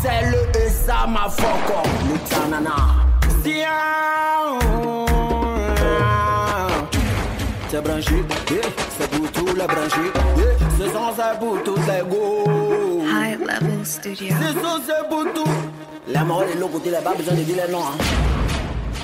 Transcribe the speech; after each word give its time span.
C'est 0.00 0.30
le 0.30 0.40
et 0.60 0.70
ça 0.70 1.06
ma 1.08 1.28
foco. 1.28 1.82
Lutanana. 2.06 2.76
C'est 7.70 7.82
branché, 7.82 8.14
yeah. 8.50 8.62
c'est 8.98 9.10
pour 9.10 9.30
tous 9.32 9.46
les 9.54 9.66
branchés. 9.66 10.10
Yeah. 10.36 10.54
Ce 10.78 10.84
son 10.90 11.12
c'est 11.16 11.38
pour 11.38 11.62
tous 11.62 11.76
les 11.86 12.02
go. 12.08 12.44
High 13.04 13.38
Level 13.40 13.84
Studio. 13.84 14.34
Ce 14.40 14.52
son 14.60 14.80
c'est 14.86 15.08
pour 15.08 15.24
tous. 15.34 15.50
Les 16.08 16.24
morts, 16.24 16.44
les 16.50 16.58
locaux, 16.58 16.80
les 16.84 16.92
pas 16.92 17.14
besoin 17.14 17.34
de 17.34 17.42
dire 17.42 17.56
les 17.66 17.72
noms. 17.72 17.80
hein. 17.80 17.98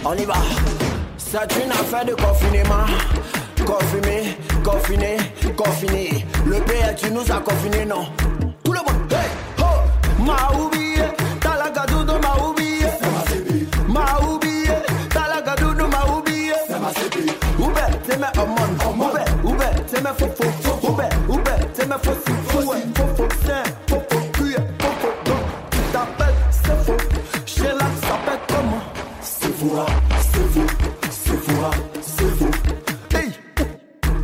On 0.05 0.15
y 0.15 0.25
va. 0.25 0.35
C'est 1.19 1.39
une 1.63 1.71
affaire 1.73 2.05
de 2.07 2.15
confinement. 2.15 2.87
Confiné, 3.67 4.37
confiné, 4.65 5.17
confiné. 5.57 6.27
Le 6.47 6.61
pays, 6.61 6.95
tu 6.97 7.11
nous 7.11 7.31
as 7.31 7.41
confinés, 7.41 7.85
non? 7.85 8.07
Tout 8.63 8.73
le 8.73 8.79
monde, 8.79 9.13
hey, 9.13 9.31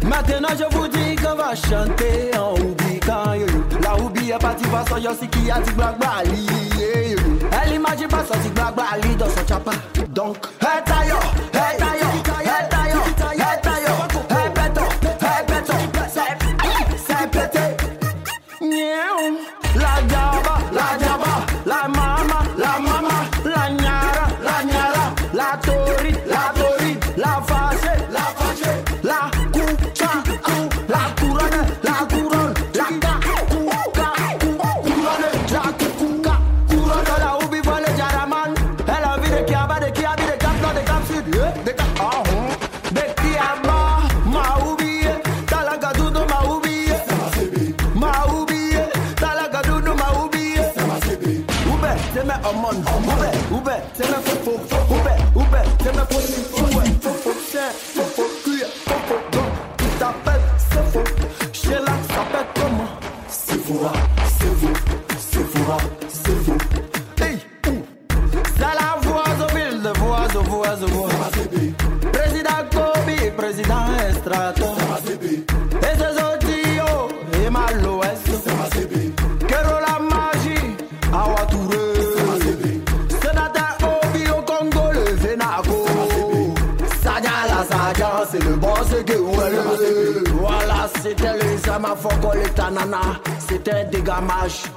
Maintenant 0.03 0.49
je 0.59 0.77
vous 0.77 0.89
dis 0.89 1.17
qu'on 1.17 1.35
va 1.35 1.55
chanter 1.55 2.37
en 2.39 2.55
yo. 2.57 2.80
La 4.31 4.37
oubli 4.37 4.39
est 4.39 4.39
partie 4.39 4.65
par 4.69 4.89
son 4.89 4.97
yossi 4.99 5.29
qui 5.29 5.51
a 5.51 5.61
dit 5.61 5.73
black 5.73 5.99
bali. 5.99 6.47
yeah, 6.79 7.03
yo, 7.03 7.11
yo. 7.11 7.39
Elle 7.65 7.75
imagine 7.75 8.07
pas 8.09 8.25
son 8.25 8.39
dit 8.41 8.49
black 8.51 8.75
bali 8.77 9.17
dans 9.17 9.29
son 9.29 9.47
chapa. 9.49 9.73
Donc, 10.11 10.37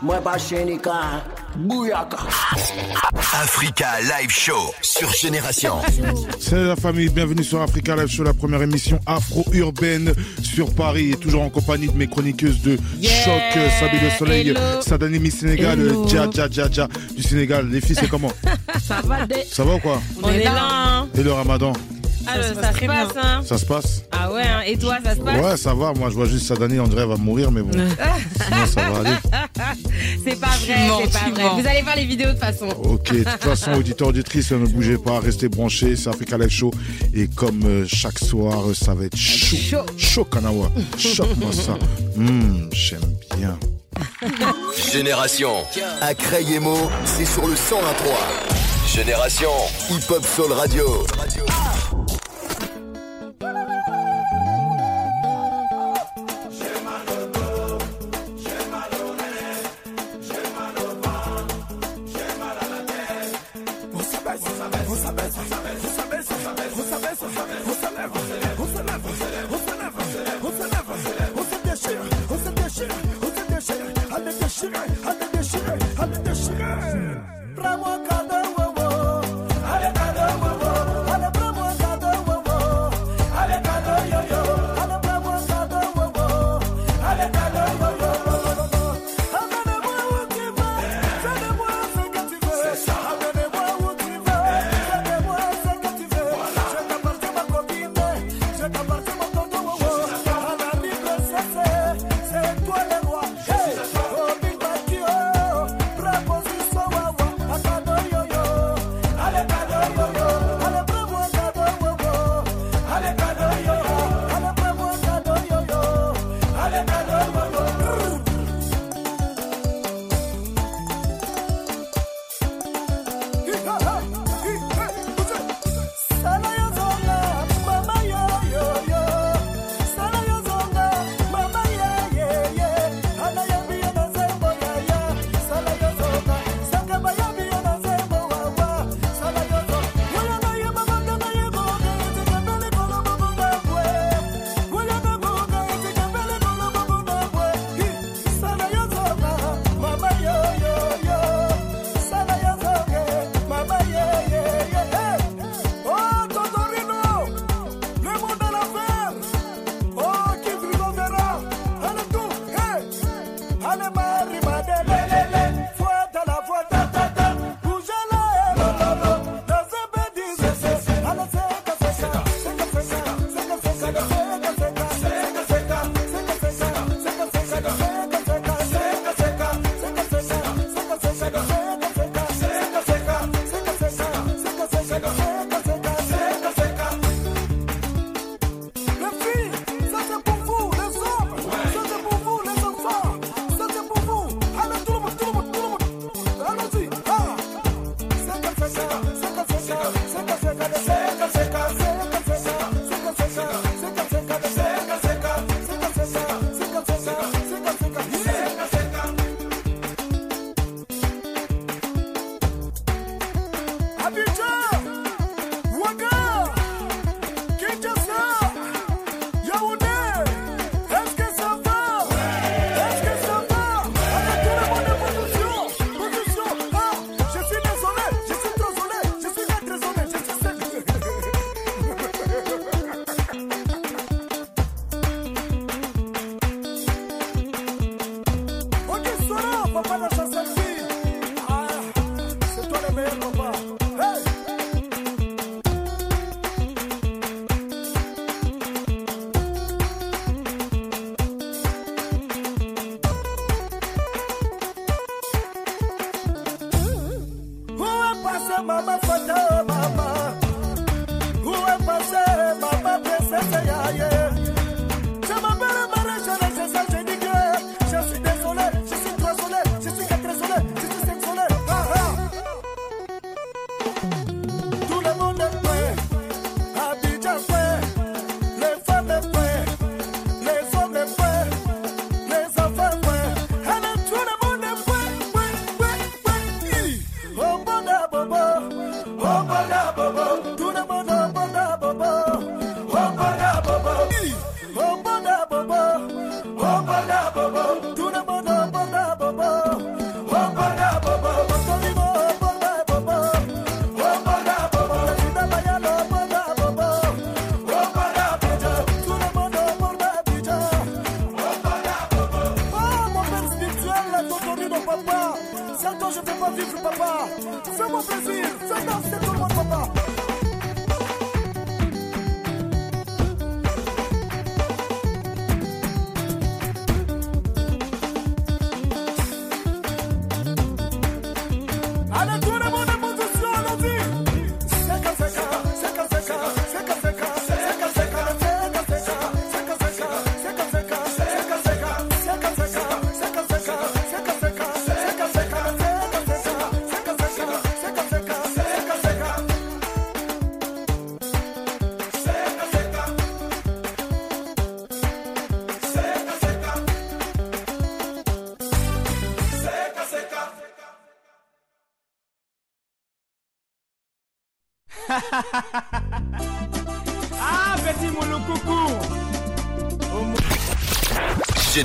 moi 0.03 0.19
pas 0.21 0.37
Chenika. 0.37 1.23
Bouyaka. 1.55 2.17
Africa 3.43 3.85
Live 4.01 4.31
Show 4.31 4.73
sur 4.81 5.11
Génération. 5.13 5.75
Salut 6.39 6.65
la 6.67 6.75
famille, 6.75 7.09
bienvenue 7.09 7.43
sur 7.43 7.61
Africa 7.61 7.95
Live 7.95 8.07
Show, 8.07 8.23
la 8.23 8.33
première 8.33 8.63
émission 8.63 8.99
afro-urbaine 9.05 10.13
sur 10.41 10.73
Paris. 10.73 11.11
Et 11.11 11.15
toujours 11.15 11.43
en 11.43 11.49
compagnie 11.49 11.87
de 11.87 11.95
mes 11.97 12.07
chroniqueuses 12.07 12.61
de 12.63 12.75
choc, 13.01 13.41
Sabi 13.79 13.99
Le 14.01 14.09
Soleil, 14.17 14.49
Hello. 14.49 14.59
Sadani 14.81 15.19
Miss 15.19 15.37
Sénégal. 15.39 15.79
Dja 16.07 16.27
Dja 16.31 16.47
Dja 16.49 16.67
Dja 16.71 16.87
du 17.15 17.21
Sénégal. 17.21 17.69
Les 17.69 17.79
filles, 17.81 17.97
c'est 17.99 18.09
comment? 18.09 18.31
Ça 18.83 18.99
va 19.03 19.19
Ça 19.51 19.63
va 19.63 19.75
ou 19.75 19.79
quoi? 19.79 20.01
On 20.23 20.29
est 20.29 20.43
là. 20.43 20.67
hein. 20.71 21.07
Et 21.15 21.21
le 21.21 21.31
ramadan? 21.33 21.73
Ah, 22.27 22.41
ça, 22.41 22.73
se 22.73 22.85
passe, 22.85 23.09
hein. 23.17 23.41
Ça 23.45 23.57
se 23.57 23.65
passe 23.65 24.03
Ah 24.11 24.31
ouais, 24.31 24.41
hein. 24.41 24.61
et 24.65 24.77
toi, 24.77 24.97
ça 25.03 25.15
se 25.15 25.19
passe 25.19 25.41
Ouais, 25.41 25.57
ça 25.57 25.73
va. 25.73 25.93
Moi, 25.93 26.09
je 26.09 26.15
vois 26.15 26.25
juste 26.25 26.47
Sadani, 26.47 26.79
on 26.79 26.87
dirait 26.87 27.05
va 27.05 27.15
mourir, 27.17 27.51
mais 27.51 27.61
bon. 27.61 27.71
Sinon, 27.77 28.65
ça 28.65 28.89
va 28.89 28.99
aller. 28.99 29.15
C'est 30.25 30.39
pas 30.39 30.47
vrai, 30.47 30.75
c'est 31.03 31.11
pas 31.11 31.29
vrai. 31.31 31.61
Vous 31.61 31.67
allez 31.67 31.81
voir 31.81 31.95
les 31.95 32.05
vidéos 32.05 32.27
de 32.27 32.31
toute 32.31 32.39
façon. 32.39 32.67
Ok, 32.83 33.11
de 33.11 33.23
toute 33.23 33.43
façon, 33.43 33.73
auditeurs, 33.77 34.07
auditrices, 34.09 34.51
ne 34.51 34.65
bougez 34.65 34.97
pas, 34.97 35.19
restez 35.19 35.49
branchés, 35.49 35.95
c'est 35.95 36.09
Africa 36.09 36.37
Live 36.37 36.49
Show. 36.49 36.71
Et 37.13 37.27
comme 37.27 37.63
euh, 37.65 37.85
chaque 37.87 38.19
soir, 38.19 38.63
ça 38.73 38.93
va 38.93 39.05
être 39.05 39.17
chaud. 39.17 39.57
Chaud. 39.57 39.85
Chaud, 39.97 40.25
Kanawa. 40.25 40.71
Choque-moi 40.97 41.51
ça. 41.51 41.77
Hum, 42.17 42.69
J'aime 42.71 43.01
bien. 43.37 43.57
Génération. 44.91 45.51
À 46.01 46.13
Crayemo, 46.13 46.89
c'est 47.05 47.25
sur 47.25 47.47
le 47.47 47.53
101.3. 47.53 48.93
Génération. 48.95 49.49
Hip 49.89 50.11
Hop 50.11 50.25
Soul 50.25 50.51
Radio. 50.53 51.05
Allez, 77.57 78.12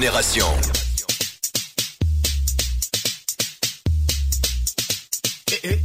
Génération. 0.08 0.46
Eh, 5.52 5.60
eh. 5.64 5.78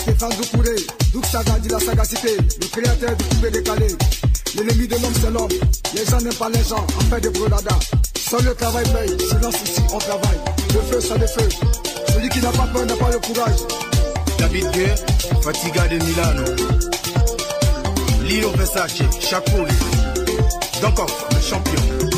Stéphane 0.00 0.30
Doucouré, 0.30 0.76
Douk 1.12 1.26
Saga 1.26 1.58
dit 1.58 1.68
la 1.68 1.78
sagacité, 1.78 2.38
le 2.38 2.66
créateur 2.68 3.14
du 3.16 3.24
coupé 3.24 3.50
décalé. 3.50 3.88
L'ennemi 4.54 4.88
de 4.88 4.94
l'homme 4.94 5.12
c'est 5.20 5.30
l'homme, 5.30 5.48
les 5.94 6.06
gens 6.06 6.18
n'aiment 6.22 6.34
pas 6.34 6.48
les 6.48 6.64
gens, 6.64 6.86
en 6.96 7.00
fait 7.10 7.20
des 7.20 7.28
brodada. 7.28 7.78
Sans 8.30 8.38
le 8.38 8.54
travail 8.54 8.84
paye, 8.94 9.14
silence 9.28 9.56
ici 9.66 9.82
on 9.92 9.98
travaille. 9.98 10.40
Le 10.72 10.80
feu 10.80 11.00
ça 11.02 11.18
le 11.18 11.26
feu, 11.26 11.48
celui 12.14 12.30
qui 12.30 12.40
n'a 12.40 12.52
pas 12.52 12.66
peur 12.72 12.86
n'a 12.86 12.96
pas 12.96 13.10
le 13.10 13.18
courage. 13.18 13.60
David 14.38 14.70
Guerre, 14.70 14.96
Fatiga 15.42 15.86
de 15.88 16.02
Milano. 16.02 16.44
Lilo 18.24 18.52
Versace, 18.52 19.02
Chacoli, 19.20 19.74
Dankoff, 20.80 21.26
le 21.34 21.42
champion. 21.42 22.15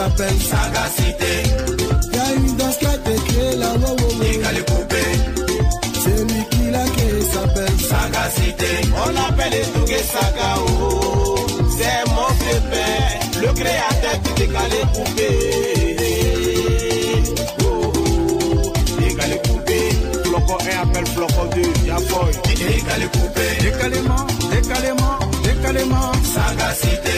S'appelle 0.00 0.40
Sagacité. 0.40 1.32
Y'a 2.14 2.34
une 2.36 2.56
danse 2.56 2.76
qui 2.78 2.86
a 2.86 2.94
été 2.94 3.14
créée 3.28 3.56
là. 3.56 3.72
Wow, 3.74 3.90
wow, 3.90 4.64
coupé. 4.70 5.04
C'est 6.02 6.20
lui 6.28 6.42
qui 6.50 6.70
l'a 6.70 6.84
créé, 6.94 7.20
s'appelle 7.32 7.76
Sagacité. 7.90 8.70
On 9.04 9.12
appelle 9.28 9.54
Etouge 9.62 10.02
Sagao. 10.14 11.36
C'est 11.76 12.02
mon 12.16 12.30
pépé, 12.40 12.86
le 13.42 13.52
créateur 13.52 14.16
qui 14.24 14.32
décalé 14.40 14.80
coupé. 14.94 15.70
appelle 20.82 21.06
Floco 21.08 21.46
2, 21.54 21.60
Yafoy. 21.86 22.32
Décalé 22.56 23.06
coupé. 23.12 23.46
Décalément, 23.60 24.26
décalément, 24.50 25.18
décalément. 25.44 26.12
Sagacité. 26.24 27.09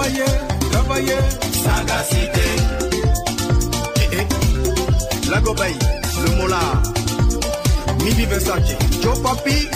Travailler, 0.00 0.24
travailler. 0.72 1.18
Sagacité. 1.52 2.40
Eh 3.96 4.16
eh. 4.16 5.30
La 5.30 5.40
Gobaï, 5.40 5.74
le 6.24 6.36
Mola. 6.36 6.60
Midi 8.04 8.24
Versace. 8.24 8.76
Joe 9.02 9.20
Papi. 9.22 9.68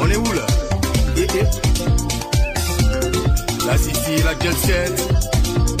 On 0.00 0.10
est 0.10 0.16
où 0.16 0.32
là? 0.32 0.46
Eh 1.16 1.26
eh. 1.38 1.44
La 3.66 3.78
Sissi, 3.78 4.22
la 4.24 4.32
Jet 4.40 4.56
Set. 4.66 5.02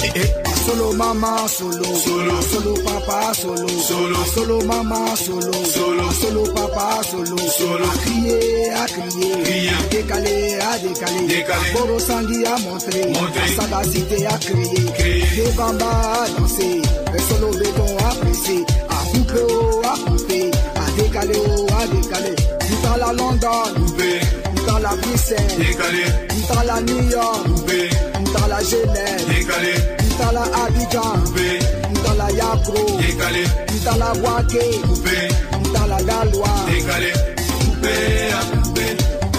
Eh 0.04 0.20
eh. 0.20 0.53
Solo 0.66 0.92
mama 0.94 1.46
solo, 1.46 1.84
solo, 1.84 2.40
solo 2.42 2.74
papa 2.84 3.34
solo, 3.34 3.68
solo, 3.68 4.24
solo 4.34 4.64
mama 4.64 5.14
solo, 5.14 5.52
solo, 5.66 6.10
solo 6.12 6.42
papa 6.54 7.02
solo, 7.02 7.36
solo, 7.36 7.84
à 7.84 7.98
crier, 7.98 8.70
à 8.72 8.86
crier, 8.86 9.42
crier, 9.42 9.70
décaler, 9.90 10.58
à 10.60 10.78
décaler, 10.78 11.26
décaler, 11.26 11.72
Boro 11.74 11.98
Sangui 11.98 12.46
à 12.46 12.58
montrer, 12.60 13.06
montrer, 13.08 13.40
la 13.40 13.62
sagacité 13.62 14.26
à 14.26 14.38
crier, 14.38 14.84
crier, 14.94 15.26
des 15.36 15.50
bambas 15.52 16.24
à 16.24 16.40
danser, 16.40 16.80
le 17.12 17.18
solo 17.18 17.50
béton 17.58 17.96
à 17.98 18.14
presser, 18.14 18.64
à 18.88 19.04
couper, 19.12 19.46
oh, 19.50 19.82
à 19.84 20.10
couper, 20.10 20.50
à 20.76 21.02
décaler, 21.02 21.40
oh, 21.46 21.66
à 21.78 21.86
décaler, 21.88 22.34
tout 22.60 22.88
à 22.92 22.96
la 22.96 23.12
London, 23.12 23.62
tout 23.76 24.74
à 24.74 24.80
la 24.80 24.96
Bruxelles, 24.96 25.46
décalé, 25.58 26.04
tout 26.28 26.58
à 26.58 26.64
la 26.64 26.80
New 26.80 27.10
York, 27.10 27.48
coupé, 27.54 27.90
tout 28.14 28.44
à 28.44 28.48
la 28.48 28.60
Genève, 28.62 29.24
décalé, 29.28 29.74
Ntala 30.14 30.42
Abidjan, 30.64 31.24
coupé, 31.24 31.58
Ntala 31.92 32.30
Yakro, 32.30 32.98
décalé, 33.00 33.44
Ntala 33.76 34.12
Wake, 34.22 34.80
coupé, 34.86 35.16
Ntala 35.60 35.98
Galois, 36.02 36.54
décalé, 36.70 37.12
coupé, 37.58 37.94
à 38.30 38.62
coupé, 38.62 38.86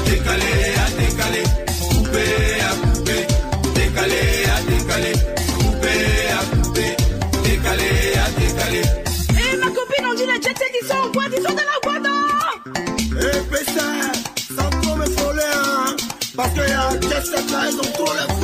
décalé, 0.05 0.51
à 0.83 0.87
décalé, 0.99 1.43
coupé, 1.89 2.25
à 2.59 2.71
coupé, 2.87 3.17
décalé, 3.73 4.21
à 4.51 4.61
décalé, 4.69 5.11
coupé, 5.57 5.95
à 6.29 6.55
coupé, 6.55 6.87
décalé, 7.43 7.89
à 8.19 8.29
décalé. 8.39 8.81
Eh 9.29 9.57
ma 9.57 9.67
copine, 9.67 10.05
on 10.11 10.13
dit 10.13 10.25
les 10.25 10.41
jets 10.41 10.53
qui 10.53 10.85
sont 10.87 10.95
en 10.95 11.09
boîte, 11.09 11.31
ils 11.37 11.43
sont 11.43 11.55
dans 11.55 11.69
la 11.71 11.79
boîte 11.83 12.11
Eh 13.11 13.41
Pessin, 13.49 14.11
sans 14.57 14.69
trop 14.81 14.95
me 14.97 15.05
frôler, 15.05 15.51
hein, 15.55 15.95
parce 16.35 16.51
qu'il 16.51 16.67
y 16.67 16.73
a 16.73 16.89
jet 16.99 17.25
set 17.25 17.49
là, 17.51 17.59
ils 17.69 17.77
ont 17.79 17.91
trop 17.93 18.13
les 18.13 18.34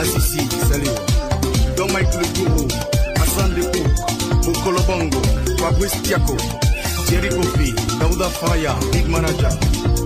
La 0.00 0.06
Sissi, 0.06 0.48
salut. 0.66 0.88
Michael 1.92 2.24
Gourou, 2.34 2.66
Hassan 3.16 3.54
Bongo, 4.86 5.20
Fabrice 5.58 6.00
Tiako, 6.02 6.36
Kofi, 7.28 7.74
Faya, 8.30 8.74
Big 8.92 9.06
Manager. 9.08 9.99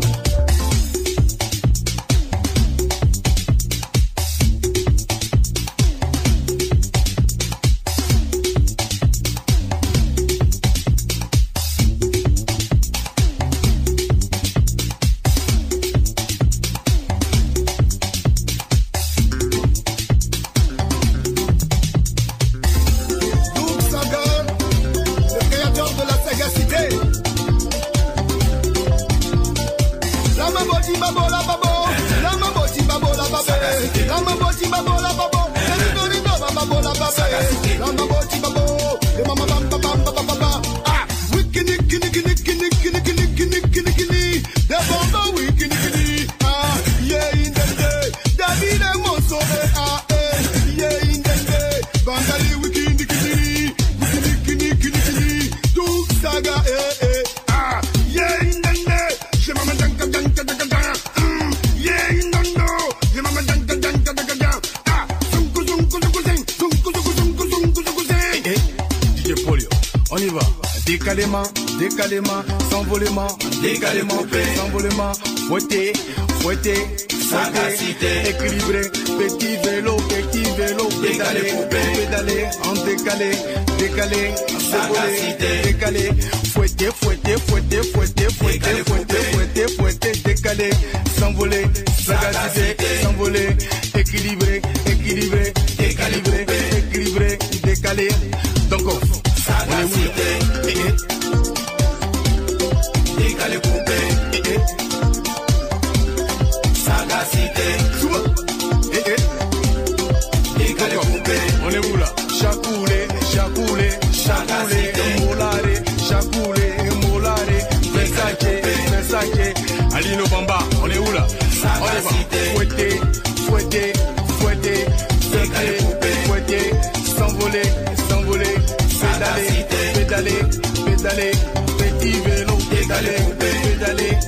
Pédaler, 131.05 131.33
petit 131.77 132.21
vélo, 132.21 132.57
pédaler, 132.71 133.17
pédaler. 133.39 134.19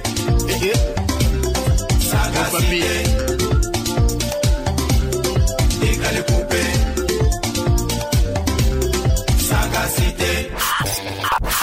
Mon 2.34 2.50
papier. 2.50 3.02
Décalé 5.80 6.20
coupé. 6.20 6.62
Sagacité. 9.38 10.50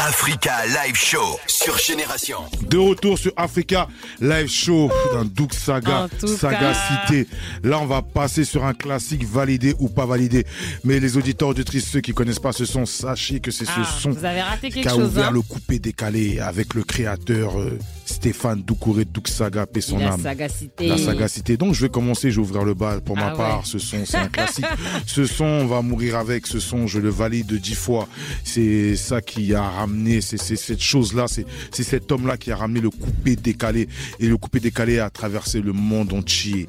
Africa 0.07 0.65
Live 0.65 0.95
Show 0.95 1.39
sur 1.47 1.77
Génération. 1.77 2.39
De 2.73 2.79
retour 2.79 3.19
sur 3.19 3.31
Africa 3.37 3.87
Live 4.19 4.47
Show 4.49 4.89
dans 5.13 5.25
Douk 5.25 5.53
Saga, 5.53 6.07
Saga. 6.25 6.73
Cité. 6.73 7.27
Là, 7.63 7.77
on 7.79 7.85
va 7.85 8.01
passer 8.01 8.43
sur 8.45 8.65
un 8.65 8.73
classique 8.73 9.23
validé 9.27 9.75
ou 9.77 9.89
pas 9.89 10.07
validé. 10.07 10.43
Mais 10.83 10.99
les 10.99 11.15
auditeurs, 11.15 11.49
auditrices, 11.49 11.87
ceux 11.87 12.01
qui 12.01 12.13
connaissent 12.13 12.39
pas 12.39 12.51
ce 12.51 12.65
son, 12.65 12.87
sachez 12.87 13.39
que 13.41 13.51
c'est 13.51 13.65
Ah, 13.67 13.83
ce 13.93 14.01
son 14.01 14.09
vous 14.09 14.25
avez 14.25 14.41
raté 14.41 14.71
quelque 14.71 14.81
qui 14.81 14.87
a 14.87 14.91
chose, 14.95 15.03
ouvert 15.03 15.27
hein. 15.27 15.31
le 15.33 15.43
coupé 15.43 15.77
décalé 15.77 16.39
avec 16.39 16.73
le 16.73 16.81
créateur 16.83 17.59
euh, 17.59 17.77
Stéphane 18.05 18.63
Doucouré 18.63 19.05
Douk 19.05 19.27
Saga, 19.27 19.67
paix 19.67 19.79
son 19.81 19.99
La 19.99 20.13
âme. 20.13 20.23
sagacité. 20.23 20.87
La 20.87 20.97
sagacité. 20.97 21.57
Donc, 21.57 21.75
je 21.75 21.81
vais 21.81 21.89
commencer, 21.89 22.31
je 22.31 22.37
vais 22.37 22.41
ouvrir 22.47 22.63
le 22.63 22.73
bal. 22.73 23.01
Pour 23.01 23.17
ma 23.17 23.27
Ah 23.27 23.35
part, 23.35 23.57
ouais. 23.59 23.65
ce 23.65 23.77
son, 23.77 24.03
c'est 24.03 24.17
un 24.17 24.29
classique. 24.29 24.65
ce 25.05 25.27
son, 25.27 25.45
on 25.45 25.67
va 25.67 25.83
mourir 25.83 26.15
avec. 26.17 26.47
Ce 26.47 26.59
son, 26.59 26.87
je 26.87 26.97
le 26.97 27.09
valide 27.09 27.53
dix 27.53 27.75
fois. 27.75 28.07
C'est 28.43 28.95
ça 28.95 29.21
qui 29.21 29.53
a 29.53 29.61
ramené, 29.61 30.21
c'est 30.21 30.37
cette 30.39 30.81
chose-là, 30.81 31.25
c'est 31.27 31.45
cet 31.83 32.11
homme-là 32.11 32.35
qui 32.37 32.49
a 32.51 32.55
ramené 32.55 32.62
le 32.67 32.89
coupé 32.89 33.35
décalé. 33.35 33.87
Et 34.19 34.27
le 34.27 34.37
coupé 34.37 34.59
décalé 34.59 34.99
a 34.99 35.09
traversé 35.09 35.61
le 35.61 35.73
monde 35.73 36.13
entier. 36.13 36.67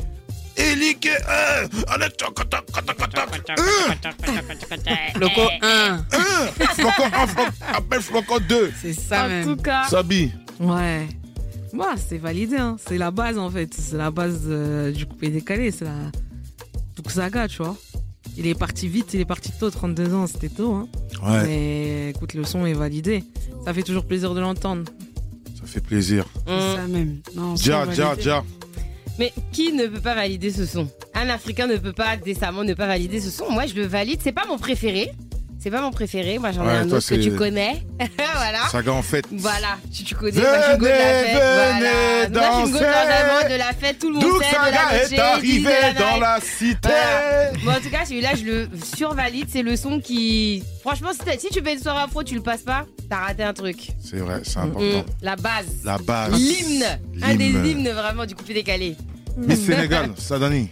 Eliké, 0.56 1.10
euh, 1.10 1.66
allez, 1.88 2.06
toc, 2.16 2.34
toc, 2.48 2.48
toc, 2.48 2.84
toc, 2.86 2.96
toc, 2.96 3.50
euh, 3.50 5.18
Loco 5.18 5.40
1. 5.62 5.66
euh, 5.66 5.96
Flocon 6.74 7.04
un, 7.12 7.26
Flocon- 7.26 7.52
appelle 7.74 8.00
Flocon 8.00 8.38
2. 8.48 8.72
C'est 8.80 8.92
ça 8.92 9.24
En 9.24 9.28
même. 9.28 9.44
tout 9.44 9.56
cas, 9.62 9.84
Sabi, 9.88 10.30
Ouais. 10.60 11.06
Moi, 11.72 11.94
c'est 11.96 12.18
validé. 12.18 12.56
hein. 12.56 12.76
C'est 12.86 12.98
la 12.98 13.10
base, 13.10 13.36
en 13.36 13.50
fait. 13.50 13.74
C'est 13.74 13.96
la 13.96 14.12
base 14.12 14.42
euh, 14.46 14.92
du 14.92 15.06
coupé 15.06 15.28
décalé. 15.28 15.72
C'est 15.72 15.84
la 15.84 15.96
Douk 16.96 17.10
Saga, 17.10 17.48
tu 17.48 17.58
vois. 17.58 17.76
Il 18.36 18.46
est 18.46 18.54
parti 18.54 18.86
vite, 18.88 19.12
il 19.14 19.20
est 19.20 19.24
parti 19.24 19.50
tôt, 19.58 19.70
32 19.70 20.14
ans, 20.14 20.26
c'était 20.28 20.48
tôt. 20.48 20.72
Hein. 20.74 20.88
ouais, 21.24 21.42
Mais 21.46 22.10
écoute, 22.10 22.34
le 22.34 22.44
son 22.44 22.64
est 22.64 22.72
validé. 22.74 23.24
Ça 23.64 23.74
fait 23.74 23.82
toujours 23.82 24.06
plaisir 24.06 24.34
de 24.34 24.40
l'entendre. 24.40 24.84
Fait 25.74 25.80
plaisir. 25.80 26.24
C'est 26.46 26.76
ça 26.76 26.86
même. 26.86 27.20
Non, 27.34 27.54
mais 29.18 29.32
qui 29.52 29.72
ne 29.72 29.86
peut 29.86 30.00
pas 30.00 30.14
valider 30.14 30.50
ce 30.50 30.66
son? 30.66 30.88
Un 31.14 31.28
Africain 31.28 31.68
ne 31.68 31.76
peut 31.76 31.92
pas 31.92 32.16
décemment 32.16 32.64
ne 32.64 32.74
pas 32.74 32.86
valider 32.86 33.20
ce 33.20 33.30
son. 33.30 33.48
Moi, 33.50 33.66
je 33.66 33.74
le 33.74 33.86
valide. 33.86 34.18
C'est 34.22 34.32
pas 34.32 34.44
mon 34.48 34.58
préféré. 34.58 35.12
C'est 35.64 35.70
pas 35.70 35.80
mon 35.80 35.92
préféré. 35.92 36.38
Moi, 36.38 36.52
j'en 36.52 36.62
ai 36.64 36.66
Ouais, 36.66 36.72
un 36.74 36.86
toi, 36.86 36.98
autre 36.98 37.08
que 37.08 37.14
c'est- 37.14 37.20
tu 37.20 37.34
connais. 37.34 37.82
voilà. 38.34 38.68
Saga 38.70 38.92
en 38.92 39.00
fait. 39.00 39.24
Voilà, 39.32 39.78
tu, 39.90 40.04
tu 40.04 40.14
connais, 40.14 40.38
moi 40.38 40.58
je 40.60 40.68
suis 40.68 40.78
go 40.78 40.84
de 40.84 40.90
la 40.90 40.96
Venez, 40.98 41.24
fête. 41.24 41.32
Voilà. 41.32 41.72
venez 41.72 42.38
Moi 42.38 42.50
je 42.50 42.62
suis 42.64 42.72
go 42.72 42.78
de 42.78 42.84
danser. 42.84 42.84
l'enlèvement, 42.84 43.48
de 43.54 43.58
la 43.58 43.72
fête, 43.72 43.98
tout 43.98 44.08
le 44.08 44.14
monde 44.14 44.42
sait, 44.42 44.50
de 44.50 44.64
la 44.74 45.02
noche, 45.02 45.12
est 45.12 45.18
arrivé 45.18 45.70
la 45.80 45.92
dans 45.94 46.10
night. 46.10 46.20
la 46.20 46.38
cité. 46.42 46.88
Voilà. 46.88 47.50
Bon, 47.64 47.70
en 47.70 47.80
tout 47.82 47.90
cas, 47.90 48.04
celui-là, 48.04 48.34
je 48.34 48.44
le 48.44 48.68
survalide. 48.94 49.46
C'est 49.50 49.62
le 49.62 49.74
son 49.76 50.00
qui. 50.00 50.62
Franchement, 50.82 51.12
si, 51.14 51.20
t'as- 51.20 51.38
si 51.38 51.48
tu 51.48 51.62
fais 51.62 51.72
une 51.72 51.80
soirée 51.80 52.02
afro, 52.02 52.22
tu 52.22 52.34
le 52.34 52.42
passes 52.42 52.60
pas, 52.60 52.84
t'as 53.08 53.20
raté 53.20 53.42
un 53.42 53.54
truc. 53.54 53.88
C'est 54.04 54.18
vrai, 54.18 54.42
c'est 54.44 54.58
Mm, 54.58 54.62
important. 54.64 55.04
La 55.22 55.36
base. 55.36 55.66
La 55.82 55.96
base. 55.96 56.32
L'hymne. 56.34 56.84
Un 57.22 57.34
des 57.36 57.48
L'hymne. 57.48 57.64
hymnes 57.66 57.90
vraiment 57.90 58.26
du 58.26 58.34
coupé 58.34 58.52
décalé. 58.52 58.96
Miss 59.38 59.64
Sénégal, 59.64 60.10
Sadani. 60.18 60.68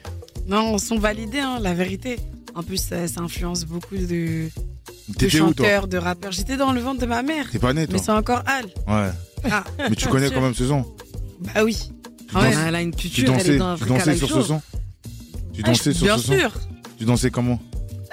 Non, 0.47 0.77
sont 0.77 0.99
validés, 0.99 1.39
hein, 1.41 1.59
la 1.63 1.73
vérité. 1.73 2.19
En 2.55 2.63
plus, 2.63 2.77
ça, 2.77 3.09
ça 3.09 3.23
influence 3.23 3.65
beaucoup 3.65 3.97
de, 3.97 4.51
de 5.13 5.17
T'étais 5.19 5.41
où 5.41 5.53
toi 5.55 5.67
chanteurs, 5.67 5.89
de 5.89 5.99
rappeurs. 5.99 6.33
J'étais 6.33 6.57
dans 6.57 6.73
le 6.73 6.81
ventre 6.81 7.01
de 7.01 7.07
ma 7.07 7.23
mère. 7.23 7.47
T'es 7.51 7.59
pas 7.59 7.73
né 7.73 7.87
toi 7.87 7.97
Mais 7.97 8.03
c'est 8.03 8.13
encore 8.13 8.43
Al. 8.47 8.65
Ouais. 8.89 9.11
Ah, 9.51 9.65
Mais 9.91 9.97
tu 9.97 10.09
connais 10.09 10.31
quand 10.31 10.41
même 10.41 10.55
ce 10.55 10.67
son 10.67 10.85
bah 11.41 11.65
oui. 11.65 11.77
Tu 12.29 12.37
Ouais. 12.37 12.45
danses- 12.51 12.55
Elle 12.67 12.75
a 12.77 12.81
une 12.83 12.95
Tu 12.95 13.09
culture, 13.09 13.25
elle 13.33 13.37
dansais, 13.39 13.55
est 13.55 13.59
dans 13.59 13.77
tu 13.77 13.85
dansais 13.85 14.17
sur 14.17 14.29
ce 14.29 14.43
son 14.43 14.63
Tu 15.53 15.61
Ah, 15.65 15.69
dansais 15.69 15.93
je- 15.93 15.97
sur 15.97 16.05
bien 16.07 16.17
ce 16.19 16.25
son 16.25 16.33
sûr. 16.33 16.53
Tu 16.99 17.05
dansais 17.05 17.31
comment 17.31 17.59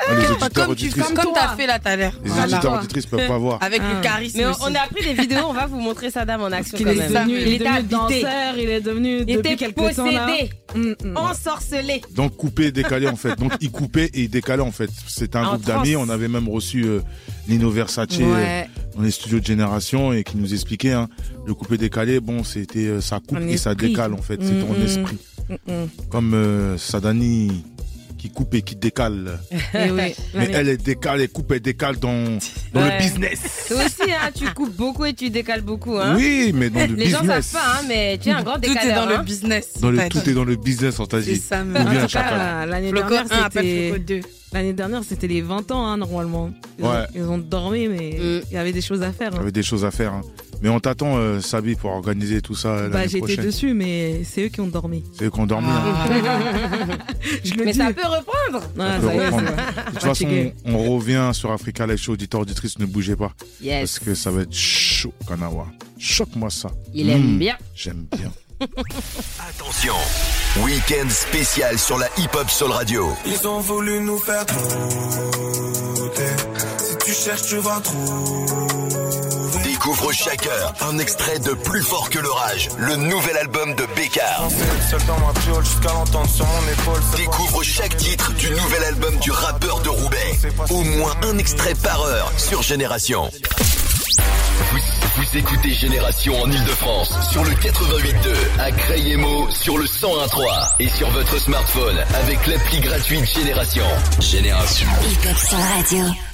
Ah, 0.08 0.14
Les 0.16 0.32
auditeurs, 0.32 0.66
Comme 0.68 0.76
tu 0.76 0.90
comme, 0.92 1.14
comme 1.14 1.34
t'as 1.34 1.56
fait 1.58 1.68
là 1.68 1.78
tout 1.78 1.88
à 1.90 1.96
l'heure. 1.98 2.14
les 2.24 2.30
Voilà. 2.30 2.44
auditeurs, 2.58 2.74
auditrices 2.80 3.06
peuvent 3.06 3.28
pas 3.28 3.38
voir. 3.38 3.62
Avec 3.62 3.82
Ah. 3.84 3.94
le 3.96 4.02
charisme. 4.02 4.38
Mais 4.38 4.46
on, 4.46 4.52
aussi. 4.52 4.60
on 4.64 4.76
a 4.76 4.88
pris 4.88 5.04
des 5.04 5.14
vidéos, 5.22 5.46
on 5.50 5.54
va 5.54 5.66
vous 5.66 5.80
montrer 5.80 6.10
Saddam 6.10 6.42
en 6.42 6.46
action 6.52 6.78
quand 6.78 6.90
est 6.90 6.96
même. 6.96 7.12
devenu, 7.12 7.34
il 7.40 7.48
est 7.48 7.56
était 7.56 7.64
devenu 7.66 7.78
habité. 7.78 7.96
danseur, 8.22 8.58
il 8.58 8.70
est 8.70 8.82
devenu 8.82 9.10
Il 9.20 9.26
depuis 9.26 9.40
était 9.40 9.56
quelques 9.58 9.76
temps 9.96 10.06
là. 10.06 10.26
possédé, 10.28 10.50
Mm, 10.76 10.94
mm. 11.10 11.18
ensorcelé. 11.18 12.02
Donc 12.16 12.36
coupé, 12.38 12.72
décalé 12.72 13.08
en 13.08 13.16
fait. 13.16 13.36
Donc 13.40 13.54
il 13.60 13.72
coupait 13.72 14.06
et 14.14 14.22
il 14.22 14.30
décalait 14.30 14.62
en 14.64 14.72
fait. 14.72 14.90
C'était 15.08 15.38
un 15.38 15.44
En 15.46 15.50
groupe 15.54 15.66
d'amis. 15.66 15.96
On 15.96 16.08
avait 16.10 16.28
même 16.28 16.48
reçu 16.48 16.84
euh, 16.86 17.00
Nino 17.48 17.70
Versace 17.72 18.08
euh, 18.22 18.64
dans 18.96 19.02
les 19.02 19.12
studios 19.12 19.40
de 19.40 19.46
Génération 19.46 20.14
et 20.14 20.24
qui 20.24 20.38
nous 20.38 20.54
expliquait 20.54 20.92
hein, 20.94 21.10
le 21.46 21.54
coupé 21.56 21.78
décalé. 21.78 22.20
Bon, 22.20 22.44
c'était 22.44 22.86
euh, 22.88 23.02
ça 23.02 23.20
coupe 23.28 23.40
et 23.42 23.58
ça 23.58 23.74
décale 23.76 24.14
en 24.14 24.22
fait. 24.22 24.40
C'est 24.42 24.60
ton 24.62 24.74
Mm, 24.74 24.80
mm. 24.80 24.86
esprit. 24.86 25.18
Mm, 25.50 25.54
mm. 25.74 25.88
Comme 26.10 26.34
euh, 26.36 26.78
Sadani 26.78 27.64
qui 28.20 28.30
coupe 28.30 28.54
et 28.54 28.62
qui 28.62 28.76
décale. 28.76 29.40
Eh 29.74 29.90
oui. 29.92 30.14
Mais 30.36 30.50
elle, 30.54 30.68
elle 30.70 30.78
décale, 30.78 31.22
elle 31.22 31.30
coupe, 31.30 31.52
elle 31.54 31.62
décale 31.62 31.98
dans, 31.98 32.38
dans 32.74 32.82
Ouais. 32.82 32.98
le 32.98 33.04
business. 33.04 33.40
Toi 33.70 33.78
aussi, 33.86 34.12
hein, 34.12 34.30
tu 34.36 34.46
coupes 34.54 34.76
beaucoup 34.76 35.06
et 35.06 35.14
tu 35.14 35.30
décales 35.30 35.62
beaucoup. 35.62 35.96
Hein. 35.98 36.16
Oui, 36.18 36.52
mais 36.54 36.70
dans 36.70 36.82
le 36.88 36.96
Les 36.96 37.10
gens 37.10 37.22
business. 37.22 37.48
savent 37.48 37.62
pas, 37.64 37.80
hein, 37.80 37.86
mais 37.88 38.18
tu 38.22 38.30
es 38.30 38.32
un 38.34 38.44
grand 38.44 38.56
Tout 38.60 38.66
est 38.66 38.70
décaleur. 38.70 39.08
dans 39.08 39.14
hein. 39.14 39.18
le 39.20 39.24
business. 39.24 39.68
Dans 39.80 39.90
le, 39.90 40.00
en 40.02 40.10
tout 40.10 40.30
est 40.30 40.34
dans 40.34 40.44
le 40.44 40.56
business, 40.58 41.00
on 41.00 41.06
t'a 41.06 41.22
C'est 41.22 41.32
dit. 41.34 41.40
ça 41.40 41.62
En 41.62 42.08
cas, 42.08 42.66
l'année 42.66 42.92
dernière, 42.92 43.24
1 43.32 43.44
appelle 43.46 43.64
c'était 43.66 43.88
Floco 43.90 44.04
2. 44.06 44.20
l'année 44.54 44.74
dernière, 44.74 45.02
c'était 45.08 45.28
les 45.28 45.42
20 45.42 45.72
ans 45.72 45.86
hein, 45.88 45.98
normalement. 45.98 46.52
Ils, 46.78 46.84
Ouais. 46.86 46.90
ont, 46.92 47.06
ils 47.16 47.24
ont 47.24 47.38
dormi, 47.38 47.88
mais 47.88 48.18
Mm. 48.20 48.42
il 48.52 48.54
y 48.54 48.58
avait 48.58 48.74
des 48.74 48.82
choses 48.82 49.02
à 49.02 49.12
faire. 49.14 49.30
Il 49.32 49.36
y 49.36 49.38
hein. 49.38 49.42
avait 49.42 49.52
des 49.52 49.64
choses 49.64 49.86
à 49.86 49.92
faire. 49.92 50.14
Mais 50.62 50.70
on 50.70 50.80
t'attend, 50.80 51.18
euh, 51.18 51.40
Sabi, 51.42 51.76
pour 51.76 51.92
organiser 51.92 52.42
tout 52.42 52.56
ça 52.56 52.88
Bah, 52.90 53.08
j'étais 53.08 53.38
dessus, 53.38 53.74
mais 53.74 54.24
c'est 54.24 54.46
eux 54.46 54.50
qui 54.50 54.60
ont 54.62 54.68
dormi. 54.68 55.04
C'est 55.18 55.26
eux 55.26 55.30
qui 55.30 55.40
ont 55.40 55.46
dormi. 55.46 55.68
Ah. 55.70 56.06
hein. 56.10 56.98
Je 57.44 57.54
le 57.54 57.66
Mais 57.66 57.72
dis. 57.72 57.78
ça 57.78 57.94
peut 57.94 58.02
reprendre. 58.06 58.66
Ah, 58.80 58.98
On 58.98 59.02
peut 59.02 59.08
ça 59.08 59.14
y 59.14 59.18
est, 59.18 59.26
reprendre. 59.26 59.48
c'est- 59.48 59.56
De 59.56 59.86
toute 59.86 59.94
façon, 59.94 60.08
Fatigué. 60.08 60.54
on 60.66 60.96
revient 60.96 61.30
sur 61.34 61.52
Africa 61.52 61.88
Live 61.88 61.98
Show, 61.98 62.14
auditeur, 62.14 62.42
auditrice, 62.42 62.78
ne 62.80 62.86
bougez 62.86 63.16
pas. 63.16 63.32
Yes. 63.62 63.80
Parce 63.80 64.00
que 64.00 64.16
ça 64.16 64.32
va 64.32 64.42
être 64.42 64.54
chaud, 64.54 65.14
Kanawa. 65.28 65.68
Choque-moi 65.98 66.50
ça. 66.50 66.70
Il 66.94 67.10
aime 67.10 67.36
Mm, 67.36 67.40
bien. 67.40 67.56
J'aime 67.76 68.06
bien. 68.18 68.32
Attention, 69.50 69.94
Week-end 70.66 71.10
spécial 71.10 71.80
sur 71.80 71.98
la 71.98 72.08
Hip 72.18 72.30
Hop 72.34 72.50
Soul 72.50 72.72
Radio. 72.72 73.08
Ils 73.26 73.48
ont 73.48 73.60
voulu 73.62 74.02
nous 74.02 74.18
faire 74.18 74.46
douter. 74.46 76.24
Si 76.78 76.98
tu 77.06 77.12
cherches, 77.14 77.44
tu 77.48 77.56
vas 77.58 77.80
trouver. 77.80 78.89
Découvre 79.80 80.12
chaque 80.12 80.46
heure 80.46 80.74
un 80.82 81.00
extrait 81.00 81.40
de 81.40 81.54
Plus 81.54 81.82
fort 81.82 82.10
que 82.10 82.20
l'orage, 82.20 82.68
le 82.80 82.98
nouvel 82.98 83.38
album 83.38 83.76
de 83.76 83.86
Bécard. 83.96 84.50
Découvre 87.16 87.64
chaque 87.64 87.96
titre 87.96 88.34
du 88.34 88.50
nouvel 88.50 88.84
album 88.84 89.16
du 89.20 89.32
rappeur 89.32 89.80
de 89.80 89.88
Roubaix. 89.88 90.38
Au 90.70 90.84
moins 90.84 91.16
un 91.24 91.38
extrait 91.38 91.76
par 91.76 92.02
heure 92.02 92.30
sur 92.36 92.62
Génération. 92.62 93.32
Vous, 95.16 95.38
écoutez 95.38 95.74
Génération 95.74 96.42
en 96.42 96.52
Ile-de-France 96.52 97.14
sur 97.32 97.46
le 97.46 97.52
88.2, 97.52 98.60
à 98.60 98.72
Crayemo 98.72 99.50
sur 99.50 99.78
le 99.78 99.86
101.3 99.86 100.74
et 100.82 100.90
sur 100.90 101.10
votre 101.12 101.40
smartphone 101.40 102.04
avec 102.16 102.46
l'appli 102.48 102.82
gratuite 102.82 103.26
Génération. 103.34 103.86
Génération. 104.20 104.88
Radio. 105.78 106.29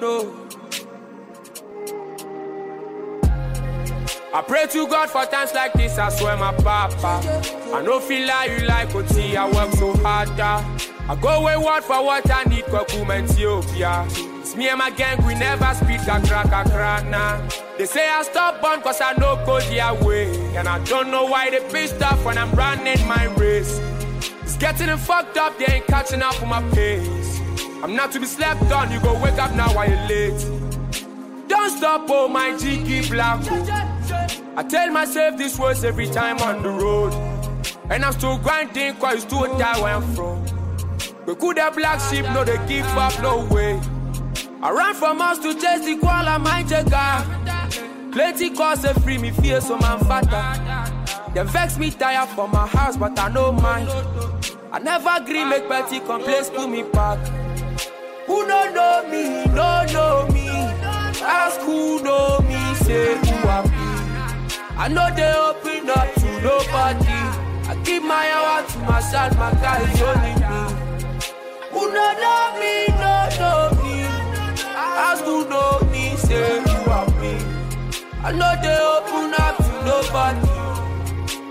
No, 0.00 0.22
no, 0.22 0.22
no. 0.22 0.48
I 4.34 4.42
pray 4.42 4.66
to 4.66 4.86
God 4.86 5.08
for 5.08 5.24
times 5.24 5.52
like 5.54 5.72
this, 5.72 5.98
I 5.98 6.10
swear 6.10 6.36
my 6.36 6.52
papa. 6.54 7.20
I 7.74 7.82
no 7.82 7.98
feel 7.98 8.26
like 8.26 8.50
you 8.50 8.66
like 8.66 8.94
OT, 8.94 9.36
I 9.36 9.50
work 9.50 9.72
so 9.74 9.94
hard. 9.96 10.28
ah. 10.38 10.62
I 11.08 11.16
go 11.16 11.42
wayward 11.42 11.84
for 11.84 12.04
what 12.04 12.30
I 12.30 12.44
need, 12.44 12.64
Kwakum 12.66 13.10
Ethiopia. 13.10 14.04
It's 14.40 14.54
me 14.54 14.68
and 14.68 14.78
my 14.78 14.90
gang, 14.90 15.24
we 15.26 15.34
never 15.34 15.72
speak 15.74 16.02
a 16.02 16.20
crack 16.26 16.46
a 16.46 16.68
crack 16.70 17.06
nah. 17.06 17.40
They 17.78 17.86
say 17.86 18.06
I 18.08 18.22
stop 18.22 18.62
on 18.62 18.82
cause 18.82 19.00
I 19.00 19.14
know 19.14 19.42
go 19.46 19.58
their 19.60 19.94
way. 20.04 20.30
And 20.54 20.68
I 20.68 20.82
don't 20.84 21.10
know 21.10 21.24
why 21.24 21.48
they 21.48 21.60
pissed 21.70 22.02
off 22.02 22.22
when 22.24 22.36
I'm 22.36 22.50
running 22.52 23.00
my 23.08 23.24
race. 23.36 23.80
It's 24.42 24.58
getting 24.58 24.94
fucked 24.98 25.38
up, 25.38 25.58
they 25.58 25.66
ain't 25.66 25.86
catching 25.86 26.20
up 26.20 26.38
with 26.40 26.50
my 26.50 26.62
pace. 26.70 27.17
I'm 27.80 27.94
not 27.94 28.10
to 28.12 28.20
be 28.20 28.26
slept 28.26 28.62
on, 28.72 28.90
you 28.90 29.00
go 29.00 29.14
wake 29.20 29.38
up 29.38 29.54
now 29.54 29.72
while 29.72 29.88
you're 29.88 30.08
late. 30.08 30.40
Don't 31.46 31.70
stop, 31.70 32.06
oh 32.08 32.26
my 32.26 32.56
G, 32.58 32.82
keep 32.82 33.08
oh. 33.12 33.40
I 34.56 34.64
tell 34.64 34.90
myself 34.90 35.38
this 35.38 35.56
words 35.56 35.84
every 35.84 36.08
time 36.08 36.38
on 36.38 36.64
the 36.64 36.70
road. 36.70 37.12
And 37.88 38.04
I'm 38.04 38.12
still 38.12 38.36
grinding, 38.38 38.96
cause 38.96 39.22
it's 39.22 39.24
too 39.24 39.46
die 39.58 39.80
where 39.80 39.94
I'm 39.94 40.14
from. 40.14 40.44
We 41.24 41.36
could 41.36 41.58
have 41.58 41.76
black 41.76 42.00
sheep, 42.10 42.24
no, 42.24 42.42
they 42.42 42.58
give 42.66 42.86
up, 42.86 43.22
no 43.22 43.46
way. 43.46 43.80
I 44.60 44.70
ran 44.72 44.94
from 44.94 45.20
house 45.20 45.38
to 45.38 45.54
chase 45.54 45.84
the 45.84 45.98
koala, 46.00 46.42
your 46.68 46.82
guy. 46.82 48.10
Plenty 48.10 48.50
cause 48.50 48.82
they 48.82 48.92
free 48.94 49.18
me, 49.18 49.30
fear 49.30 49.60
so 49.60 49.78
man 49.78 50.00
fatter. 50.00 51.32
They 51.32 51.44
vex 51.44 51.78
me 51.78 51.92
tired 51.92 52.28
for 52.30 52.48
my 52.48 52.66
house, 52.66 52.96
but 52.96 53.16
I 53.16 53.28
know 53.28 53.52
mine. 53.52 53.86
I 54.72 54.80
never 54.80 55.10
agree, 55.16 55.44
make 55.44 55.68
petty 55.68 56.00
complaints, 56.00 56.50
pull 56.50 56.66
me 56.66 56.82
back. 56.82 57.18
Who 58.28 58.46
no 58.46 58.60
know 58.76 59.08
me, 59.10 59.46
no 59.46 59.84
know 59.94 60.28
me. 60.34 60.48
Ask 61.20 61.60
who 61.60 62.02
know 62.02 62.38
me, 62.48 62.60
say 62.84 63.16
who 63.16 63.48
I 63.48 63.62
be. 63.62 63.88
I 64.76 64.88
know 64.88 65.08
they 65.16 65.32
open 65.32 65.88
up 65.88 66.14
to 66.20 66.28
nobody. 66.42 67.18
I 67.70 67.74
keep 67.84 68.02
my 68.02 68.30
hour 68.30 68.66
to 68.68 68.78
myself, 68.80 69.36
my 69.38 69.50
guys 69.54 70.02
only 70.02 70.34
me. 70.44 70.60
Who 71.72 71.90
no 71.96 72.06
know 72.22 72.42
me, 72.60 72.74
no 73.02 73.14
know 73.40 73.82
me. 73.82 74.04
Ask 74.76 75.24
who 75.24 75.48
know 75.48 75.80
me, 75.90 76.14
say 76.16 76.60
who 76.60 76.90
I 76.90 77.06
be. 77.20 77.32
I 78.22 78.30
know 78.32 78.52
they 78.62 78.78
open 78.94 79.32
up 79.38 79.56
to 79.56 79.72
nobody. 79.88 80.48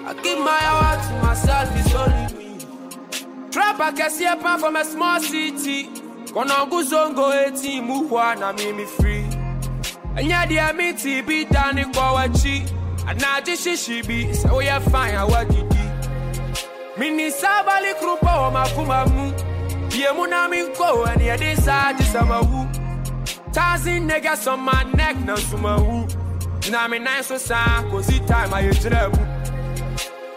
I 0.05 0.13
keep 0.21 0.37
my 0.39 0.59
hour 0.69 0.93
to 1.07 1.13
myself, 1.25 1.69
it's 1.75 1.93
only 1.95 2.27
me. 2.37 3.49
Trap 3.51 3.79
I 3.79 3.91
can 3.93 4.09
see 4.11 4.25
a 4.25 4.35
pan 4.35 4.59
from 4.59 4.75
a 4.75 4.85
small 4.85 5.19
city 5.19 5.96
wanoguzongo 6.37 7.33
eti 7.33 7.81
muhwa 7.81 8.35
na 8.35 8.53
mimi 8.53 8.85
free. 8.85 9.25
Ɛnyɛ 10.15 10.75
mi 10.77 10.93
ti 10.93 11.21
bi 11.21 11.45
da 11.45 11.71
ne 11.71 11.83
kɔ 11.83 12.05
w'akyi 12.15 12.55
anagye 13.09 13.55
hyehye 13.63 14.07
bi 14.07 14.17
sɛ 14.39 14.49
woyɛ 14.55 14.77
fan 14.91 15.15
a 15.15 15.25
woadidi 15.25 15.83
mini 16.97 17.31
saa 17.31 17.63
bale 17.63 17.91
koro 17.99 18.15
bɔ 18.17 18.33
wɔ 18.41 18.49
m'akoma 18.55 18.99
mu. 19.13 19.25
Bie 19.89 20.11
mu 20.15 20.27
na 20.27 20.47
menkɔ 20.47 20.87
ɛneɛ 21.07 21.37
de 21.39 21.55
saa 21.61 21.93
gye 21.93 22.05
sɛ 22.05 22.21
mawu. 22.27 22.61
Thousand 23.51 24.07
niggas 24.07 24.45
on 24.51 24.59
my 24.59 24.83
neck 24.93 25.15
na 25.25 25.33
nso 25.35 25.57
mawu 25.57 26.05
na 26.69 26.87
me 26.87 26.99
nan 26.99 27.23
so 27.23 27.37
saa 27.39 27.81
kosi 27.89 28.19
time 28.27 28.51
ayɛ 28.51 28.73
gyina 28.81 29.09
mu 29.09 29.23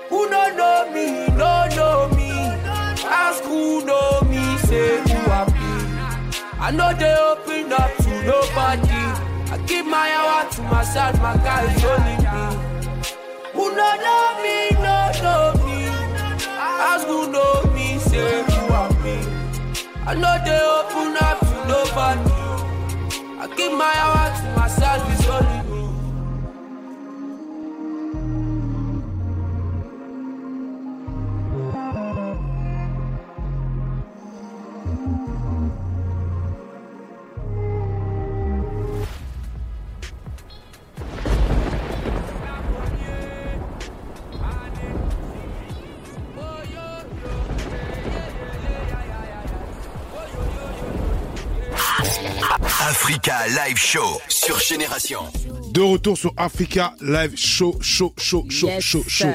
Who 0.08 0.28
don't 0.30 0.56
know 0.56 0.90
me, 0.94 1.26
don't 1.36 1.76
know 1.76 2.08
me, 2.16 2.30
ask 3.04 3.44
who 3.44 3.84
know 3.84 4.22
me, 4.30 4.42
say 4.66 4.96
who 5.06 5.30
I 5.30 5.42
am. 5.42 5.59
I 6.62 6.70
know 6.70 6.92
they 6.92 7.14
open 7.16 7.72
up 7.72 7.96
to 8.04 8.10
nobody. 8.24 9.02
I 9.50 9.58
keep 9.66 9.86
my 9.86 10.10
hour 10.12 10.50
to 10.50 10.62
myself, 10.62 11.18
my 11.20 11.34
guys 11.38 11.82
only 11.82 12.16
me. 12.20 12.44
Who 13.54 13.74
no 13.74 13.88
know 14.04 14.24
me, 14.44 14.70
no 14.76 14.96
know 15.24 15.64
me. 15.64 15.86
Ask 16.46 17.06
who 17.06 17.32
know 17.32 17.62
me, 17.74 17.98
say 17.98 18.42
who 18.42 18.72
I 18.72 18.88
be. 19.02 19.16
I 20.06 20.14
know 20.14 20.36
they 20.44 20.60
open 20.60 21.16
up 21.28 21.40
to 21.40 21.56
nobody. 21.66 22.30
I 23.40 23.46
keep 23.56 23.72
my 23.72 23.94
hour 24.04 24.28
to 24.38 24.60
myself, 24.60 25.00
it's 25.12 25.26
only 25.28 25.59
Live 53.56 53.78
Show 53.78 54.20
sur 54.28 54.60
Génération. 54.60 55.22
De 55.70 55.80
retour 55.80 56.18
sur 56.18 56.32
Africa 56.36 56.94
Live 57.00 57.34
Show, 57.36 57.78
show, 57.80 58.12
show, 58.18 58.44
show, 58.50 58.66
Yes. 58.68 58.82
show, 58.82 59.04
show. 59.06 59.28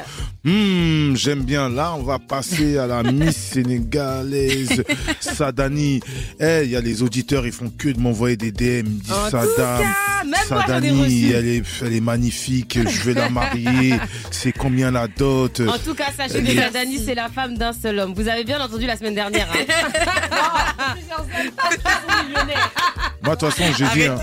Hmm, 0.43 1.15
j'aime 1.15 1.43
bien. 1.43 1.69
Là, 1.69 1.93
on 1.98 2.04
va 2.04 2.19
passer 2.19 2.78
à 2.78 2.88
la 2.88 3.04
Miss 3.04 3.38
sénégalaise, 3.54 4.84
Sadani. 5.21 6.02
Eh, 6.41 6.63
il 6.65 6.71
y 6.71 6.76
a 6.76 6.82
les 6.82 7.02
auditeurs, 7.04 7.45
ils 7.48 7.54
font 7.54 7.69
que 7.69 7.88
de 7.88 8.00
m'envoyer 8.02 8.36
des 8.36 8.52
DM. 8.52 8.86
Ils 8.86 9.00
disent 9.00 9.13
En 9.13 9.24
tout 9.26 9.32
Sadam, 9.32 9.56
cas, 9.56 9.78
même 10.26 10.34
moi, 10.50 10.62
Sadani, 10.67 11.04
reçu. 11.04 11.32
elle 11.34 11.48
est, 11.48 11.63
elle 11.82 11.95
est 11.95 12.02
magnifique. 12.02 12.80
Je 12.86 13.02
vais 13.04 13.13
la 13.13 13.30
marier. 13.30 13.95
C'est 14.30 14.52
combien 14.52 14.91
la 14.91 15.08
dot? 15.08 15.62
En 15.62 15.80
tout 15.80 15.95
cas, 15.95 16.12
sachez 16.15 16.39
Elle 16.39 16.43
que 16.45 16.52
est- 16.52 16.56
la 16.56 16.69
Dani, 16.69 17.00
c'est 17.04 17.15
la 17.15 17.30
femme 17.30 17.58
d'un 17.58 17.71
seul 17.71 17.98
homme. 17.98 18.13
Vous 18.13 18.28
avez 18.28 18.43
bien 18.43 18.60
entendu 18.62 18.86
la 18.86 18.98
semaine 18.98 19.15
dernière. 19.15 19.48
hein. 19.52 19.65
Moi, 23.24 23.36
de 23.36 23.39
toute 23.39 23.50
façon, 23.50 23.63
j'ai 23.78 23.88
dit, 24.00 24.06
hein, 24.08 24.17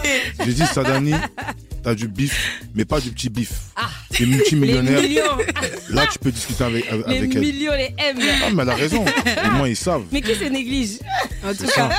j'ai 0.45 0.53
dit, 0.53 0.67
Sadani, 0.67 1.15
t'as 1.83 1.95
du 1.95 2.09
bif, 2.09 2.63
mais 2.75 2.85
pas 2.85 3.01
du 3.01 3.11
petit 3.11 3.29
bif. 3.29 3.51
Ah, 3.77 3.89
T'es 4.11 4.27
multimillionnaire. 4.27 5.01
les 5.01 5.09
millions. 5.09 5.23
Là, 5.91 6.07
tu 6.11 6.19
peux 6.19 6.31
discuter 6.31 6.65
avec, 6.65 6.91
avec 6.91 7.07
Les 7.09 7.17
elle. 7.17 7.39
millions, 7.41 7.73
les 7.73 7.95
M. 7.99 8.17
Ah, 8.45 8.51
mais 8.53 8.63
elle 8.63 8.71
a 8.71 8.75
raison. 8.75 9.05
Au 9.05 9.51
moins, 9.57 9.69
ils 9.69 9.77
savent. 9.77 10.05
Mais 10.13 10.21
qui 10.21 10.35
se 10.35 10.45
néglige 10.45 10.99
En 11.45 11.53
C'est 11.55 11.67
ça. 11.69 11.91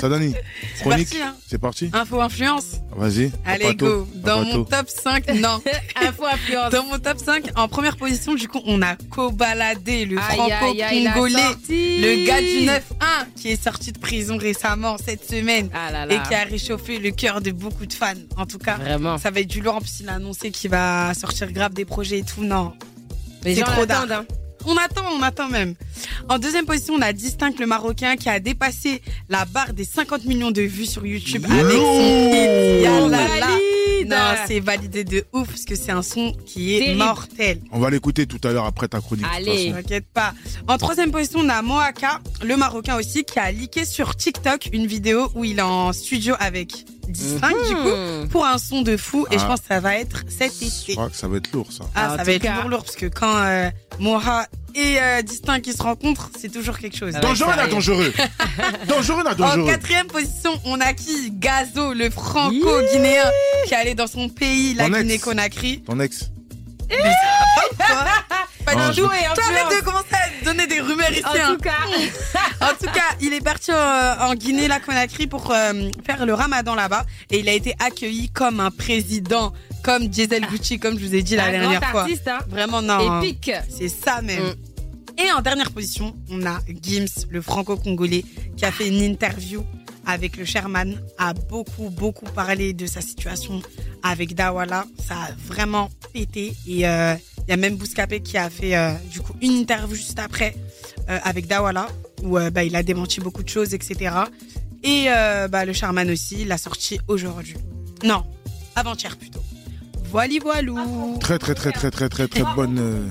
Sadani, 0.00 0.34
C'est 0.76 0.80
chronique, 0.82 1.08
parti, 1.10 1.22
hein. 1.22 1.34
c'est 1.46 1.58
parti 1.58 1.90
Info 1.92 2.20
influence. 2.20 2.64
Vas-y. 2.96 3.30
Allez, 3.44 3.74
go. 3.74 4.06
Dans 4.14 4.38
Papato. 4.44 4.58
mon 4.58 4.64
top 4.64 4.88
5, 4.88 5.28
non. 5.34 5.60
Info 5.96 6.24
influence. 6.26 6.70
Dans 6.72 6.84
mon 6.84 6.98
top 6.98 7.18
5, 7.18 7.44
en 7.56 7.68
première 7.68 7.96
position, 7.96 8.34
du 8.34 8.48
coup, 8.48 8.60
on 8.66 8.80
a 8.82 8.96
Kobalade, 9.10 9.78
le 9.86 10.16
franco-congolais, 10.16 11.04
le 11.68 12.26
gars 12.26 12.40
du 12.40 12.66
9-1, 12.66 12.80
qui 13.40 13.48
est 13.50 13.62
sorti 13.62 13.92
de 13.92 13.98
prison 13.98 14.36
récemment, 14.36 14.96
cette 15.04 15.28
semaine, 15.28 15.68
Ah 15.74 15.90
là 15.90 16.06
là. 16.06 16.14
et 16.14 16.28
qui 16.28 16.34
a 16.34 16.44
réchauffé 16.44 16.98
le 16.98 17.10
cœur 17.10 17.40
de 17.40 17.50
beaucoup 17.50 17.86
de 17.86 17.92
fans. 17.92 18.12
En 18.36 18.46
tout 18.46 18.58
cas, 18.58 18.76
Vraiment. 18.76 18.93
Ça 19.18 19.30
va 19.30 19.40
être 19.40 19.46
du 19.48 19.60
lourd. 19.60 19.76
En 19.76 19.80
plus, 19.80 20.00
il 20.00 20.08
a 20.08 20.14
annoncé 20.14 20.50
qu'il 20.50 20.70
va 20.70 21.12
sortir 21.14 21.50
grave 21.52 21.74
des 21.74 21.84
projets 21.84 22.18
et 22.18 22.22
tout. 22.24 22.42
Non, 22.44 22.72
Les 23.44 23.54
c'est 23.54 23.60
gens 23.60 23.66
trop 23.66 23.86
tard. 23.86 24.06
l'attendent, 24.06 24.26
hein. 24.30 24.34
On 24.66 24.76
attend, 24.78 25.04
on 25.14 25.20
attend 25.22 25.48
même. 25.50 25.74
En 26.30 26.38
deuxième 26.38 26.64
position, 26.64 26.94
on 26.94 27.02
a 27.02 27.12
Distinct 27.12 27.52
le 27.60 27.66
Marocain 27.66 28.16
qui 28.16 28.30
a 28.30 28.40
dépassé 28.40 29.02
la 29.28 29.44
barre 29.44 29.74
des 29.74 29.84
50 29.84 30.24
millions 30.24 30.50
de 30.52 30.62
vues 30.62 30.86
sur 30.86 31.04
YouTube 31.04 31.44
avec 31.44 31.70
son 31.70 32.30
hit 32.32 32.82
Yalala. 32.82 33.26
Valide. 33.28 34.08
Non, 34.08 34.16
c'est 34.46 34.60
validé 34.60 35.04
de 35.04 35.24
ouf 35.34 35.48
parce 35.48 35.64
que 35.66 35.74
c'est 35.76 35.92
un 35.92 36.02
son 36.02 36.32
qui 36.46 36.76
est 36.76 36.78
Terrible. 36.78 36.98
mortel. 36.98 37.60
On 37.72 37.78
va 37.78 37.90
l'écouter 37.90 38.26
tout 38.26 38.40
à 38.48 38.52
l'heure 38.52 38.64
après 38.64 38.88
ta 38.88 39.00
chronique. 39.00 39.26
Allez. 39.36 39.70
T'inquiète 39.72 40.06
pas. 40.12 40.32
En 40.66 40.78
troisième 40.78 41.10
position, 41.10 41.40
on 41.42 41.48
a 41.50 41.60
Moaka, 41.60 42.20
le 42.42 42.56
Marocain 42.56 42.96
aussi, 42.96 43.24
qui 43.24 43.38
a 43.38 43.52
leaké 43.52 43.84
sur 43.84 44.16
TikTok 44.16 44.70
une 44.72 44.86
vidéo 44.86 45.30
où 45.34 45.44
il 45.44 45.58
est 45.58 45.62
en 45.62 45.92
studio 45.92 46.34
avec 46.38 46.86
Distinct, 47.08 47.68
du 47.68 47.74
coup, 47.74 48.28
pour 48.30 48.44
un 48.46 48.58
son 48.58 48.82
de 48.82 48.96
fou. 48.96 49.26
Et 49.30 49.38
je 49.38 49.44
Ah. 49.44 49.48
pense 49.48 49.60
que 49.60 49.66
ça 49.68 49.80
va 49.80 49.96
être 49.96 50.24
cet 50.28 50.52
Je 50.60 50.66
été. 50.82 50.92
crois 50.94 51.10
que 51.10 51.16
ça 51.16 51.28
va 51.28 51.36
être 51.38 51.52
lourd, 51.52 51.70
ça. 51.72 51.84
Ah, 51.94 52.12
En 52.12 52.16
ça 52.16 52.24
va 52.24 52.32
être 52.32 52.42
cas. 52.42 52.54
lourd, 52.60 52.68
lourd, 52.68 52.84
parce 52.84 52.96
que 52.96 53.06
quand 53.06 53.36
euh, 53.36 53.70
Moha 53.98 54.46
et 54.74 54.96
euh, 55.00 55.22
Distinct 55.22 55.60
qui 55.60 55.72
se 55.72 55.82
rencontrent, 55.82 56.30
c'est 56.40 56.50
toujours 56.52 56.78
quelque 56.78 56.96
chose. 56.96 57.14
Dangereux, 57.14 57.50
ça 57.50 57.56
là, 57.56 57.66
dangereux. 57.68 58.12
dangereux, 58.88 59.22
là, 59.24 59.32
En 59.32 59.34
dangereux. 59.34 59.66
quatrième 59.66 60.06
position, 60.08 60.50
on 60.64 60.80
a 60.80 60.92
qui? 60.94 61.30
Gazo, 61.32 61.92
le 61.94 62.10
franco-guinéen, 62.10 63.30
qui 63.66 63.74
est 63.74 63.76
allé 63.76 63.94
dans 63.94 64.06
son 64.08 64.28
pays, 64.28 64.74
la 64.74 64.88
Ton 65.86 66.00
ex. 66.00 66.30
Pas 68.64 68.74
du 68.74 68.96
je- 68.96 69.02
tout. 69.02 69.08
de 69.08 69.84
commencer 69.84 70.06
à 70.14 70.44
donner 70.44 70.66
des 70.66 70.80
rumeurs 70.80 71.10
ici. 71.12 71.22
En 71.24 71.30
hein. 71.34 71.54
tout 71.56 71.62
cas, 71.62 71.72
En 72.60 72.74
tout 72.74 72.90
cas, 72.92 73.16
il 73.20 73.32
est 73.34 73.42
parti 73.44 73.70
euh, 73.70 74.14
en 74.20 74.34
Guinée, 74.34 74.68
la 74.68 74.80
Conakry, 74.80 75.26
pour 75.26 75.50
euh, 75.50 75.90
faire 76.06 76.24
le 76.24 76.32
ramadan 76.34 76.74
là-bas. 76.74 77.04
Et 77.30 77.40
il 77.40 77.48
a 77.48 77.52
été 77.52 77.74
accueilli 77.78 78.30
comme 78.30 78.60
un 78.60 78.70
président, 78.70 79.52
comme 79.82 80.08
Diesel 80.08 80.46
Gucci, 80.46 80.78
comme 80.78 80.98
je 80.98 81.04
vous 81.06 81.14
ai 81.14 81.22
dit 81.22 81.36
la 81.36 81.44
un 81.46 81.50
dernière 81.50 81.80
grand 81.80 81.90
fois. 81.90 82.00
artiste, 82.02 82.26
hein. 82.28 82.38
Vraiment, 82.48 82.80
non. 82.80 83.20
Épique. 83.22 83.50
C'est 83.68 83.88
ça 83.88 84.22
même. 84.22 84.42
Mm. 84.42 84.54
Et 85.18 85.32
en 85.32 85.42
dernière 85.42 85.70
position, 85.70 86.16
on 86.30 86.44
a 86.46 86.58
Gims, 86.82 87.26
le 87.30 87.40
franco-congolais, 87.42 88.24
qui 88.56 88.64
a 88.64 88.72
fait 88.72 88.88
une 88.88 89.02
interview 89.02 89.64
avec 90.06 90.36
le 90.36 90.44
Sherman, 90.44 91.00
a 91.18 91.32
beaucoup, 91.34 91.90
beaucoup 91.90 92.26
parlé 92.26 92.72
de 92.72 92.86
sa 92.86 93.00
situation 93.00 93.62
avec 94.02 94.34
Dawala. 94.34 94.84
Ça 95.06 95.14
a 95.14 95.28
vraiment 95.46 95.88
pété. 96.12 96.54
Et 96.66 96.86
euh, 96.86 97.14
il 97.46 97.50
y 97.50 97.52
a 97.52 97.56
même 97.56 97.76
Bouscapé 97.76 98.20
qui 98.20 98.36
a 98.38 98.48
fait 98.50 98.76
euh, 98.76 98.92
du 99.10 99.20
coup 99.20 99.34
une 99.42 99.52
interview 99.52 99.94
juste 99.96 100.18
après 100.18 100.54
euh, 101.08 101.18
avec 101.24 101.46
Dawala, 101.46 101.88
où 102.22 102.38
euh, 102.38 102.50
bah, 102.50 102.64
il 102.64 102.74
a 102.76 102.82
démenti 102.82 103.20
beaucoup 103.20 103.42
de 103.42 103.48
choses, 103.48 103.74
etc. 103.74 104.14
Et 104.82 105.06
euh, 105.08 105.48
bah, 105.48 105.64
le 105.64 105.72
Sherman 105.72 106.10
aussi, 106.10 106.42
il 106.42 106.48
l'a 106.48 106.58
sorti 106.58 106.98
aujourd'hui. 107.08 107.54
Non, 108.02 108.22
avant-hier 108.76 109.16
plutôt. 109.16 109.40
Voilà, 110.10 110.34
voilou. 110.40 111.18
Très, 111.20 111.38
très, 111.38 111.54
très, 111.54 111.72
très, 111.72 111.90
très, 111.90 112.08
très, 112.08 112.28
très 112.28 112.44
bonne. 112.54 112.78
euh, 112.78 113.08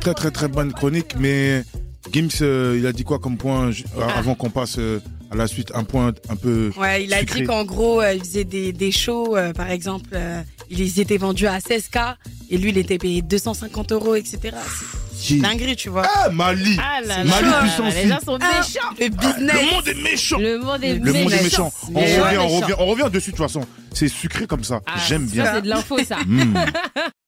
très, 0.00 0.14
très, 0.14 0.30
très 0.30 0.48
bonne 0.48 0.72
chronique. 0.72 1.14
Mais 1.18 1.64
Gims, 2.12 2.28
euh, 2.42 2.76
il 2.78 2.86
a 2.86 2.92
dit 2.92 3.02
quoi 3.04 3.18
comme 3.18 3.38
point 3.38 3.70
ju- 3.70 3.84
avant 4.16 4.34
qu'on 4.34 4.50
passe 4.50 4.76
euh, 4.78 5.00
à 5.30 5.36
la 5.36 5.46
suite 5.46 5.72
Un 5.74 5.84
point 5.84 6.12
un 6.28 6.36
peu. 6.36 6.70
Ouais, 6.76 7.04
il 7.04 7.12
a 7.14 7.20
sucré. 7.20 7.40
dit 7.40 7.46
qu'en 7.46 7.64
gros, 7.64 8.00
euh, 8.00 8.14
il 8.14 8.20
faisait 8.20 8.44
des, 8.44 8.72
des 8.72 8.92
shows, 8.92 9.36
euh, 9.36 9.52
par 9.52 9.70
exemple, 9.70 10.10
euh, 10.12 10.42
ils 10.70 11.00
étaient 11.00 11.16
vendus 11.18 11.46
à 11.46 11.58
16K 11.58 12.14
et 12.50 12.58
lui, 12.58 12.70
il 12.70 12.78
était 12.78 12.98
payé 12.98 13.22
250 13.22 13.92
euros, 13.92 14.14
etc. 14.14 14.54
C'est 15.18 15.36
dinguerie, 15.38 15.76
tu 15.76 15.88
vois. 15.88 16.06
Ah, 16.14 16.28
Mali 16.28 16.76
Ah 16.78 17.00
là 17.00 17.24
Mali 17.24 17.46
là, 17.48 17.60
puissance 17.62 17.94
les 17.94 18.08
gens 18.08 18.18
sont 18.24 18.38
Ah, 18.40 18.60
méchants. 18.60 18.94
Le 19.00 19.08
business. 19.08 19.54
Le 19.54 19.74
monde 19.74 19.88
est 19.88 20.02
méchant 20.02 20.38
Le 20.38 20.58
monde 20.58 20.84
est 20.84 20.94
Le 20.98 21.12
monde 21.12 21.32
est 21.32 21.42
méchant. 21.42 21.72
On 21.94 22.00
revient, 22.00 22.36
on 22.38 22.48
revient, 22.48 22.74
on 22.78 22.86
revient 22.86 23.10
dessus 23.10 23.30
de 23.32 23.36
toute 23.36 23.44
façon. 23.46 23.62
C'est 23.94 24.08
sucré 24.08 24.46
comme 24.46 24.62
ça. 24.62 24.80
Ah, 24.86 24.92
J'aime 25.08 25.26
ça, 25.26 25.32
bien. 25.32 25.52
c'est 25.54 25.62
de 25.62 25.68
l'info, 25.68 25.98
ça. 26.06 26.18
Mm. 26.26 26.54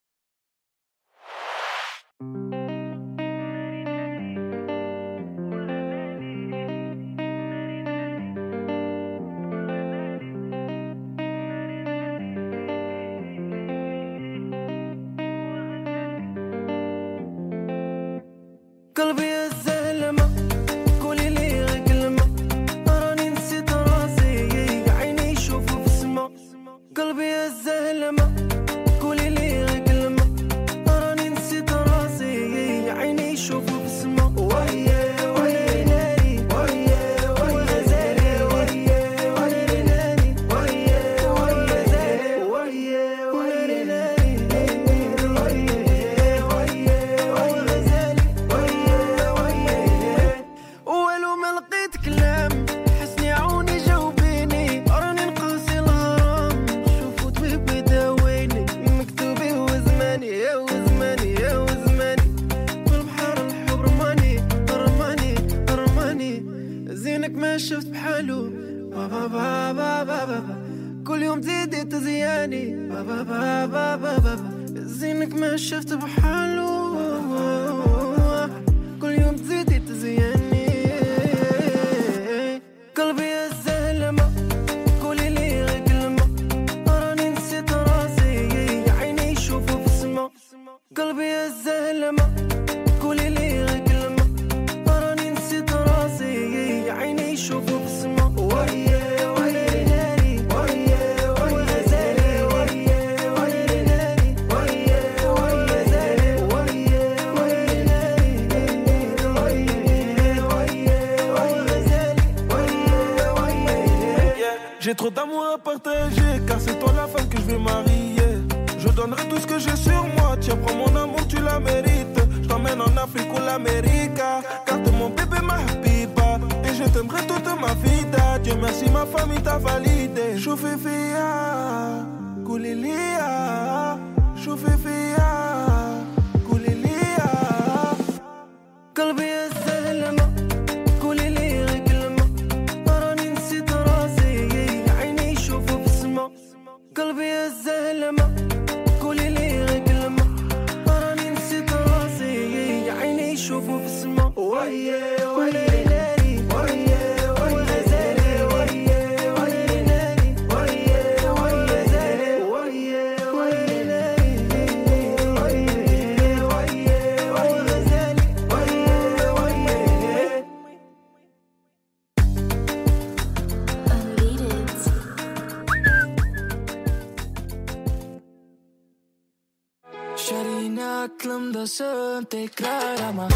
Santa 181.69 183.13
más, 183.13 183.33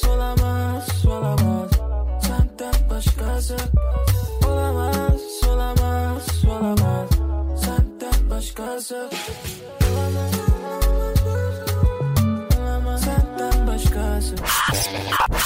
sola 0.00 0.34
Santa 2.20 2.70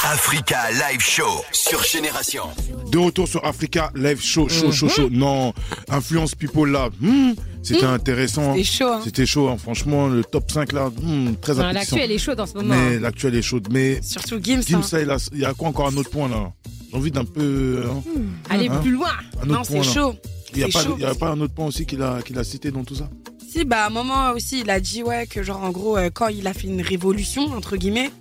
Africa 0.04 0.70
Live 0.70 1.00
Show 1.00 1.44
sur 1.52 1.82
Génération. 1.82 2.50
De 2.94 2.98
retour 3.00 3.26
sur 3.26 3.44
Africa 3.44 3.90
Live 3.96 4.20
Show, 4.22 4.48
chaud, 4.48 4.70
chaud, 4.70 4.88
chaud. 4.88 5.08
Non, 5.10 5.52
Influence 5.88 6.36
People 6.36 6.70
là, 6.70 6.90
hmm, 7.00 7.32
c'était 7.60 7.86
Mhm. 7.88 7.92
intéressant. 7.94 8.52
C'était 8.54 8.62
chaud, 8.64 8.88
hein. 8.88 9.00
C'était 9.02 9.26
chaud, 9.26 9.48
hein. 9.48 9.56
franchement, 9.58 10.06
le 10.06 10.22
top 10.22 10.48
5 10.48 10.70
là, 10.70 10.90
hmm, 10.90 11.34
très 11.40 11.54
Non, 11.54 11.62
appétissant. 11.62 11.96
l'actu, 11.96 11.98
elle 11.98 12.12
est 12.12 12.18
chaude 12.18 12.38
en 12.38 12.46
ce 12.46 12.54
moment, 12.54 12.68
Mais 12.76 12.96
hein. 12.96 13.00
l'actu, 13.00 13.26
elle 13.26 13.34
est 13.34 13.42
chaude. 13.42 13.66
Mais 13.72 14.00
Surtout 14.00 14.38
Gims. 14.40 14.62
Gims, 14.62 14.82
il, 14.92 15.10
a- 15.10 15.28
il 15.32 15.40
y 15.40 15.44
a 15.44 15.52
quoi 15.54 15.70
encore 15.70 15.88
un 15.88 15.96
autre 15.96 16.10
point 16.10 16.28
là? 16.28 16.52
J'ai 16.92 16.96
envie 16.96 17.10
d'un 17.10 17.24
peu. 17.24 17.82
hein, 17.90 18.00
Aller 18.48 18.68
hein, 18.68 18.78
plus 18.80 18.92
loin. 18.92 19.08
un 19.42 19.46
autre 19.50 19.52
Non, 19.52 19.64
c'est 19.64 19.82
chaud. 19.82 20.14
Il 20.52 20.58
n'y 20.58 20.62
a, 20.62 20.68
pas- 20.68 20.84
chaud. 20.84 20.96
y 20.96 21.04
a 21.04 21.14
pas 21.16 21.30
un 21.30 21.40
autre 21.40 21.52
point 21.54 21.66
aussi 21.66 21.86
qu'il 21.86 22.00
a, 22.00 22.22
qu'il 22.22 22.38
a 22.38 22.44
cité 22.44 22.70
dans 22.70 22.84
tout 22.84 22.94
ça? 22.94 23.10
Si, 23.50 23.64
bah, 23.64 23.82
à 23.82 23.86
un 23.88 23.90
moment 23.90 24.30
aussi, 24.30 24.60
il 24.60 24.70
a 24.70 24.78
dit, 24.78 25.02
ouais, 25.02 25.26
que 25.26 25.42
genre, 25.42 25.64
en 25.64 25.70
gros, 25.70 25.96
euh, 25.98 26.10
quand 26.14 26.28
il 26.28 26.46
a 26.46 26.54
fait 26.54 26.68
une 26.68 26.80
révolution, 26.80 27.42
entre 27.56 27.76
guillemets, 27.76 28.12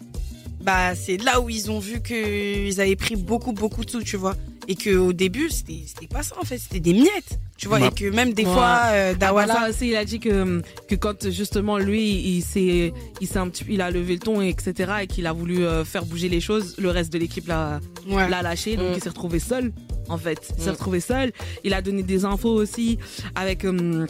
bah, 0.64 0.96
c'est 0.96 1.18
là 1.18 1.40
où 1.42 1.50
ils 1.50 1.70
ont 1.70 1.80
vu 1.80 2.02
qu'ils 2.02 2.80
avaient 2.82 2.96
pris 2.96 3.16
beaucoup, 3.16 3.52
beaucoup 3.54 3.84
de 3.86 3.90
sous, 3.90 4.02
tu 4.04 4.18
vois. 4.18 4.36
Et 4.70 4.76
qu'au 4.76 5.12
début, 5.12 5.50
c'était 5.50 5.82
c'était 5.86 6.08
pas 6.08 6.24
ça, 6.24 6.36
en 6.40 6.46
fait, 6.46 6.58
c'était 6.58 6.80
des 6.80 6.94
miettes, 6.94 7.38
tu 7.58 7.68
vois. 7.68 7.80
Bah, 7.80 7.88
Et 7.92 7.94
que 8.00 8.10
même 8.10 8.32
des 8.34 8.46
ouais. 8.46 8.54
fois, 8.54 8.80
euh, 8.94 9.12
Après 9.12 9.20
Dawala. 9.20 9.54
ça 9.56 9.70
aussi, 9.70 9.90
il 9.90 9.96
a 9.98 10.06
dit 10.06 10.20
que, 10.22 10.62
que 10.88 10.96
quand 10.96 11.30
justement 11.30 11.78
lui, 11.78 12.12
il 12.38 12.42
s'est, 12.42 12.94
il 13.20 13.28
s'est 13.28 13.40
un 13.40 13.50
petit, 13.50 13.66
il 13.68 13.82
a 13.82 13.92
levé 13.92 14.14
le 14.14 14.20
ton, 14.20 14.42
etc., 14.42 14.94
et 15.02 15.08
qu'il 15.08 15.28
a 15.28 15.34
voulu 15.34 15.66
euh, 15.66 15.84
faire 15.84 16.06
bouger 16.06 16.30
les 16.30 16.40
choses, 16.40 16.76
le 16.78 16.90
reste 16.92 17.12
de 17.12 17.18
l'équipe 17.20 17.46
l'a, 17.48 17.82
Ouais. 18.08 18.30
l'a 18.30 18.42
lâché, 18.42 18.78
donc 18.78 18.92
Mm. 18.92 18.94
il 18.96 19.04
s'est 19.04 19.10
retrouvé 19.10 19.40
seul, 19.40 19.74
en 20.08 20.18
fait. 20.18 20.40
Il 20.58 20.64
s'est 20.64 20.70
Mm. 20.70 20.74
retrouvé 20.74 21.00
seul. 21.02 21.34
Il 21.66 21.74
a 21.74 21.82
donné 21.82 22.02
des 22.02 22.24
infos 22.24 22.54
aussi 22.54 22.98
avec. 23.36 23.66
euh, 23.66 24.06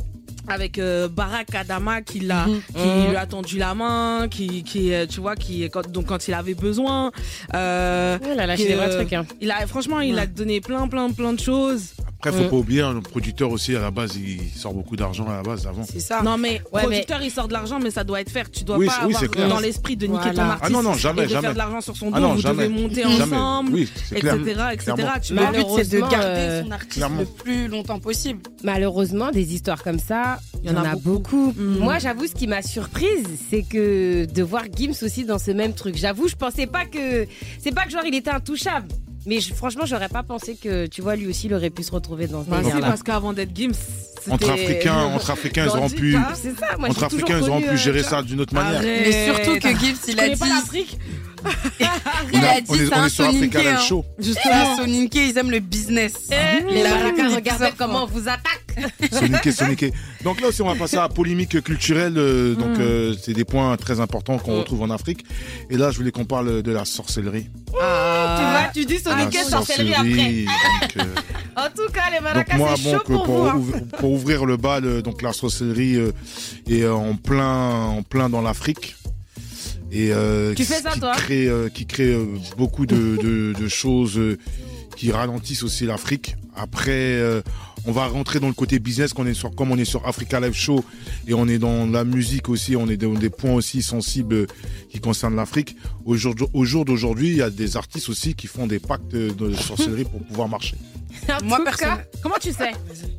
avec 0.48 0.78
euh, 0.80 1.08
Barack 1.08 1.54
Adama 1.56 2.02
qui 2.02 2.20
l'a 2.20 2.46
Mhm. 2.48 2.62
qui 2.76 2.88
Mhm. 2.88 3.10
lui 3.10 3.16
a 3.16 3.26
tendu 3.26 3.58
la 3.58 3.74
main 3.74 4.28
qui 4.30 4.64
qui 4.64 4.94
euh, 4.94 5.06
tu 5.06 5.20
vois 5.22 5.36
qui 5.36 5.70
quand 5.70 5.90
donc 5.90 6.08
quand 6.08 6.28
il 6.28 6.34
avait 6.34 6.54
besoin 6.54 7.12
euh, 7.54 8.18
Il 8.34 8.40
a 8.40 8.46
lâché 8.48 8.64
que, 8.64 8.68
des 8.70 8.76
vrais 8.76 8.90
euh, 8.92 8.96
trucs, 9.00 9.14
hein. 9.14 9.26
il 9.42 9.52
a 9.52 9.66
franchement 9.68 10.00
il 10.02 10.18
a 10.20 10.26
donné 10.28 10.62
plein 10.62 10.88
plein 10.88 11.10
plein 11.12 11.34
de 11.34 11.40
choses 11.40 11.94
Après, 12.26 12.32
faut 12.32 12.46
Mm. 12.46 12.50
pas 12.52 12.56
oublier, 12.56 12.82
hein, 12.82 12.94
le 12.94 13.02
producteur 13.02 13.52
aussi, 13.52 13.76
à 13.76 13.82
la 13.82 13.92
base, 13.92 14.16
il 14.16 14.40
sort 14.58 14.74
beaucoup 14.74 14.96
d'argent 14.96 15.28
à 15.28 15.34
la 15.36 15.44
base 15.44 15.68
avant. 15.68 15.84
C'est 15.84 16.00
ça. 16.00 16.22
Non 16.22 16.38
mais 16.38 16.62
Ouais, 16.72 16.84
producteur 16.84 17.22
il 17.22 17.30
sort 17.30 17.50
de 17.50 17.54
l'argent 17.54 17.80
mais 17.82 17.92
ça 17.92 18.06
doit 18.06 18.22
être 18.22 18.30
faire. 18.32 18.50
Tu 18.50 18.64
dois 18.64 18.78
Oui, 18.78 18.88
pas 18.88 19.02
oui, 19.06 19.14
avoir 19.16 19.50
dans 19.50 19.60
l'esprit 19.60 19.98
de 19.98 20.08
niquer 20.08 20.30
ton 20.30 20.36
Voilà. 20.36 20.52
artiste 20.54 20.64
Ah 20.66 20.70
non, 20.70 20.84
non, 20.84 20.94
jamais, 20.94 21.24
et 21.24 21.26
de 21.26 21.30
jamais. 21.32 21.42
faire 21.42 21.54
de 21.54 21.58
l'argent 21.58 21.82
sur 21.82 21.98
son 21.98 22.06
dos. 22.12 22.14
Ah 22.16 22.20
non, 22.22 22.34
vous 22.36 22.40
jamais. 22.42 22.70
devez 22.70 22.82
monter 22.82 23.02
Jamais. 23.04 23.36
ensemble, 23.36 23.74
Oui, 23.74 23.90
c'est 24.10 24.20
etc. 24.20 24.38
clair. 24.42 24.70
etc. 24.72 24.94
Tu 25.22 25.34
Le 25.34 25.40
but, 25.52 25.66
c'est 25.76 25.90
de 25.92 26.00
Malheureusement, 26.00 26.08
garder 26.10 26.26
euh, 26.28 26.64
son 26.64 26.72
artiste 26.72 26.94
clairement. 26.94 27.20
le 27.20 27.26
plus 27.26 27.68
longtemps 27.68 28.00
possible. 28.00 28.40
Malheureusement, 28.64 29.32
des 29.32 29.54
histoires 29.54 29.84
comme 29.84 30.00
ça, 30.00 30.33
il 30.64 30.72
y 30.72 30.74
en, 30.74 30.84
a 30.84 30.96
beaucoup. 30.96 31.54
Mm. 31.56 31.78
Moi, 31.80 32.00
j'avoue, 32.00 32.26
ce 32.28 32.34
qui 32.34 32.48
m'a 32.48 32.62
surprise, 32.62 33.26
c'est 33.50 33.64
que 33.64 34.26
de 34.26 34.44
voir 34.44 34.64
Gims 34.76 34.94
aussi 35.04 35.26
dans 35.26 35.40
ce 35.40 35.52
même 35.52 35.74
truc. 35.74 35.96
J'avoue, 35.98 36.28
je 36.28 36.36
pensais 36.36 36.68
pas 36.68 36.86
que. 36.86 37.28
C'est 37.60 37.74
pas 37.74 37.84
que 37.86 37.92
genre 37.92 38.06
il 38.06 38.16
était 38.16 38.30
intouchable. 38.32 38.88
Mais 39.26 39.40
je- 39.40 39.54
franchement, 39.54 39.86
j'aurais 39.86 40.10
pas 40.10 40.24
pensé 40.24 40.56
que, 40.62 40.86
tu 40.88 41.02
vois, 41.02 41.16
lui 41.16 41.28
aussi, 41.28 41.48
il 41.48 41.54
aurait 41.54 41.70
pu 41.70 41.82
se 41.84 41.92
retrouver 41.92 42.28
dans 42.28 42.44
ce 42.44 42.50
Bah, 42.50 42.58
si, 42.60 42.66
délire-là. 42.66 42.88
parce 42.88 43.04
qu'avant 43.04 43.32
d'être 43.32 43.56
Gims, 43.56 43.72
Entre 44.30 44.50
Africains, 44.50 44.96
entre 45.06 45.32
Africains, 45.32 45.66
ils 45.66 45.78
auront 45.78 45.90
pu. 45.90 46.18
C'est 46.36 46.58
ça, 46.58 46.78
moi, 46.78 46.90
entre 46.90 47.04
Africains, 47.04 47.40
ils 47.42 47.50
auront 47.50 47.62
pu 47.62 47.70
euh, 47.70 47.78
gérer 47.78 48.04
ça 48.04 48.22
d'une 48.22 48.40
autre 48.42 48.54
manière. 48.54 48.82
Mais 48.82 49.26
surtout 49.26 49.60
que 49.60 49.70
Gibbs, 49.80 49.98
il 50.10 50.20
a 50.20 50.30
dit. 50.30 50.40
l'Afrique 51.44 51.74
On 52.34 52.38
Il 52.38 52.44
a- 52.46 52.54
on 52.68 52.74
dit 52.74 52.82
est- 52.84 52.94
on 52.96 53.06
est 53.06 53.10
sur 53.10 53.26
Africa 53.26 53.60
soninké. 53.60 53.60
Live 53.60 53.68
Hein. 53.78 53.80
Show. 53.82 54.06
Justement, 54.20 54.76
soninké, 54.78 55.28
ils 55.30 55.38
aiment 55.38 55.52
le 55.52 55.60
business. 55.60 56.14
Les 56.70 56.84
a 56.84 56.90
Marocains, 56.96 57.28
mis 57.30 57.36
regardez 57.36 57.70
comment 57.78 58.04
on 58.04 58.08
vous 58.08 58.28
attaque. 58.28 58.60
Soniqué, 59.12 59.52
soniqué. 59.52 59.94
Donc 60.24 60.42
là 60.42 60.48
aussi, 60.48 60.62
on 60.64 60.68
va 60.68 60.76
passer 60.76 60.98
à 60.98 61.02
la 61.02 61.10
polémique 61.10 61.62
culturelle. 61.62 62.18
euh, 62.18 62.56
donc, 62.56 62.78
Mm. 62.78 62.82
euh, 62.82 63.14
c'est 63.22 63.34
des 63.34 63.46
points 63.46 63.76
très 63.78 64.00
importants 64.00 64.38
qu'on 64.40 64.58
retrouve 64.58 64.82
en 64.82 64.90
Afrique. 64.90 65.24
Et 65.70 65.78
là, 65.78 65.92
je 65.92 65.98
voulais 65.98 66.12
qu'on 66.12 66.26
parle 66.26 66.64
de 66.64 66.72
la 66.72 66.86
sorcellerie. 66.86 67.50
Tu 67.68 67.72
vois, 67.74 68.64
tu 68.74 68.86
dis 68.86 68.98
La 69.06 69.12
soniqué, 69.20 69.44
sorcellerie 69.44 69.94
après. 69.94 70.96
donc, 70.96 70.98
euh, 70.98 71.16
En 71.56 71.68
tout 71.70 71.92
cas, 71.94 72.10
les 72.12 72.20
maracas, 72.20 72.56
c'est 72.78 72.92
chaud 72.92 73.00
pour 73.06 73.24
pour, 73.26 73.36
vous. 73.44 73.48
hein. 73.48 73.56
ouvrir, 73.56 73.82
pour 74.00 74.12
ouvrir 74.12 74.46
le 74.46 74.58
bal, 74.58 75.02
donc 75.04 75.22
la 75.22 75.34
sorcellerie 75.34 75.98
est 76.68 76.88
en 76.88 77.16
plein, 77.16 77.70
en 77.86 78.02
plein 78.02 78.28
dans 78.30 78.42
l'Afrique. 78.42 78.96
Et 79.94 80.12
euh, 80.12 80.56
ça, 80.56 80.92
qui 80.92 81.00
toi 81.00 81.14
crée, 81.16 81.48
euh, 81.48 81.70
qui 81.70 81.86
crée 81.86 82.14
euh, 82.14 82.26
beaucoup 82.58 82.88
de, 82.88 83.18
de, 83.22 83.54
de 83.54 83.68
choses 83.68 84.18
euh, 84.18 84.40
qui 84.98 85.12
ralentissent 85.12 85.62
aussi 85.62 85.86
l'Afrique. 85.86 86.36
Après, 86.56 86.92
euh, 86.92 87.42
on 87.86 87.92
va 87.92 88.08
rentrer 88.08 88.40
dans 88.40 88.48
le 88.48 88.54
côté 88.54 88.80
business, 88.80 89.14
qu'on 89.14 89.26
est 89.28 89.34
sur, 89.34 89.54
comme 89.56 89.72
on 89.72 89.78
est 89.78 89.86
sur 89.86 90.08
Africa 90.08 90.40
Live 90.40 90.54
Show 90.54 90.84
et 91.28 91.34
on 91.34 91.48
est 91.48 91.60
dans 91.60 91.86
la 91.86 92.04
musique 92.04 92.50
aussi, 92.50 92.76
on 92.76 92.88
est 92.88 92.98
dans 92.98 93.14
des 93.14 93.30
points 93.30 93.54
aussi 93.54 93.82
sensibles 93.84 94.48
qui 94.90 95.00
concernent 95.00 95.36
l'Afrique. 95.36 95.76
Au 96.06 96.16
jour, 96.16 96.36
au 96.54 96.66
jour 96.66 96.86
d'aujourd'hui, 96.86 97.30
il 97.30 97.36
y 97.38 97.42
a 97.42 97.50
des 97.50 97.78
artistes 97.78 98.10
aussi 98.10 98.36
qui 98.36 98.48
font 98.48 98.68
des 98.68 98.80
pactes 98.80 99.12
de 99.12 99.54
sorcellerie 99.54 100.06
pour 100.06 100.22
pouvoir 100.24 100.48
marcher. 100.48 100.78
En 101.30 101.46
Moi, 101.46 101.60
tout 101.60 101.64
personne. 101.66 101.88
cas, 101.90 102.04
comment 102.24 102.36
tu 102.42 102.52
sais? 102.52 102.72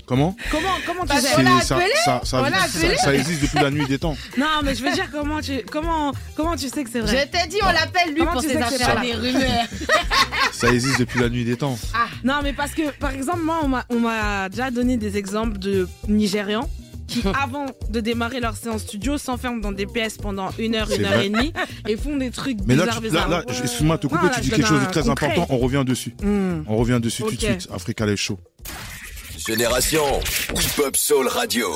Comment? 0.04 0.36
Comment 0.50 0.68
comment 0.84 1.04
tu 1.06 1.16
sais? 1.16 1.28
ça, 1.28 1.76
appelé 1.76 1.90
ça, 2.04 2.20
ça, 2.24 2.38
On 2.40 2.42
l'a 2.42 2.50
ça- 2.66 2.78
appelé 2.80 2.96
ça 2.96 3.14
existe 3.14 3.42
depuis 3.42 3.60
la 3.60 3.70
nuit 3.70 3.86
des 3.86 3.98
temps. 3.98 4.16
Non 4.36 4.46
mais 4.64 4.74
je 4.74 4.82
veux 4.82 4.92
dire 4.92 5.08
comment 5.12 5.40
tu 5.40 5.62
comment 5.70 6.12
comment 6.36 6.56
tu 6.56 6.68
sais 6.68 6.82
que 6.84 6.90
c'est 6.90 7.00
Je 7.00 7.06
vrai. 7.06 7.30
t'ai 7.32 7.46
dit, 7.48 7.58
on 7.62 7.66
l'appelle 7.72 8.10
lui 8.12 8.18
Comment 8.18 8.32
pour 8.32 8.42
tu 8.42 8.48
ses 8.48 8.54
sais 8.54 8.60
que 8.60 8.68
c'est 8.68 8.82
affaires, 8.82 9.00
des 9.00 9.14
rumeurs. 9.14 9.66
Ça 10.52 10.72
existe 10.72 10.98
depuis 10.98 11.20
la 11.20 11.28
nuit 11.28 11.44
des 11.44 11.56
temps. 11.56 11.78
Non, 12.24 12.40
mais 12.42 12.52
parce 12.52 12.72
que, 12.72 12.90
par 12.90 13.10
exemple, 13.12 13.42
moi, 13.42 13.60
on 13.88 14.00
m'a 14.00 14.48
déjà 14.54 14.70
donné 14.70 14.96
des 14.96 15.16
exemples 15.16 15.58
de 15.58 15.88
Nigérians 16.08 16.68
qui, 17.08 17.22
avant 17.42 17.66
de 17.90 18.00
démarrer 18.00 18.38
leur 18.40 18.56
séance 18.56 18.82
studio, 18.82 19.18
s'enferment 19.18 19.60
dans 19.60 19.72
des 19.72 19.84
pièces 19.86 20.16
pendant 20.16 20.50
une 20.58 20.74
heure, 20.76 20.88
une 20.90 21.04
heure 21.04 21.12
vrai. 21.14 21.26
et 21.26 21.30
demie 21.30 21.52
et 21.88 21.96
font 21.96 22.16
des 22.16 22.30
trucs 22.30 22.58
Mais 22.66 22.76
là, 22.76 22.84
bizarres, 22.84 23.00
tu, 23.00 23.10
là, 23.10 23.26
là, 23.28 23.44
je- 23.48 23.62
excuse-moi 23.62 23.98
te 23.98 24.06
couper, 24.06 24.24
Non, 24.26 24.30
tu 24.34 24.40
dis 24.42 24.50
quelque 24.50 24.66
chose 24.66 24.80
de 24.80 24.90
très 24.90 25.02
concret. 25.02 25.26
important, 25.32 25.54
on 25.54 25.58
revient 25.58 25.82
dessus. 25.84 26.14
Hmm. 26.22 26.62
On 26.68 26.76
revient 26.76 27.00
dessus 27.02 27.22
tout 27.24 27.32
de 27.32 27.40
suite, 27.40 27.68
Africa 27.74 28.06
Live 28.06 28.16
Show. 28.16 28.38
Génération 29.46 30.04
Hip 30.54 30.80
Hop 30.86 30.96
Soul 30.96 31.28
Radio. 31.28 31.66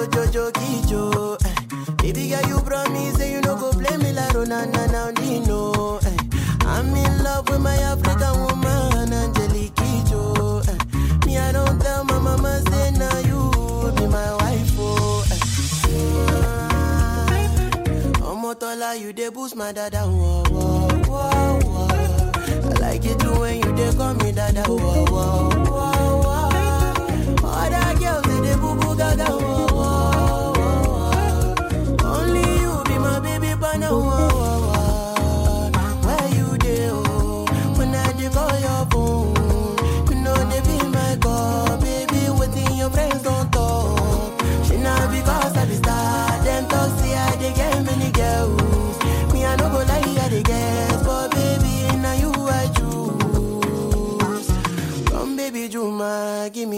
Jo, 0.00 0.06
Jo, 0.06 0.24
Jo, 0.32 0.50
Jo, 0.50 0.80
Jo. 0.88 1.36
Eh. 1.44 1.54
Baby 2.02 2.28
girl, 2.30 2.48
you 2.48 2.60
promise 2.60 3.16
say 3.16 3.32
you 3.32 3.40
no 3.42 3.56
go 3.56 3.70
play 3.72 3.96
me 3.98 4.12
like 4.12 4.32
Ronana 4.32 4.90
now 4.90 5.10
Dino. 5.12 5.98
Eh. 5.98 6.16
I'm 6.62 6.94
in 6.94 7.22
love 7.22 7.48
with 7.48 7.60
my 7.60 7.76
African 7.76 8.40
woman, 8.40 9.12
Angelique 9.12 9.74
Kijo. 9.74 10.62
Eh. 10.68 10.78
Me, 11.26 11.36
I 11.38 11.52
don't 11.52 11.78
tell 11.80 12.04
my 12.04 12.18
mama 12.18 12.62
say 12.70 12.90
now 12.92 13.18
you 13.18 13.50
be 13.96 14.06
my 14.06 14.34
wife. 14.36 14.72
Oh, 14.78 15.24
eh. 15.30 15.38
Omotola, 18.22 18.98
you 18.98 19.12
dey 19.12 19.28
boost 19.28 19.54
my 19.56 19.72
dada. 19.72 20.02
Whoa, 20.06 20.44
whoa, 20.50 20.88
whoa, 21.08 21.60
whoa. 21.60 21.88
I 22.70 22.72
like 22.80 23.04
it 23.04 23.18
too 23.20 23.38
when 23.40 23.56
you 23.56 23.72
dey 23.76 23.92
call 23.94 24.14
me 24.14 24.32
dada. 24.32 24.62
Whoa, 24.62 24.78
whoa, 24.78 25.50
whoa. 25.50 25.69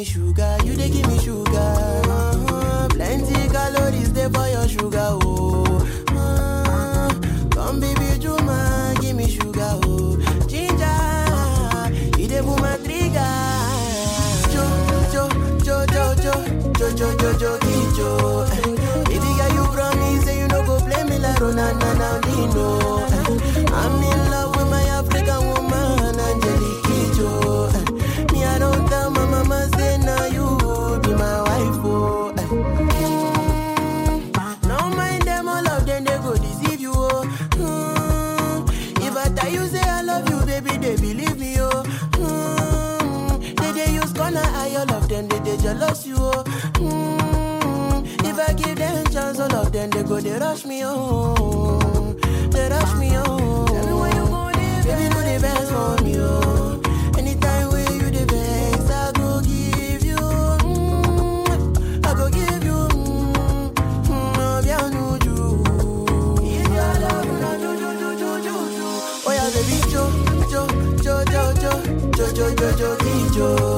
Me 0.02 0.06
sugar, 0.08 0.56
you 0.64 0.74
dey 0.74 0.90
give 0.90 1.06
me 1.06 1.16
sugar. 1.20 1.52
Uh-huh. 1.54 2.88
Plenty 2.88 3.48
calories 3.54 4.12
there 4.12 4.28
for 4.30 4.48
your 4.48 4.66
sugar, 4.66 5.10
oh. 5.22 5.78
Uh, 6.08 7.08
come 7.50 7.78
baby 7.78 8.18
Juma, 8.18 8.94
give 9.00 9.14
me 9.14 9.28
sugar, 9.30 9.78
oh. 9.84 10.16
Ginger, 10.48 12.18
you 12.20 12.26
dey 12.26 12.40
pull 12.40 12.56
my 12.58 12.76
trigger. 12.78 13.30
Jo, 14.52 14.64
jo, 15.12 15.28
jo, 15.62 15.86
jo, 15.86 16.14
jo, 16.16 16.34
jo, 16.74 16.88
jo, 16.98 17.08
jo, 17.38 17.38
jo, 17.38 17.58
jo. 17.96 18.08
Eh, 18.50 18.74
Baby 19.06 19.30
girl, 19.38 19.52
you 19.54 19.64
promise 19.72 20.34
you 20.36 20.48
no 20.48 20.58
go 20.66 20.80
play 20.80 21.04
me 21.04 21.18
like. 21.18 21.40
Eh, 21.40 21.46
I'm 23.72 24.02
in 24.02 24.20
love 24.32 24.51
jealous 45.82 46.06
you, 46.06 46.14
oh. 46.18 46.44
Mm, 46.74 48.06
if 48.24 48.38
I 48.38 48.52
give 48.54 48.76
them 48.76 49.06
chance, 49.06 49.40
all 49.40 49.54
of 49.54 49.72
them 49.72 49.90
they 49.90 50.02
go 50.04 50.20
they 50.20 50.38
rush 50.38 50.64
me, 50.64 50.82
oh. 50.84 52.14
They 52.50 52.68
rush 52.68 52.94
me, 52.94 53.10
oh. 53.16 53.66
Tell 53.66 53.86
me 53.86 53.92
where 54.00 54.14
you 54.14 54.26
go, 54.26 54.50
baby, 54.84 55.08
do 55.12 55.20
the 55.22 55.38
best 55.42 56.04
me, 56.04 56.14
oh. 56.18 56.80
Anytime 57.18 57.68
where 57.72 57.92
you 57.92 58.10
the 58.10 58.24
best, 58.26 58.90
I 58.90 59.12
go 59.12 59.40
give 59.40 60.04
you, 60.04 60.16
mm, 60.16 62.06
I 62.06 62.14
go 62.14 62.30
give 62.30 62.64
you, 62.64 62.88
mm, 62.88 63.74
mm, 64.06 64.38
oh, 64.38 64.88
nous 64.94 65.18
do. 65.18 65.36
If 66.44 66.68
your 66.68 66.94
love 67.02 67.26
do 67.60 67.70
do 67.78 67.90
do 67.98 68.10
do 68.18 68.30
do. 68.38 68.86
Oh 69.26 69.32
yeah, 69.32 69.48
baby, 69.50 69.76
jo 69.90 70.02
jo 70.50 70.62
jo 71.02 71.14
jo 71.32 71.42
jo 72.14 72.26
jo 72.34 72.68
jo 72.76 72.88
jo 73.34 73.71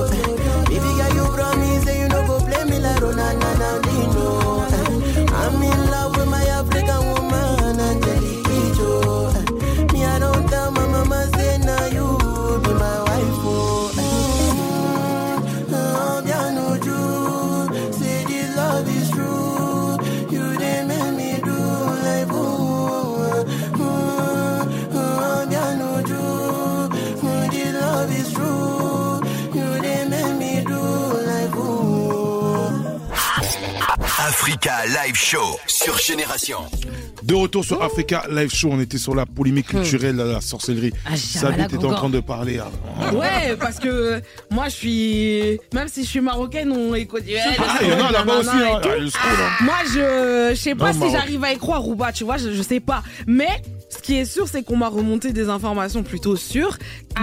Live 35.14 35.22
Show 35.22 35.60
sur 35.68 35.96
Génération. 35.96 36.58
De 37.22 37.34
retour 37.36 37.64
sur 37.64 37.80
Africa 37.80 38.24
Live 38.28 38.52
Show, 38.52 38.70
on 38.72 38.80
était 38.80 38.98
sur 38.98 39.14
la 39.14 39.24
polémique 39.26 39.68
culturelle, 39.68 40.16
la 40.16 40.40
sorcellerie. 40.40 40.92
Ah, 41.06 41.10
Salut, 41.16 41.52
Jamala 41.52 41.68
t'étais 41.68 41.84
en 41.84 41.94
train 41.94 42.08
de 42.10 42.18
parler. 42.18 42.58
hein. 42.58 43.12
Ouais, 43.14 43.54
parce 43.60 43.78
que 43.78 44.20
moi 44.50 44.64
je 44.64 44.74
suis. 44.74 45.60
Même 45.72 45.86
si 45.86 46.02
je 46.02 46.08
suis 46.08 46.20
marocaine, 46.20 46.72
on 46.72 46.96
écoute. 46.96 47.22
Ah, 47.58 47.78
il 47.82 47.88
y 47.90 47.92
en 47.92 48.06
a 48.06 48.10
là-bas 48.10 48.38
aussi, 48.40 48.48
hein. 48.50 48.80
Ah, 48.82 48.88
hein. 48.88 49.64
Moi 49.64 49.74
je, 49.86 50.50
je 50.52 50.60
sais 50.60 50.74
pas 50.74 50.92
si 50.92 51.08
j'arrive 51.12 51.44
à 51.44 51.52
y 51.52 51.58
croire 51.58 51.86
ou 51.86 51.94
pas, 51.94 52.10
tu 52.10 52.24
vois, 52.24 52.36
je, 52.36 52.52
je 52.52 52.62
sais 52.62 52.80
pas. 52.80 53.04
Mais 53.28 53.62
qui 54.04 54.16
est 54.18 54.24
sûr, 54.26 54.46
c'est 54.46 54.62
qu'on 54.62 54.76
m'a 54.76 54.88
remonté 54.88 55.32
des 55.32 55.48
informations 55.48 56.02
plutôt 56.02 56.36
sûres 56.36 56.76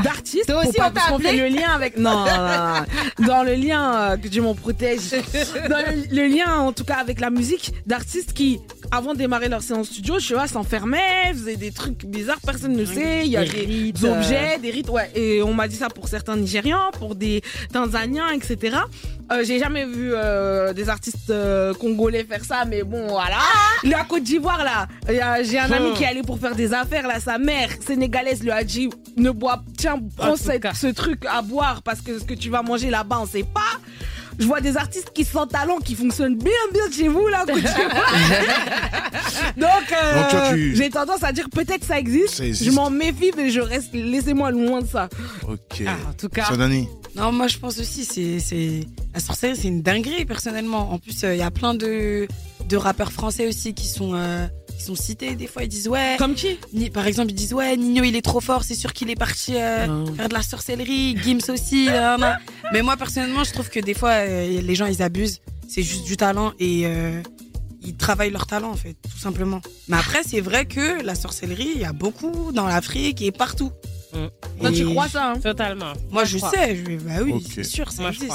d'artistes. 0.03 0.47
toi 0.47 0.61
aussi, 0.67 0.77
pas- 0.77 0.91
on 1.11 1.19
fait 1.19 1.35
le 1.37 1.47
lien 1.55 1.69
avec. 1.73 1.95
Non, 1.97 2.25
non, 2.25 2.25
non. 2.25 3.25
dans 3.27 3.43
le 3.43 3.53
lien 3.53 3.95
euh, 3.95 4.17
que 4.17 4.27
Dieu 4.27 4.41
m'en 4.41 4.55
protège. 4.55 5.11
Dans 5.69 5.77
le, 5.85 6.15
le 6.15 6.27
lien, 6.27 6.55
en 6.57 6.71
tout 6.73 6.83
cas, 6.83 6.95
avec 6.95 7.19
la 7.19 7.29
musique 7.29 7.73
d'artistes 7.85 8.33
qui, 8.33 8.59
avant 8.91 9.13
de 9.13 9.19
démarrer 9.19 9.47
leur 9.49 9.61
séance 9.61 9.87
studio, 9.87 10.19
je 10.19 10.27
sais 10.27 10.33
pas, 10.33 10.47
s'enfermaient, 10.47 11.31
faisaient 11.33 11.55
des 11.55 11.71
trucs 11.71 12.05
bizarres, 12.05 12.39
personne 12.45 12.73
ne 12.73 12.85
sait. 12.85 13.21
Il 13.25 13.31
y 13.31 13.37
a 13.37 13.43
Des 13.45 13.49
des, 13.51 13.65
rites, 13.65 14.03
objets, 14.03 14.57
des 14.61 14.71
rites, 14.71 14.89
ouais. 14.89 15.09
Et 15.15 15.41
on 15.41 15.53
m'a 15.53 15.67
dit 15.67 15.75
ça 15.77 15.87
pour 15.89 16.07
certains 16.07 16.35
Nigérians, 16.35 16.91
pour 16.99 17.15
des 17.15 17.41
Tanzaniens, 17.71 18.29
etc. 18.31 18.77
Euh, 19.31 19.43
J'ai 19.45 19.59
jamais 19.59 19.85
vu 19.85 20.11
euh, 20.13 20.73
des 20.73 20.89
artistes 20.89 21.29
euh, 21.29 21.73
congolais 21.73 22.25
faire 22.25 22.43
ça, 22.43 22.65
mais 22.65 22.83
bon, 22.83 23.07
voilà. 23.07 23.37
La 23.83 24.03
Côte 24.03 24.23
d'Ivoire, 24.23 24.63
là, 24.63 24.87
j'ai 25.43 25.57
un 25.59 25.71
ami 25.71 25.91
Hmm. 25.91 25.93
qui 25.93 26.03
est 26.03 26.07
allé 26.07 26.21
pour 26.21 26.37
faire 26.39 26.55
des 26.55 26.73
affaires, 26.73 27.07
là, 27.07 27.19
sa 27.19 27.37
mère 27.37 27.69
sénégalaise 27.85 28.43
lui 28.43 28.51
a 28.51 28.63
dit, 28.63 28.89
ne 29.17 29.31
bois, 29.31 29.63
tiens, 29.77 29.99
prends 30.17 30.29
En 30.29 30.31
tout 30.33 30.37
cette- 30.37 30.67
ce 30.75 30.87
truc 30.87 31.23
à 31.29 31.41
boire 31.41 31.81
parce 31.81 32.01
que 32.01 32.19
ce 32.19 32.23
que 32.25 32.33
tu 32.33 32.49
vas 32.49 32.61
manger 32.61 32.89
là-bas, 32.89 33.19
on 33.21 33.25
sait 33.25 33.43
pas. 33.43 33.79
Je 34.41 34.45
vois 34.47 34.59
des 34.59 34.75
artistes 34.75 35.11
qui 35.13 35.23
sont 35.23 35.45
talent, 35.45 35.77
qui 35.77 35.95
fonctionnent 35.95 36.35
bien, 36.37 36.51
bien 36.73 36.91
chez 36.91 37.07
vous, 37.07 37.27
là. 37.27 37.45
Donc, 37.45 37.57
euh, 39.91 40.15
Donc, 40.21 40.29
toi, 40.29 40.49
tu- 40.53 40.75
j'ai 40.75 40.89
tendance 40.89 41.23
à 41.23 41.31
dire 41.31 41.47
peut-être 41.49 41.83
ça 41.83 41.99
existe. 41.99 42.35
Ça 42.35 42.45
existe. 42.45 42.65
Je 42.69 42.71
m'en 42.75 42.89
méfie, 42.89 43.31
mais 43.37 43.49
je 43.49 43.59
reste, 43.61 43.93
laissez-moi 43.93 44.51
loin 44.51 44.81
de 44.81 44.87
ça. 44.87 45.09
Ok. 45.47 45.83
Ah, 45.87 45.95
en 46.09 46.13
tout 46.13 46.29
cas. 46.29 46.45
Non, 47.15 47.31
moi 47.33 47.47
je 47.47 47.57
pense 47.57 47.77
aussi, 47.79 48.05
c'est, 48.05 48.39
c'est 48.39 48.87
la 49.13 49.19
sorcellerie, 49.19 49.57
c'est 49.61 49.67
une 49.67 49.81
dinguerie 49.81 50.25
personnellement. 50.25 50.91
En 50.93 50.97
plus, 50.97 51.23
euh, 51.23 51.33
il 51.35 51.39
y 51.39 51.43
a 51.43 51.51
plein 51.51 51.73
de, 51.73 52.27
de 52.69 52.77
rappeurs 52.77 53.11
français 53.11 53.47
aussi 53.47 53.73
qui 53.73 53.87
sont, 53.87 54.13
euh, 54.15 54.47
qui 54.81 54.87
sont 54.87 54.95
cités. 54.95 55.35
Des 55.35 55.47
fois, 55.47 55.63
ils 55.63 55.67
disent 55.69 55.87
ouais. 55.87 56.15
Comme 56.17 56.33
qui? 56.35 56.57
Ni- 56.73 56.89
Par 56.89 57.05
exemple, 57.07 57.29
ils 57.31 57.35
disent 57.35 57.53
ouais, 57.53 57.77
Nino 57.77 58.03
il 58.03 58.15
est 58.15 58.21
trop 58.21 58.41
fort, 58.41 58.63
c'est 58.63 58.75
sûr 58.75 58.93
qu'il 58.93 59.09
est 59.09 59.15
parti 59.15 59.55
euh, 59.55 60.05
faire 60.15 60.27
de 60.29 60.33
la 60.33 60.41
sorcellerie. 60.41 61.15
Gims 61.23 61.39
aussi. 61.49 61.87
Mais 62.73 62.81
moi 62.81 62.97
personnellement, 62.97 63.43
je 63.43 63.51
trouve 63.53 63.69
que 63.69 63.79
des 63.79 63.93
fois, 63.93 64.11
euh, 64.11 64.61
les 64.61 64.75
gens 64.75 64.87
ils 64.87 65.01
abusent. 65.01 65.39
C'est 65.67 65.83
juste 65.83 66.03
du 66.05 66.17
talent 66.17 66.51
et 66.59 66.81
euh, 66.85 67.21
ils 67.81 67.95
travaillent 67.95 68.31
leur 68.31 68.45
talent 68.45 68.71
en 68.71 68.75
fait, 68.75 68.95
tout 69.09 69.17
simplement. 69.17 69.61
Mais 69.87 69.97
après, 69.97 70.21
c'est 70.25 70.41
vrai 70.41 70.65
que 70.65 71.01
la 71.01 71.15
sorcellerie, 71.15 71.71
il 71.75 71.81
y 71.81 71.85
a 71.85 71.93
beaucoup 71.93 72.51
dans 72.51 72.67
l'Afrique 72.67 73.21
et 73.21 73.31
partout. 73.31 73.71
Toi, 74.59 74.71
tu 74.73 74.85
crois 74.85 75.07
ça 75.07 75.31
hein? 75.31 75.39
Totalement. 75.39 75.93
Moi, 76.09 76.25
je 76.25 76.37
sais. 76.39 76.75
Je, 76.75 76.97
bah 76.97 77.21
oui, 77.23 77.45
c'est 77.53 77.63
sûr, 77.63 77.89
ça 77.91 78.01
Moi, 78.01 78.11
existe. 78.11 78.33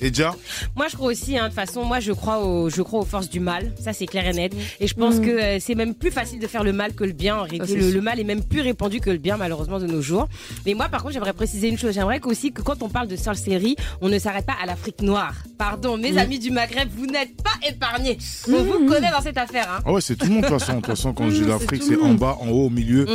Et 0.00 0.10
déjà 0.10 0.34
Moi, 0.76 0.86
je 0.88 0.96
crois 0.96 1.08
aussi, 1.08 1.36
hein, 1.36 1.44
de 1.44 1.48
toute 1.48 1.54
façon, 1.56 1.84
moi, 1.84 1.98
je 2.00 2.12
crois, 2.12 2.38
au, 2.44 2.70
je 2.70 2.82
crois 2.82 3.00
aux 3.00 3.04
forces 3.04 3.28
du 3.28 3.40
mal. 3.40 3.72
Ça, 3.82 3.92
c'est 3.92 4.06
clair 4.06 4.26
et 4.28 4.32
net. 4.32 4.52
Et 4.80 4.86
je 4.86 4.94
pense 4.94 5.16
Mm. 5.16 5.20
que 5.24 5.30
euh, 5.30 5.58
c'est 5.60 5.74
même 5.74 5.94
plus 5.94 6.10
facile 6.10 6.38
de 6.38 6.46
faire 6.46 6.62
le 6.62 6.72
mal 6.72 6.92
que 6.94 7.04
le 7.04 7.12
bien. 7.12 7.36
En 7.36 7.42
réalité, 7.42 7.74
le, 7.76 8.00
mal 8.00 8.20
est 8.20 8.24
même 8.24 8.44
plus 8.44 8.60
répandu 8.60 9.00
que 9.00 9.10
le 9.10 9.18
bien, 9.18 9.36
malheureusement, 9.36 9.78
de 9.80 9.86
nos 9.86 10.00
jours. 10.02 10.28
Mais 10.66 10.74
moi, 10.74 10.88
par 10.88 11.02
contre, 11.02 11.14
j'aimerais 11.14 11.32
préciser 11.32 11.68
une 11.68 11.78
chose. 11.78 11.94
J'aimerais 11.94 12.20
aussi 12.24 12.52
que 12.52 12.62
quand 12.62 12.82
on 12.82 12.88
parle 12.88 13.08
de 13.08 13.16
sorcellerie, 13.16 13.76
on 14.00 14.08
ne 14.08 14.18
s'arrête 14.18 14.46
pas 14.46 14.56
à 14.62 14.66
l'Afrique 14.66 15.02
noire. 15.02 15.34
Pardon, 15.58 15.96
mes 15.96 16.12
Mm. 16.12 16.18
amis 16.18 16.38
du 16.38 16.50
Maghreb, 16.50 16.88
vous 16.96 17.06
n'êtes 17.06 17.36
pas 17.42 17.50
épargnés. 17.68 18.18
On 18.48 18.62
vous 18.62 18.86
connaît 18.86 19.10
dans 19.10 19.22
cette 19.22 19.38
affaire. 19.38 19.68
Hein. 19.78 19.82
Ah 19.84 19.92
ouais, 19.92 20.00
c'est 20.00 20.14
tout 20.16 20.26
le 20.26 20.32
monde 20.32 20.42
de 20.44 20.48
toute 20.48 20.58
façon. 20.60 20.72
De 20.74 20.76
toute 20.78 20.86
façon, 20.86 21.12
quand 21.12 21.28
je 21.28 21.34
dis 21.36 21.40
Mm, 21.42 21.48
l'Afrique, 21.48 21.82
c'est 21.82 22.00
en 22.00 22.14
bas, 22.14 22.36
en 22.40 22.48
haut, 22.50 22.66
au 22.66 22.70
milieu. 22.70 23.06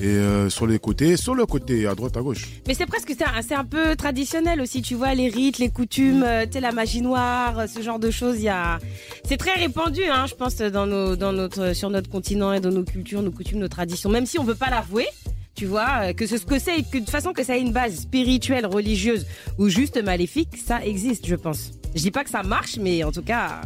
Et 0.00 0.06
euh, 0.06 0.48
sur 0.48 0.66
les 0.66 0.78
côtés, 0.78 1.16
sur 1.16 1.34
le 1.34 1.44
côté, 1.46 1.86
à 1.86 1.94
droite, 1.94 2.16
à 2.16 2.20
gauche. 2.20 2.46
Mais 2.66 2.74
c'est 2.74 2.86
presque 2.86 3.12
c'est 3.18 3.54
un, 3.54 3.64
peu 3.64 3.96
traditionnel 3.96 4.60
aussi, 4.60 4.80
tu 4.82 4.94
vois, 4.94 5.14
les 5.14 5.28
rites, 5.28 5.58
les 5.58 5.70
coutumes, 5.70 6.22
euh, 6.22 6.46
tu 6.46 6.52
sais, 6.52 6.60
la 6.60 6.72
magie 6.72 7.02
noire, 7.02 7.58
euh, 7.58 7.66
ce 7.66 7.82
genre 7.82 7.98
de 7.98 8.10
choses. 8.10 8.40
Il 8.40 8.48
a, 8.48 8.78
c'est 9.24 9.36
très 9.36 9.54
répandu, 9.54 10.02
hein, 10.04 10.26
je 10.26 10.34
pense, 10.34 10.56
dans 10.56 10.86
nos, 10.86 11.16
dans 11.16 11.32
notre, 11.32 11.74
sur 11.74 11.90
notre 11.90 12.08
continent 12.08 12.52
et 12.52 12.60
dans 12.60 12.70
nos 12.70 12.84
cultures, 12.84 13.22
nos 13.22 13.32
coutumes, 13.32 13.58
nos 13.58 13.68
traditions. 13.68 14.10
Même 14.10 14.26
si 14.26 14.38
on 14.38 14.44
veut 14.44 14.54
pas 14.54 14.70
l'avouer, 14.70 15.06
tu 15.54 15.66
vois, 15.66 15.88
euh, 16.02 16.12
que 16.12 16.26
ce 16.26 16.36
que 16.36 16.58
c'est, 16.58 16.82
que 16.82 16.98
de 16.98 16.98
toute 17.00 17.10
façon 17.10 17.32
que 17.32 17.42
ça 17.42 17.56
ait 17.56 17.60
une 17.60 17.72
base 17.72 17.96
spirituelle, 18.02 18.66
religieuse 18.66 19.26
ou 19.58 19.68
juste 19.68 20.00
maléfique, 20.02 20.56
ça 20.64 20.84
existe, 20.84 21.26
je 21.26 21.34
pense. 21.34 21.72
Je 21.96 22.02
dis 22.02 22.12
pas 22.12 22.22
que 22.22 22.30
ça 22.30 22.44
marche, 22.44 22.76
mais 22.76 23.02
en 23.02 23.10
tout 23.10 23.22
cas, 23.22 23.62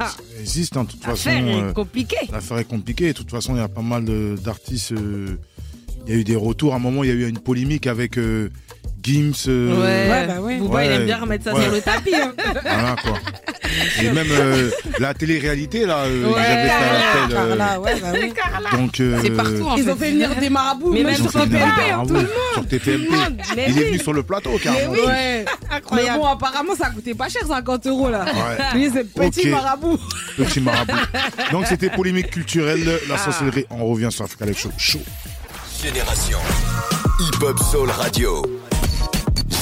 ah, 0.00 0.08
Ça 0.08 0.40
existe, 0.40 0.76
hein, 0.76 0.84
de 0.84 0.90
toute 0.90 1.04
façon. 1.04 1.30
l'affaire 1.30 1.68
est 1.68 1.72
compliquée. 1.74 2.28
L'affaire 2.32 2.58
est 2.58 2.64
compliquée. 2.64 3.08
De 3.08 3.12
toute 3.12 3.30
façon, 3.30 3.54
il 3.54 3.58
y 3.58 3.60
a 3.60 3.68
pas 3.68 3.82
mal 3.82 4.04
d'artistes. 4.36 4.92
euh, 4.92 5.36
Il 6.06 6.12
y 6.12 6.16
a 6.16 6.20
eu 6.20 6.24
des 6.24 6.36
retours. 6.36 6.72
À 6.72 6.76
un 6.76 6.80
moment, 6.80 7.04
il 7.04 7.08
y 7.08 7.12
a 7.12 7.14
eu 7.14 7.28
une 7.28 7.38
polémique 7.38 7.86
avec 7.86 8.18
euh, 8.18 8.50
Gims. 9.02 9.32
euh, 9.48 9.80
Ouais, 9.80 10.26
bah 10.26 10.40
ouais. 10.40 10.58
Booba, 10.58 10.84
il 10.84 10.88
Ouais, 10.88 10.94
aime 10.96 11.04
bien 11.06 11.18
remettre 11.18 11.44
ça 11.44 11.54
ouais. 11.54 11.62
sur 11.62 11.72
le 11.72 11.80
tapis. 11.80 12.14
hein. 12.14 12.32
Voilà, 12.62 12.96
quoi. 13.02 13.18
Et 14.02 14.10
même 14.10 14.26
euh, 14.30 14.70
la 14.98 15.14
télé-réalité, 15.14 15.86
là, 15.86 15.98
euh, 16.00 16.26
Ouais, 16.26 16.32
ils 16.36 16.44
avaient 16.44 16.68
fait 16.68 16.74
appel, 17.24 17.34
Carla, 17.34 17.80
ouais, 17.80 17.94
bah 18.00 18.08
oui. 18.12 18.32
Donc, 18.78 18.90
C'est 18.96 19.30
partout 19.30 19.62
en 19.66 19.76
Ils 19.76 19.84
fait. 19.84 19.90
ont 19.92 19.96
fait 19.96 20.10
venir 20.10 20.34
des 20.36 20.50
marabouts, 20.50 20.92
Mais 20.92 21.04
même 21.04 21.14
sur 21.14 21.30
TPMP. 21.32 21.48
des 21.50 21.56
hein, 21.56 21.66
marabouts 21.88 22.06
tout 22.08 22.14
le 22.14 22.20
monde. 22.20 22.28
sur 22.54 22.66
TPMP. 22.66 23.08
Mais 23.56 23.64
Il 23.68 23.78
est 23.78 23.80
oui. 23.80 23.86
venu 23.86 23.98
sur 23.98 24.12
le 24.12 24.22
plateau, 24.22 24.50
carrément. 24.62 24.92
Ouais. 24.92 25.44
Mais 25.94 26.10
bon, 26.16 26.26
apparemment, 26.26 26.74
ça 26.76 26.90
coûtait 26.90 27.14
pas 27.14 27.28
cher, 27.28 27.42
50 27.46 27.86
euros 27.86 28.10
là. 28.10 28.24
Ouais. 28.26 28.78
Lui, 28.78 28.90
c'est 28.92 29.04
petit 29.04 29.48
marabout. 29.48 29.98
Petit 30.36 30.60
marabout. 30.60 30.92
Donc, 31.52 31.66
c'était 31.66 31.90
polémique 31.90 32.30
culturelle, 32.30 32.84
la 33.08 33.14
Ah. 33.14 33.18
sorcellerie. 33.18 33.64
On 33.70 33.86
revient 33.86 34.08
sur 34.10 34.24
Africa 34.24 34.44
Live 34.44 34.58
Show. 34.58 34.70
Chaud. 34.76 35.00
Génération. 35.82 36.38
Hip 37.18 37.42
Hop 37.42 37.58
Soul 37.58 37.90
Radio. 37.90 38.40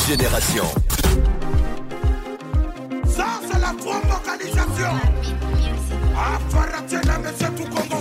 Génération. 0.06 0.64
Ça, 3.06 3.40
c'est 3.50 3.58
la 3.58 3.72
grande 3.72 4.04
localisation. 4.06 4.90
Ah, 6.14 6.38
monsieur 7.22 7.48
tout 7.56 7.99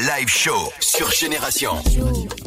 Live 0.00 0.28
Show 0.28 0.72
sur 0.80 1.10
Génération. 1.10 1.72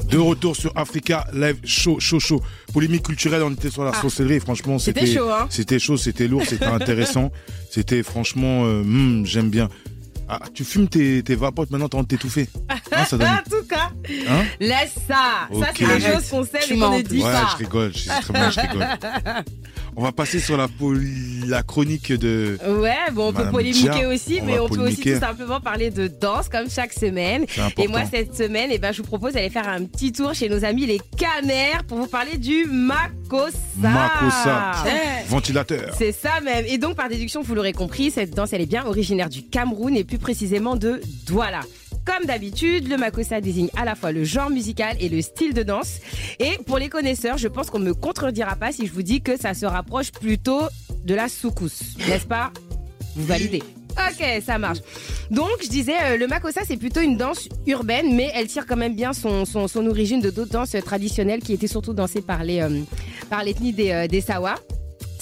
De 0.10 0.18
retour 0.18 0.56
sur 0.56 0.72
Africa 0.76 1.26
Live 1.34 1.58
Show, 1.64 2.00
chaud, 2.00 2.20
chaud. 2.20 2.42
Polémique 2.74 3.04
culturelle, 3.04 3.44
on 3.44 3.52
était 3.52 3.70
sur 3.70 3.84
la 3.84 3.92
Ah. 3.94 4.02
sorcellerie. 4.02 4.40
Franchement, 4.40 4.80
C'était 4.80 5.06
chaud, 5.06 5.30
hein 5.30 5.48
C'était 5.50 5.78
chaud, 5.80 5.98
c'était 5.98 6.28
lourd, 6.28 6.44
c'était 6.48 6.66
intéressant. 6.82 7.32
C'était 7.70 8.02
franchement, 8.04 8.64
euh, 8.66 8.82
hmm, 8.84 9.26
j'aime 9.26 9.50
bien. 9.50 9.70
Ah, 10.30 10.40
tu 10.54 10.64
fumes 10.64 10.88
tes, 10.88 11.22
tes 11.22 11.36
vapotes 11.36 11.70
maintenant, 11.70 11.88
de 12.02 12.08
t'étouffer. 12.08 12.48
Hein, 12.92 13.06
ça 13.10 13.18
donne. 13.18 13.28
En 13.28 13.38
tout 13.50 13.66
cas, 13.68 13.92
Hein 14.30 14.44
laisse 14.60 14.94
ça. 15.08 15.48
Ça, 15.60 15.70
c'est 15.78 15.86
des 15.86 15.92
Arrête. 15.92 16.14
choses 16.16 16.30
qu'on 16.30 16.44
sait 16.46 16.60
mais 16.72 16.78
qu'on 16.80 16.98
ne 16.98 17.02
dit 17.04 17.18
Ouais, 17.22 17.32
pas. 17.32 17.50
je 17.52 17.58
rigole, 17.64 17.92
je, 17.96 18.08
très 18.22 18.34
bien, 18.34 18.50
je 18.50 18.60
rigole. 18.62 18.88
On 19.96 20.02
va 20.02 20.12
passer 20.12 20.40
sur 20.40 20.58
la, 20.58 20.68
poli- 20.68 21.33
la 21.50 21.64
chronique 21.64 22.12
de. 22.12 22.58
Ouais, 22.80 23.12
bon, 23.12 23.30
on 23.30 23.34
peut 23.34 23.50
polémiquer 23.50 24.06
aussi, 24.06 24.40
on 24.42 24.46
mais 24.46 24.60
on 24.60 24.68
peut 24.68 24.88
aussi 24.88 25.02
tout 25.02 25.20
simplement 25.20 25.60
parler 25.60 25.90
de 25.90 26.08
danse 26.08 26.50
comme 26.50 26.70
chaque 26.70 26.94
semaine. 26.94 27.46
Et 27.78 27.88
moi, 27.88 28.02
cette 28.10 28.36
semaine, 28.36 28.70
eh 28.72 28.78
ben, 28.78 28.92
je 28.92 29.02
vous 29.02 29.08
propose 29.08 29.34
d'aller 29.34 29.50
faire 29.50 29.68
un 29.68 29.86
petit 29.86 30.12
tour 30.12 30.34
chez 30.34 30.50
nos 30.50 30.64
amis 30.66 30.86
les 30.86 31.02
Caners 31.18 31.84
pour 31.88 31.98
vous 31.98 32.08
parler 32.08 32.38
du 32.38 32.66
Makossa. 32.66 33.58
Makossa. 33.78 34.72
Ventilateur. 35.28 35.94
C'est 35.98 36.12
ça 36.12 36.40
même. 36.42 36.66
Et 36.68 36.78
donc, 36.78 36.96
par 36.96 37.10
déduction, 37.10 37.42
vous 37.42 37.56
l'aurez 37.56 37.74
compris, 37.74 38.12
cette 38.12 38.32
danse, 38.32 38.54
elle 38.54 38.62
est 38.62 38.66
bien 38.66 38.86
originaire 38.86 39.30
du 39.30 39.44
Cameroun 39.44 39.96
et 39.96 40.04
plus 40.04 40.18
précisément 40.20 40.76
de 40.76 41.02
Douala. 41.26 41.62
Comme 42.06 42.26
d'habitude, 42.26 42.90
le 42.90 42.98
makossa 42.98 43.40
désigne 43.40 43.70
à 43.78 43.86
la 43.86 43.96
fois 43.96 44.12
le 44.12 44.26
genre 44.26 44.50
musical 44.50 44.98
et 45.00 45.08
le 45.08 45.22
style 45.22 45.54
de 45.54 45.64
danse. 45.64 46.00
Et 46.40 46.58
pour 46.66 46.78
les 46.78 46.90
connaisseurs, 46.90 47.38
je 47.38 47.48
pense 47.48 47.70
qu'on 47.70 47.80
ne 47.80 47.86
me 47.86 47.94
contredira 47.94 48.58
pas 48.58 48.74
si 48.74 48.88
je 48.88 48.92
vous 48.92 49.04
dis 49.04 49.22
que 49.22 49.40
ça 49.40 49.54
se 49.54 49.66
rapproche 49.66 50.12
plutôt 50.12 50.64
de 51.04 51.16
la 51.16 51.30
soukous. 51.30 51.98
N'est-ce 52.08 52.26
pas 52.26 52.52
Vous 53.16 53.26
validez 53.26 53.64
Ok, 53.92 54.26
ça 54.44 54.58
marche. 54.58 54.80
Donc, 55.30 55.50
je 55.64 55.70
disais, 55.70 55.94
euh, 56.04 56.18
le 56.18 56.28
makossa, 56.28 56.62
c'est 56.66 56.78
plutôt 56.78 57.02
une 57.02 57.16
danse 57.16 57.48
urbaine, 57.68 58.16
mais 58.16 58.32
elle 58.34 58.48
tire 58.48 58.66
quand 58.66 58.76
même 58.76 58.96
bien 58.96 59.14
son, 59.14 59.46
son, 59.46 59.68
son 59.68 59.86
origine 59.86 60.20
de 60.20 60.32
d'autres 60.32 60.52
danses 60.52 60.76
traditionnelles 60.84 61.42
qui 61.42 61.54
étaient 61.54 61.68
surtout 61.68 61.94
dansées 61.94 62.22
par 62.22 62.44
les, 62.44 62.62
euh, 62.62 62.82
par 63.30 63.44
l'ethnie 63.44 63.72
des, 63.72 63.92
euh, 63.92 64.08
des 64.08 64.22
Sawa. 64.22 64.56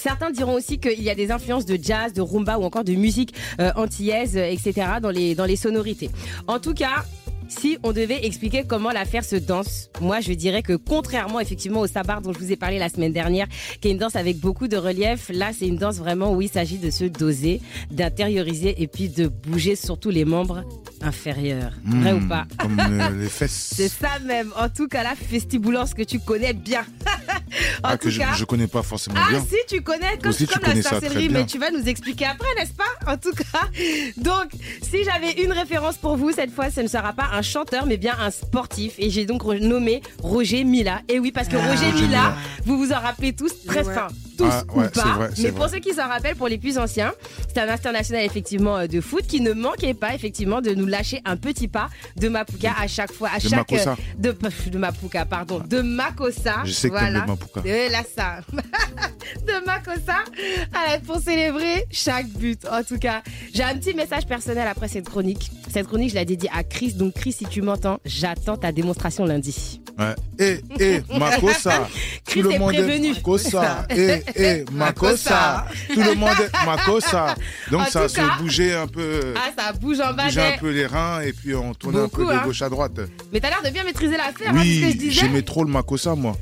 Certains 0.01 0.31
diront 0.31 0.55
aussi 0.55 0.79
qu'il 0.79 1.03
y 1.03 1.11
a 1.11 1.15
des 1.15 1.29
influences 1.29 1.67
de 1.67 1.77
jazz, 1.79 2.11
de 2.11 2.21
rumba 2.21 2.57
ou 2.57 2.63
encore 2.63 2.83
de 2.83 2.93
musique 2.93 3.35
euh, 3.59 3.71
antillaise, 3.75 4.35
euh, 4.35 4.49
etc. 4.49 4.73
dans 4.99 5.11
les, 5.11 5.35
dans 5.35 5.45
les 5.45 5.55
sonorités. 5.55 6.09
En 6.47 6.57
tout 6.57 6.73
cas, 6.73 7.05
si 7.51 7.77
on 7.83 7.91
devait 7.91 8.25
expliquer 8.25 8.63
comment 8.67 8.91
la 8.91 9.05
faire 9.05 9.23
se 9.25 9.35
danse, 9.35 9.89
moi 9.99 10.19
je 10.21 10.31
dirais 10.33 10.63
que 10.63 10.73
contrairement 10.73 11.39
effectivement 11.39 11.81
au 11.81 11.87
sabar 11.87 12.21
dont 12.21 12.31
je 12.33 12.39
vous 12.39 12.51
ai 12.51 12.55
parlé 12.55 12.79
la 12.79 12.87
semaine 12.89 13.11
dernière, 13.13 13.47
qui 13.81 13.89
est 13.89 13.91
une 13.91 13.97
danse 13.97 14.15
avec 14.15 14.37
beaucoup 14.39 14.67
de 14.69 14.77
relief, 14.77 15.29
là 15.33 15.51
c'est 15.57 15.67
une 15.67 15.75
danse 15.77 15.97
vraiment 15.97 16.33
où 16.33 16.41
il 16.41 16.49
s'agit 16.49 16.77
de 16.77 16.89
se 16.89 17.03
doser, 17.03 17.61
d'intérioriser 17.91 18.81
et 18.81 18.87
puis 18.87 19.09
de 19.09 19.27
bouger 19.27 19.75
surtout 19.75 20.09
les 20.09 20.25
membres 20.25 20.63
inférieurs. 21.01 21.73
Vrai 21.85 22.11
Hmm, 22.13 22.23
ou 22.23 22.27
pas? 22.27 22.45
Comme 22.57 22.79
euh, 22.79 23.09
les 23.21 23.27
fesses. 23.29 23.73
C'est 23.75 23.89
ça 23.89 24.19
même. 24.25 24.51
En 24.55 24.69
tout 24.69 24.87
cas, 24.87 25.03
la 25.03 25.15
festiboulance 25.15 25.93
que 25.93 26.03
tu 26.03 26.19
connais 26.19 26.53
bien. 26.53 26.81
en 27.83 27.83
Ah, 27.83 27.97
tout 27.97 28.05
que 28.05 28.09
je, 28.11 28.19
cas. 28.19 28.33
je 28.35 28.45
connais 28.45 28.67
pas 28.67 28.83
forcément 28.83 29.17
Ah 29.19 29.29
bien. 29.31 29.41
si 29.41 29.55
tu 29.67 29.81
connais 29.81 30.17
comme, 30.21 30.29
Aussi, 30.29 30.45
tu 30.47 30.53
comme 30.53 30.63
connais 30.63 30.81
la 30.81 30.89
sorcellerie, 30.89 31.29
mais 31.29 31.45
tu 31.45 31.57
vas 31.57 31.71
nous 31.71 31.83
expliquer 31.87 32.25
après, 32.25 32.47
n'est-ce 32.57 32.73
pas? 32.73 33.11
En 33.11 33.17
tout 33.17 33.31
cas, 33.33 33.67
donc 34.17 34.51
si 34.81 35.03
j'avais 35.03 35.43
une 35.43 35.51
référence 35.51 35.97
pour 35.97 36.15
vous 36.17 36.31
cette 36.31 36.51
fois, 36.53 36.69
ce 36.69 36.81
ne 36.81 36.87
sera 36.87 37.13
pas 37.13 37.29
un 37.33 37.40
chanteur, 37.41 37.85
mais 37.85 37.97
bien 37.97 38.13
un 38.19 38.31
sportif. 38.31 38.93
Et 38.97 39.09
j'ai 39.09 39.25
donc 39.25 39.43
nommé 39.43 40.01
Roger 40.21 40.63
Mila. 40.63 41.01
Et 41.09 41.19
oui, 41.19 41.31
parce 41.31 41.47
que 41.47 41.55
Ah, 41.57 41.67
Roger 41.69 41.85
Roger 41.87 41.93
Mila, 41.93 42.07
Mila. 42.07 42.33
vous 42.65 42.77
vous 42.77 42.91
en 42.91 42.99
rappelez 42.99 43.33
tous 43.33 43.51
très 43.65 43.85
Ouais. 43.87 43.93
fin. 43.93 44.07
Tous 44.41 44.47
Ah, 44.49 44.63
ouais, 44.75 44.89
pas. 44.89 45.03
vrai, 45.03 45.29
mais 45.37 45.51
pour 45.51 45.67
vrai. 45.67 45.69
ceux 45.69 45.79
qui 45.79 45.93
s'en 45.93 46.07
rappellent, 46.07 46.35
pour 46.35 46.47
les 46.47 46.57
plus 46.57 46.77
anciens, 46.79 47.13
c'est 47.47 47.59
un 47.61 47.69
international 47.69 48.25
effectivement 48.25 48.77
euh, 48.77 48.87
de 48.87 48.99
foot 48.99 49.25
qui 49.27 49.39
ne 49.39 49.53
manquait 49.53 49.93
pas 49.93 50.15
effectivement 50.15 50.61
de 50.61 50.71
nous 50.71 50.87
lâcher 50.87 51.21
un 51.25 51.37
petit 51.37 51.67
pas 51.67 51.89
de 52.17 52.27
Mapuka 52.27 52.73
à 52.79 52.87
chaque 52.87 53.11
fois, 53.11 53.29
à 53.33 53.39
De 53.39 53.47
chaque 53.47 53.71
euh, 53.73 53.95
de 54.17 54.35
de 54.69 54.77
Mapuka, 54.79 55.25
pardon, 55.25 55.59
de 55.59 55.81
Makossa. 55.81 56.61
Je 56.65 56.71
sais 56.71 56.89
que 56.89 56.93
voilà. 56.93 57.21
le 57.21 57.27
Mapuka. 57.27 57.61
De 57.61 57.91
la 57.91 58.03
ça. 58.03 58.39
de 59.47 59.65
Makossa 59.65 60.23
euh, 60.33 60.97
pour 61.05 61.19
célébrer 61.19 61.85
chaque 61.91 62.27
but. 62.29 62.65
En 62.71 62.83
tout 62.83 62.97
cas, 62.97 63.21
j'ai 63.53 63.63
un 63.63 63.75
petit 63.77 63.93
message 63.93 64.25
personnel 64.25 64.67
après 64.67 64.87
cette 64.87 65.07
chronique. 65.07 65.51
Cette 65.69 65.87
chronique, 65.87 66.09
je 66.09 66.15
la 66.15 66.25
dédie 66.25 66.49
à 66.53 66.63
Chris. 66.63 66.93
Donc, 66.93 67.13
Chris, 67.13 67.33
si 67.33 67.45
tu 67.45 67.61
m'entends, 67.61 67.99
j'attends 68.05 68.57
ta 68.57 68.71
démonstration 68.71 69.25
lundi. 69.25 69.81
Ouais. 69.99 70.15
Eh, 70.39 70.61
eh, 70.79 71.01
Makossa. 71.17 71.87
Chris 72.25 72.41
Tout 72.41 72.49
le 72.49 72.55
est 72.55 72.59
prévenu. 72.59 73.07
est 73.11 73.13
Makossa. 73.15 73.87
Eh, 74.35 74.65
eh, 74.67 74.71
Makossa. 74.71 75.65
Tout 75.93 76.01
le 76.01 76.15
monde 76.15 76.29
est 76.39 76.65
Makossa. 76.65 77.35
Donc 77.71 77.87
ça 77.87 78.07
se 78.07 78.15
cas- 78.15 78.37
bougeait 78.39 78.75
un 78.75 78.87
peu. 78.87 79.33
Ah, 79.35 79.49
ça 79.57 79.73
bouge 79.73 79.99
en 79.99 80.13
bas. 80.13 80.25
bougeait 80.25 80.55
un 80.55 80.57
peu 80.57 80.71
les 80.71 80.85
reins 80.85 81.21
et 81.21 81.33
puis 81.33 81.53
on 81.55 81.73
tournait 81.73 81.99
un 82.01 82.07
peu 82.09 82.25
de 82.25 82.31
hein. 82.31 82.41
gauche 82.43 82.61
à 82.61 82.69
droite. 82.69 82.99
Mais 83.31 83.39
t'as 83.39 83.49
l'air 83.49 83.61
de 83.63 83.69
bien 83.69 83.83
maîtriser 83.83 84.17
l'affaire, 84.17 84.51
hein, 84.53 84.61
c'est 84.61 84.63
ce 84.63 84.79
que 84.79 84.81
je 84.81 84.85
Oui, 84.87 84.95
disais. 84.95 85.11
j'aimais 85.11 85.41
trop 85.41 85.63
le 85.63 85.71
Makossa, 85.71 86.15
moi. 86.15 86.35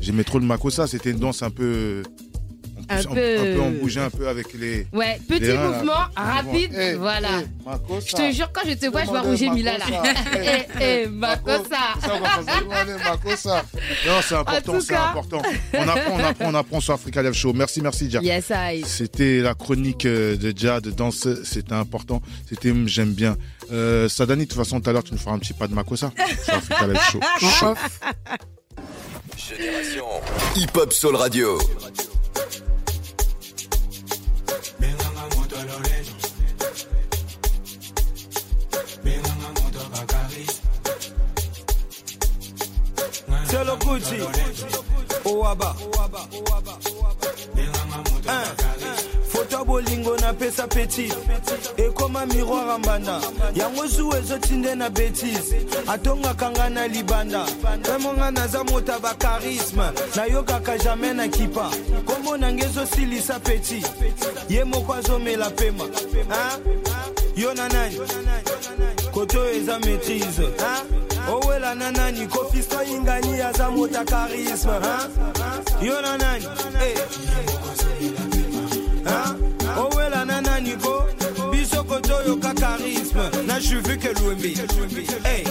J'aimais 0.00 0.24
trop 0.24 0.38
le 0.38 0.44
Makossa. 0.46 0.86
C'était 0.86 1.10
une 1.10 1.18
danse 1.18 1.42
un 1.42 1.50
peu. 1.50 2.02
Un 2.88 3.00
on, 3.08 3.14
peu- 3.14 3.38
un 3.38 3.42
peu 3.56 3.60
on 3.60 3.70
bougeait 3.70 4.00
un 4.00 4.10
peu 4.10 4.28
avec 4.28 4.52
les. 4.54 4.86
Ouais, 4.92 5.18
petit 5.28 5.40
les 5.40 5.52
reins, 5.56 5.70
là. 5.70 5.76
mouvement, 5.78 5.92
rapide, 6.16 6.72
Eh, 6.76 6.94
voilà. 6.94 7.28
eh. 7.40 8.00
Je 8.06 8.12
te 8.14 8.32
jure, 8.32 8.50
quand 8.52 8.60
je 8.68 8.74
te 8.74 8.86
vois, 8.86 9.02
je 9.04 9.06
vois 9.08 9.22
Roger 9.22 9.50
Mila 9.50 9.78
là. 9.78 9.86
Eh, 10.34 10.66
eh, 10.80 11.06
Makossa. 11.06 11.94
Non, 14.06 14.20
c'est 14.22 14.34
important, 14.34 14.80
c'est 14.80 14.94
cas- 14.94 15.08
important. 15.10 15.42
On 15.72 15.88
apprend, 15.88 16.12
on 16.14 16.18
apprend, 16.24 16.44
on 16.50 16.54
apprend 16.54 16.80
sur 16.80 16.94
Africa 16.94 17.22
Live 17.22 17.32
Show. 17.32 17.52
Merci, 17.52 17.80
merci, 17.80 18.06
Dia. 18.08 18.20
Yes, 18.22 18.50
I. 18.54 18.82
C'était 18.86 19.40
la 19.40 19.54
chronique 19.54 20.06
euh, 20.06 20.36
de 20.36 20.52
de 20.52 20.90
danse, 20.90 21.26
c'était 21.44 21.72
important. 21.72 22.20
C'était 22.48 22.70
hum, 22.70 22.86
j'aime 22.88 23.12
bien. 23.12 23.36
Euh, 23.72 24.08
Sadani, 24.08 24.44
de 24.44 24.48
toute 24.50 24.58
façon, 24.58 24.80
tout 24.80 24.90
à 24.90 24.92
l'heure, 24.92 25.04
tu 25.04 25.12
nous 25.12 25.18
feras 25.18 25.32
un 25.34 25.38
petit 25.38 25.52
pas 25.54 25.66
de 25.66 25.74
Makossa 25.74 26.12
sur 26.44 26.54
Africa 26.54 26.86
Live 26.86 27.00
Show. 27.10 27.20
Génération 29.36 30.06
Hip 30.56 30.76
Hop 30.76 30.92
Soul 30.92 31.16
Radio. 31.16 31.58
Le 43.74 43.84
Gucci. 43.84 44.20
Owaba. 45.24 45.74
Foto 49.28 49.64
bolingo 49.64 50.16
na 50.20 50.32
pesa 50.32 50.66
petit. 50.68 51.12
Ekoma 51.76 52.26
miroir 52.26 52.68
ya 52.68 52.78
mbanda. 52.78 53.20
Yango 53.54 53.86
zu 53.86 54.10
ezotinde 54.16 54.74
na 54.74 54.90
betise 54.90 55.66
atongaka 55.86 56.50
nga 56.50 56.70
na 56.70 56.86
libanda. 56.86 57.46
Emonga 57.94 58.30
naza 58.30 58.64
moto 58.64 58.92
ya 58.92 58.98
bakarisme 58.98 59.84
nayokaka 60.16 60.78
jamai 60.78 61.14
na 61.14 61.28
kipa. 61.28 61.70
Kombo 62.04 62.36
nange 62.36 62.64
ezosilisa 62.64 63.40
petit. 63.40 63.86
Ye 64.48 64.64
moko 64.64 64.94
azomela 64.94 65.50
pema. 65.50 65.84
Yo 67.36 67.54
na 67.54 67.68
nani 67.68 67.98
kote 69.12 69.38
oyo 69.38 69.54
eza 69.54 69.78
maîtrise? 69.78 71.13
Owela 71.28 71.74
na 71.74 71.90
nani? 71.90 72.26
Kofisto 72.26 72.82
ingani 72.82 73.40
aza 73.40 73.70
moto 73.70 73.94
ya 73.94 74.04
karisme 74.04 74.72
yo 75.82 76.00
na 76.02 76.18
nani? 76.18 76.44
Eh. 76.80 76.98
Owela 79.76 80.24
na 80.24 80.40
nani 80.40 80.76
ko 80.76 81.04
biso 81.50 81.84
na 83.46 83.60
juvu 83.60 83.96
ke 83.98 84.12
lwembi 84.20 84.54
hey. 85.24 85.44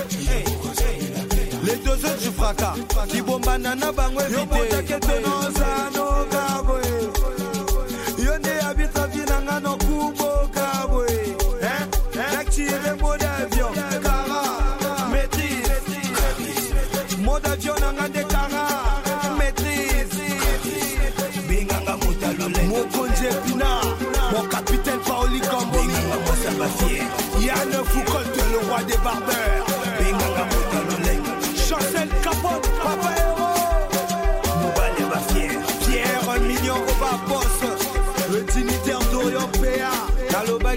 les 1.64 1.76
deux 1.78 1.92
autres 1.92 2.18
du 2.24 2.32
fracas. 2.32 2.74
Libombana 3.14 3.76
na 3.76 3.92
bango 3.92 4.22
evitekenozanokaboe 4.22 6.33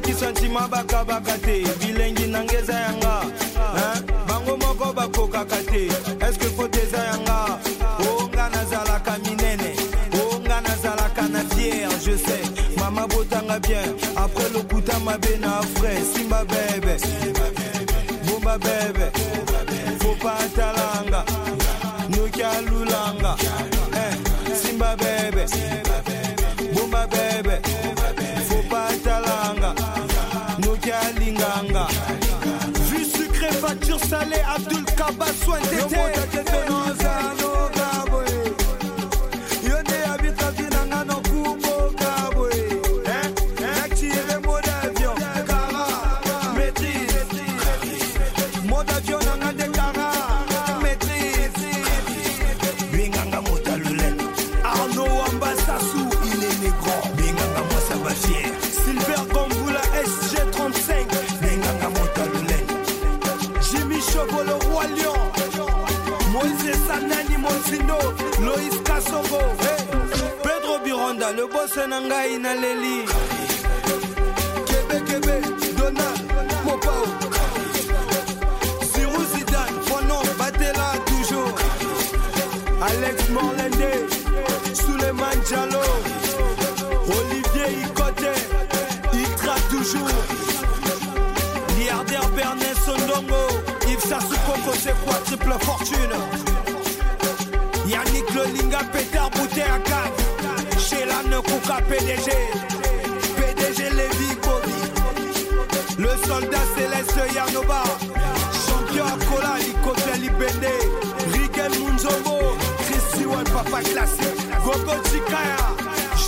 nalobaki 0.06 0.12
santima 0.14 0.68
bakabaka 0.68 1.38
te. 1.42 1.64
Bilengi 1.80 2.26
nanga 2.30 2.58
eza 2.58 2.72
yanga 2.72 3.22
Hein? 3.76 4.04
bango 4.26 4.56
je 12.04 12.16
sais. 12.16 12.42
Mama 12.78 13.06
botanga 13.08 13.58
bien. 13.60 13.84
Après 14.16 14.48
lokuta 14.54 14.98
mabe 15.00 15.38
na 15.40 15.60
frais. 15.76 16.04
Simba 16.14 16.44
bebe. 16.44 16.96
Bomba 18.26 18.58
bebe. 18.58 19.10
Nukia 22.08 22.60
lulanga 22.62 22.95
aguante 35.62 36.15
le 72.00 72.08
boss 72.08 72.08
nangai 72.08 72.38
na 72.38 72.54
leli 72.54 73.04
Kebe 74.66 75.00
Kebe 75.06 75.40
Donald 75.76 76.20
Mopao. 76.64 77.04
Fonon 79.86 80.22
Batela 80.38 80.92
toujours. 81.06 81.54
Alex 82.82 83.28
Morlende 83.30 83.90
Suleiman 84.74 85.36
Diallo. 85.46 85.82
Olivier 87.08 87.70
Ikote 87.84 88.34
Itra 89.12 89.54
toujours. 89.70 90.08
Liarder 91.78 92.26
Bernet 92.34 92.76
Sondongo 92.84 93.42
Yves 93.88 94.08
Sassou 94.08 94.36
c'est 94.82 95.04
quoi 95.04 95.14
triple 95.24 95.54
fortune 95.64 96.25
PDG 101.82 102.30
PDG 103.36 103.90
Lévi 103.94 104.34
Bobby 104.42 104.80
Le 105.98 106.08
soldat 106.26 106.64
céleste 106.76 107.34
Yanoba. 107.34 107.82
Champion 108.66 109.06
Akola 109.06 109.56
Likote 109.58 110.18
Libende. 110.20 110.72
Rigel 111.32 111.72
Munzobo 111.80 112.56
Christy 112.86 113.26
One 113.26 113.44
Papa 113.44 113.80
Classique 113.82 114.48
Gogo 114.64 114.94
Chikaya 115.04 115.56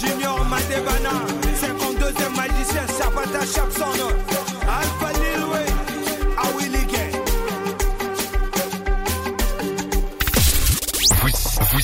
Junior 0.01 0.45
Madebana. 0.45 1.25
52e 1.61 2.29
magicien 2.37 2.87
Sabata 2.87 3.45
Chapson 3.45 4.38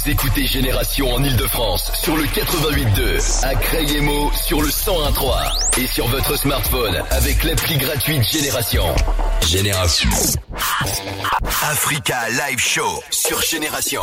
Vous, 0.05 0.11
écoutez 0.11 0.47
Génération 0.47 1.13
en 1.15 1.23
Ile-de-France 1.23 1.91
sur 2.03 2.17
le 2.17 2.25
88.2, 2.25 3.45
à 3.45 3.55
Crayemo 3.55 4.31
sur 4.47 4.61
le 4.61 4.69
101.3 4.69 5.81
et 5.83 5.87
sur 5.87 6.07
votre 6.09 6.37
smartphone 6.39 6.95
avec 7.11 7.43
l'appli 7.45 7.77
gratuite 7.79 8.23
Génération. 8.23 8.83
Génération. 9.47 10.11
Africa 11.63 12.17
Live 12.31 12.59
Show 12.59 13.03
sur 13.11 13.41
Génération. 13.43 14.03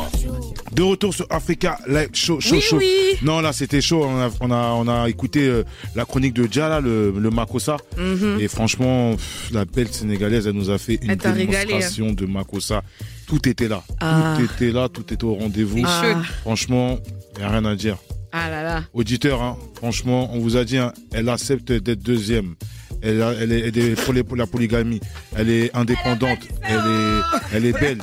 De 0.71 0.83
retour 0.83 1.13
sur 1.13 1.25
Africa 1.29 1.77
Live 1.87 2.09
Show, 2.13 2.39
show, 2.39 2.55
Oui, 2.55 2.61
show. 2.61 2.77
oui. 2.77 3.17
Non, 3.21 3.41
là, 3.41 3.51
c'était 3.53 3.81
chaud. 3.81 4.03
On 4.05 4.21
a, 4.21 4.29
on 4.39 4.51
a, 4.51 4.55
on 4.55 4.87
a 4.87 5.09
écouté 5.09 5.41
euh, 5.47 5.63
la 5.95 6.05
chronique 6.05 6.33
de 6.33 6.47
Djala, 6.49 6.79
le, 6.79 7.11
le 7.11 7.29
Makossa. 7.29 7.77
Mhm. 7.97 8.37
Et 8.39 8.47
franchement, 8.47 9.11
pff, 9.15 9.49
la 9.51 9.65
belle 9.65 9.91
sénégalaise, 9.91 10.47
elle 10.47 10.53
nous 10.53 10.69
a 10.69 10.77
fait 10.77 10.95
une 11.01 11.11
Elle 11.11 11.17
t'a 11.17 11.31
régalé, 11.33 11.57
hein. 11.63 11.65
démonstration 11.67 12.11
de 12.13 12.25
Makossa. 12.25 12.83
Tout 13.31 13.47
était 13.47 13.69
là. 13.69 13.81
Ah. 14.01 14.35
Tout 14.37 14.43
était 14.43 14.71
là, 14.73 14.89
tout 14.89 15.13
était 15.13 15.23
au 15.23 15.35
rendez-vous. 15.35 15.81
Ah. 15.85 16.21
Franchement, 16.41 16.99
il 17.35 17.39
n'y 17.39 17.45
a 17.45 17.49
rien 17.49 17.63
à 17.63 17.75
dire. 17.75 17.97
Ah 18.33 18.49
là 18.49 18.61
là. 18.61 18.83
Auditeur, 18.93 19.41
hein, 19.41 19.55
franchement, 19.75 20.29
on 20.33 20.39
vous 20.39 20.57
a 20.57 20.65
dit, 20.65 20.77
hein, 20.77 20.91
elle 21.13 21.29
accepte 21.29 21.71
d'être 21.71 22.03
deuxième. 22.03 22.55
Elle, 23.01 23.21
a- 23.21 23.31
elle 23.39 23.53
est, 23.53 23.69
elle 23.69 23.77
est 23.77 23.95
pour, 24.03 24.13
les- 24.13 24.23
pour 24.25 24.35
la 24.35 24.47
polygamie. 24.47 24.99
Elle 25.37 25.49
est 25.49 25.73
indépendante. 25.73 26.39
Elle 26.61 26.75
est, 26.75 27.21
elle 27.53 27.65
est 27.67 27.79
belle. 27.79 27.99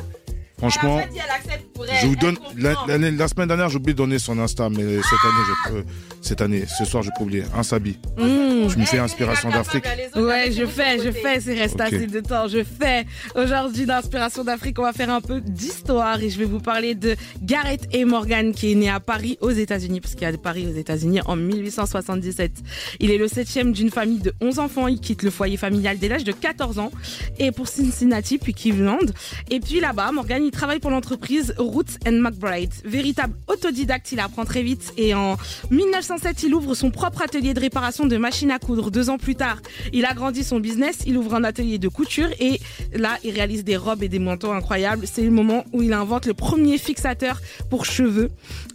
Franchement, 0.58 1.00
je 2.02 2.06
vous 2.06 2.16
donne. 2.16 2.36
La, 2.56 3.28
semaine 3.28 3.48
dernière, 3.48 3.68
j'ai 3.68 3.76
oublié 3.76 3.94
de 3.94 3.98
donner 3.98 4.18
son 4.18 4.38
Insta, 4.38 4.68
mais 4.68 4.76
cette 4.82 5.24
année, 5.24 5.44
je 5.46 5.70
peux. 5.70 5.84
Cette 6.20 6.40
année, 6.40 6.64
ce 6.66 6.84
soir, 6.84 7.02
je 7.02 7.10
peux 7.16 7.24
oublier. 7.24 7.44
Un 7.56 7.62
Sabi. 7.62 7.96
Mmh. 8.18 8.68
Je 8.68 8.76
me 8.76 8.84
fais 8.84 8.98
inspiration 8.98 9.50
d'Afrique. 9.50 9.84
Ouais, 10.16 10.50
je 10.50 10.66
fais, 10.66 10.98
je 10.98 11.10
fais, 11.10 11.40
c'est 11.40 11.54
resté 11.54 11.82
Ok. 11.82 11.92
assez 11.92 12.06
de 12.06 12.20
temps, 12.20 12.48
je 12.48 12.64
fais. 12.64 13.06
Aujourd'hui, 13.36 13.86
d'inspiration 13.86 14.42
d'Afrique, 14.42 14.78
on 14.78 14.82
va 14.82 14.92
faire 14.92 15.10
un 15.10 15.20
peu 15.20 15.40
d'histoire 15.40 16.20
et 16.20 16.28
je 16.28 16.38
vais 16.38 16.44
vous 16.44 16.58
parler 16.58 16.94
de 16.94 17.14
Gareth 17.42 17.86
A. 17.94 18.04
Morgan 18.04 18.52
qui 18.52 18.72
est 18.72 18.74
né 18.74 18.90
à 18.90 19.00
Paris 19.00 19.38
aux 19.40 19.50
États-Unis, 19.50 20.00
parce 20.00 20.14
qu'il 20.14 20.22
y 20.22 20.26
a 20.26 20.32
de 20.32 20.36
Paris 20.36 20.66
aux 20.66 20.76
États-Unis 20.76 21.20
en 21.24 21.36
1877. 21.36 22.52
Il 23.00 23.10
est 23.10 23.18
le 23.18 23.28
septième 23.28 23.72
d'une 23.72 23.90
famille 23.90 24.20
de 24.20 24.34
11 24.40 24.58
enfants. 24.58 24.88
Il 24.88 25.00
quitte 25.00 25.22
le 25.22 25.30
foyer 25.30 25.56
familial 25.56 25.98
dès 25.98 26.08
l'âge 26.08 26.24
de 26.24 26.32
14 26.32 26.78
ans 26.80 26.90
et 27.38 27.52
pour 27.52 27.68
Cincinnati 27.68 28.38
puis 28.38 28.54
Cleveland. 28.54 28.98
Et 29.50 29.60
puis 29.60 29.80
là-bas, 29.80 30.10
Morgan, 30.12 30.47
il 30.48 30.50
travaille 30.50 30.78
pour 30.78 30.90
l'entreprise 30.90 31.54
Roots 31.58 31.98
and 32.06 32.12
McBride. 32.12 32.72
Véritable 32.82 33.34
autodidacte, 33.48 34.12
il 34.12 34.18
apprend 34.18 34.46
très 34.46 34.62
vite 34.62 34.94
et 34.96 35.12
en 35.12 35.36
1907, 35.70 36.42
il 36.44 36.54
ouvre 36.54 36.74
son 36.74 36.90
propre 36.90 37.20
atelier 37.20 37.52
de 37.52 37.60
réparation 37.60 38.06
de 38.06 38.16
machines 38.16 38.50
à 38.50 38.58
coudre. 38.58 38.90
Deux 38.90 39.10
ans 39.10 39.18
plus 39.18 39.34
tard, 39.34 39.58
il 39.92 40.06
agrandit 40.06 40.44
son 40.44 40.58
business, 40.58 41.00
il 41.06 41.18
ouvre 41.18 41.34
un 41.34 41.44
atelier 41.44 41.78
de 41.78 41.88
couture 41.88 42.28
et 42.40 42.60
là, 42.94 43.18
il 43.24 43.32
réalise 43.32 43.62
des 43.62 43.76
robes 43.76 44.02
et 44.02 44.08
des 44.08 44.18
manteaux 44.18 44.50
incroyables. 44.50 45.06
C'est 45.06 45.22
le 45.22 45.30
moment 45.30 45.66
où 45.74 45.82
il 45.82 45.92
invente 45.92 46.24
le 46.24 46.32
premier 46.32 46.78
fixateur 46.78 47.42
pour 47.68 47.84
cheveux. 47.84 48.30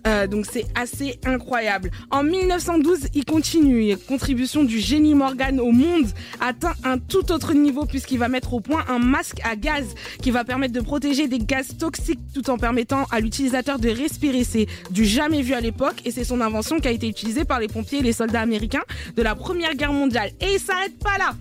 Euh, 0.06 0.28
donc 0.28 0.46
c'est 0.46 0.66
assez 0.76 1.20
incroyable. 1.26 1.90
En 2.12 2.22
1912, 2.22 3.08
il 3.16 3.26
continue. 3.26 3.98
Contribution 3.98 4.64
du 4.64 4.80
génie 4.80 5.16
Morgan 5.16 5.60
au 5.60 5.72
monde 5.72 6.06
atteint 6.40 6.74
un 6.84 7.00
tout 7.00 7.32
autre 7.32 7.56
niveau 7.56 7.86
puisqu'il 7.86 8.20
va 8.20 8.28
mettre 8.28 8.54
au 8.54 8.60
point 8.60 8.86
un 8.90 9.00
masque 9.00 9.40
à 9.44 9.56
gaz 9.56 9.86
qui 10.22 10.30
va 10.30 10.44
permettre 10.44 10.74
de 10.74 10.82
protéger 10.82 11.28
des 11.28 11.40
gaz 11.40 11.63
toxiques 11.68 12.20
tout 12.34 12.50
en 12.50 12.58
permettant 12.58 13.06
à 13.12 13.20
l'utilisateur 13.20 13.80
de 13.80 13.90
respirer. 13.90 14.44
C'est 14.44 14.68
du 14.92 15.06
jamais 15.06 15.42
vu 15.42 15.54
à 15.54 15.62
l'époque 15.62 16.02
et 16.06 16.12
c'est 16.12 16.24
son 16.24 16.42
invention 16.42 16.80
qui 16.80 16.88
a 16.88 16.92
été 16.92 17.08
utilisée 17.08 17.46
par 17.46 17.60
les 17.60 17.68
pompiers 17.68 18.00
et 18.00 18.04
les 18.04 18.14
soldats 18.14 18.42
américains 18.42 18.84
de 19.16 19.22
la 19.22 19.36
Première 19.36 19.76
Guerre 19.76 19.94
mondiale. 19.94 20.32
Et 20.42 20.54
il 20.56 20.60
s'arrête 20.60 20.98
pas 21.00 21.18
là. 21.18 21.34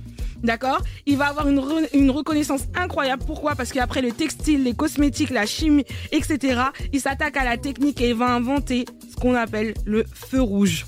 D'accord? 0.43 0.83
Il 1.07 1.17
va 1.17 1.27
avoir 1.27 1.49
une, 1.49 1.63
une 1.95 2.11
reconnaissance 2.11 2.63
incroyable. 2.75 3.23
Pourquoi? 3.25 3.55
Parce 3.55 3.71
qu'après 3.73 4.03
le 4.03 4.11
textile, 4.11 4.65
les 4.65 4.75
cosmétiques, 4.75 5.31
la 5.31 5.47
chimie, 5.47 5.85
etc., 6.11 6.63
il 6.93 7.01
s'attaque 7.01 7.37
à 7.37 7.45
la 7.45 7.57
technique 7.57 8.01
et 8.01 8.09
il 8.09 8.15
va 8.15 8.35
inventer 8.35 8.85
ce 9.09 9.15
qu'on 9.15 9.35
appelle 9.35 9.75
le 9.85 10.05
feu 10.13 10.43
rouge. 10.43 10.87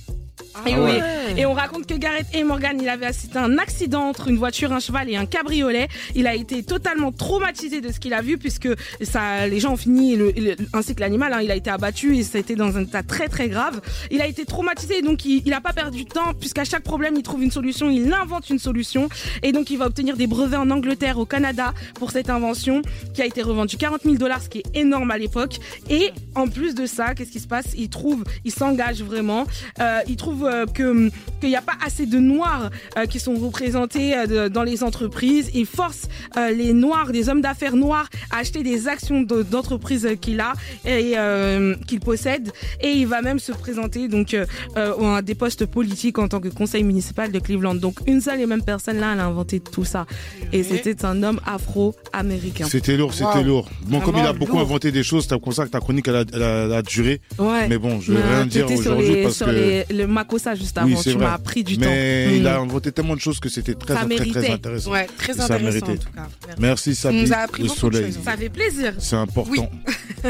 Et, 0.66 0.74
Ah 0.74 0.78
oui. 0.78 0.90
ouais. 0.90 1.00
et 1.36 1.46
on 1.46 1.52
raconte 1.52 1.86
que 1.86 1.94
Gareth 1.94 2.26
et 2.32 2.44
Morgan, 2.44 2.78
il 2.80 2.88
avait 2.88 3.07
assisté 3.07 3.38
à 3.38 3.44
un 3.44 3.59
accident 3.59 4.02
entre 4.09 4.28
une 4.28 4.36
voiture, 4.36 4.72
un 4.72 4.80
cheval 4.80 5.11
et 5.11 5.16
un 5.16 5.26
cabriolet. 5.26 5.88
Il 6.14 6.26
a 6.26 6.34
été 6.34 6.62
totalement 6.62 7.12
traumatisé 7.12 7.80
de 7.80 7.90
ce 7.92 7.98
qu'il 8.00 8.14
a 8.14 8.22
vu 8.22 8.38
puisque 8.38 8.68
ça, 9.02 9.46
les 9.46 9.61
gens 9.61 9.72
ont 9.72 9.76
fini, 9.76 10.16
le- 10.16 10.30
le- 10.36 10.57
ainsi 10.72 10.94
que 10.94 11.00
l'animal, 11.00 11.32
hein, 11.32 11.40
il 11.42 11.50
a 11.50 11.57
été 11.57 11.70
abattu 11.70 12.16
et 12.16 12.22
ça 12.22 12.38
a 12.38 12.40
été 12.40 12.55
dans 12.55 12.76
un 12.76 12.82
état 12.82 13.02
très 13.02 13.28
très 13.28 13.48
grave. 13.48 13.80
Il 14.11 14.20
a 14.22 14.26
été 14.26 14.44
traumatisé 14.44 15.02
donc 15.02 15.24
il, 15.24 15.42
il 15.44 15.52
a 15.52 15.61
pas 15.61 15.72
perdu 15.72 16.05
de 16.05 16.09
temps 16.09 16.32
puisqu'à 16.38 16.64
chaque 16.64 16.82
problème 16.84 17.14
il 17.16 17.22
trouve 17.22 17.42
une 17.42 17.50
solution, 17.50 17.90
il 17.90 18.12
invente 18.12 18.48
une 18.50 18.59
solution 18.59 19.09
et 19.42 19.52
donc 19.52 19.70
il 19.70 19.78
va 19.78 19.86
obtenir 19.86 20.16
des 20.16 20.26
brevets 20.26 20.57
en 20.57 20.70
Angleterre, 20.70 21.18
au 21.18 21.26
Canada 21.26 21.74
pour 21.94 22.11
cette 22.11 22.30
invention 22.30 22.82
qui 23.14 23.22
a 23.22 23.26
été 23.26 23.42
revendue 23.42 23.76
40 23.76 24.02
000 24.05 24.14
dollars, 24.16 24.42
ce 24.42 24.48
qui 24.48 24.59
est 24.59 24.76
énorme 24.78 25.11
à 25.11 25.18
l'époque. 25.18 25.57
Et 25.90 26.11
en 26.34 26.46
plus 26.48 26.74
de 26.74 26.86
ça, 26.86 27.14
qu'est-ce 27.14 27.30
qui 27.32 27.40
se 27.40 27.48
passe? 27.48 27.66
Il 27.76 27.88
trouve, 27.88 28.24
il 28.44 28.52
s'engage 28.52 29.02
vraiment. 29.02 29.46
Euh, 29.80 29.98
il 30.09 30.16
trouve 30.16 30.43
euh, 30.47 30.66
que 30.66 31.11
qu'il 31.40 31.49
n'y 31.51 31.57
a 31.57 31.62
pas 31.62 31.74
assez 31.84 32.07
de 32.07 32.18
noirs 32.18 32.70
euh, 32.97 33.07
qui 33.07 33.18
sont 33.20 33.34
représentés 33.34 34.16
euh, 34.16 34.49
dans 34.49 34.62
les 34.62 34.82
entreprises. 34.82 35.51
Il 35.55 35.66
force 35.66 36.09
euh, 36.36 36.51
les 36.51 36.72
noirs, 36.72 37.12
des 37.12 37.28
hommes 37.28 37.40
d'affaires 37.42 37.76
noirs, 37.76 38.09
à 38.30 38.38
acheter 38.38 38.62
des 38.62 38.88
actions 38.88 39.22
de- 39.22 39.42
d'entreprises 39.42 40.09
qu'il 40.20 40.40
a 40.40 40.53
et 40.86 41.14
euh, 41.16 41.74
qu'il 41.86 42.01
possède. 42.01 42.51
Et 42.80 42.92
il 42.92 43.07
va 43.07 43.20
même 43.22 43.38
se 43.38 43.53
présenter 43.53 44.09
donc 44.09 44.32
euh, 44.34 44.47
euh, 44.76 45.16
à 45.16 45.22
des 45.22 45.34
postes 45.34 45.66
politiques 45.66 46.18
en 46.18 46.28
tant 46.28 46.40
que 46.40 46.49
conseil 46.49 46.82
municipal 46.84 47.30
de 47.32 47.38
Cleveland. 47.38 47.74
Donc 47.74 47.99
une 48.07 48.20
seule 48.20 48.40
et 48.40 48.47
même 48.47 48.62
personne 48.62 48.99
là, 48.99 49.11
elle 49.12 49.20
a 49.20 49.24
inventé 49.26 49.61
tout 49.61 49.84
ça. 49.84 50.07
Et 50.53 50.62
c'était 50.62 51.05
un 51.05 51.22
homme 51.22 51.40
afro-américain. 51.47 52.66
C'était 52.68 52.97
lourd, 52.97 53.12
c'était 53.12 53.38
Wow. 53.38 53.45
lourd. 53.45 53.70
Bon, 53.86 54.01
comme 54.01 54.16
il 54.16 54.24
a 54.26 54.32
beaucoup 54.32 54.53
lourd. 54.53 54.61
inventé 54.62 54.92
des 54.92 55.03
choses, 55.03 55.26
c'est 55.28 55.40
comme 55.40 55.53
ça 55.53 55.64
que 55.66 55.70
ta 55.70 55.80
chronique, 55.80 56.07
elle 56.09 56.16
a, 56.16 56.24
elle 56.32 56.42
a- 56.42 56.64
elle 56.64 56.72
a 56.72 56.82
duré. 56.82 57.20
Ouais. 57.38 57.68
Mais 57.68 57.78
bon, 57.78 58.01
je 58.01 58.12
vais 58.12 58.18
Mais 58.20 58.34
rien 58.36 58.47
dire 58.47 58.70
aujourd'hui 58.70 59.22
parce 59.22 59.36
sur 59.36 59.47
que. 59.47 59.51
les- 59.53 59.84
le 59.90 60.07
Makossa 60.35 60.55
juste 60.55 60.76
avant. 60.78 60.89
Oui, 60.89 60.97
tu 61.03 61.16
m'as 61.16 61.39
pris 61.39 61.64
du 61.64 61.78
Mais 61.78 61.87
temps. 61.87 62.32
il 62.35 62.43
Mm. 62.43 62.47
a 62.47 62.57
inventé 62.59 62.93
tellement 62.93 63.14
de 63.14 63.20
choses 63.20 63.41
que 63.41 63.49
c'était 63.49 63.74
très, 63.74 63.95
Ça 63.95 64.05
très, 64.05 64.16
très, 64.30 64.51
intéressant. 64.51 64.91
Ouais, 64.91 65.07
très 65.16 65.32
Et 65.32 65.37
ça 65.37 65.45
intéressant, 65.45 65.64
méritait. 65.64 65.93
en 65.93 65.97
tout 65.97 66.12
cas. 66.14 66.26
Merci. 66.59 66.61
Merci 66.61 66.95
Sabi, 66.95 67.22
nous 67.22 67.32
a 67.32 67.37
appris 67.37 67.62
le 67.62 67.68
beaucoup 67.68 67.80
soleil. 67.80 68.03
de 68.03 68.07
choses. 68.12 68.22
Ça 68.24 68.37
fait 68.37 68.49
plaisir. 68.49 68.95
C'est 68.99 69.16
important. 69.16 69.51
Oui. 69.53 69.61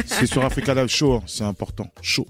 c'est 0.07 0.27
sur 0.27 0.45
Africa 0.45 0.75
Live 0.75 0.89
Show, 0.89 1.15
hein. 1.15 1.23
c'est 1.27 1.45
important. 1.45 1.89
Chaud. 2.03 2.27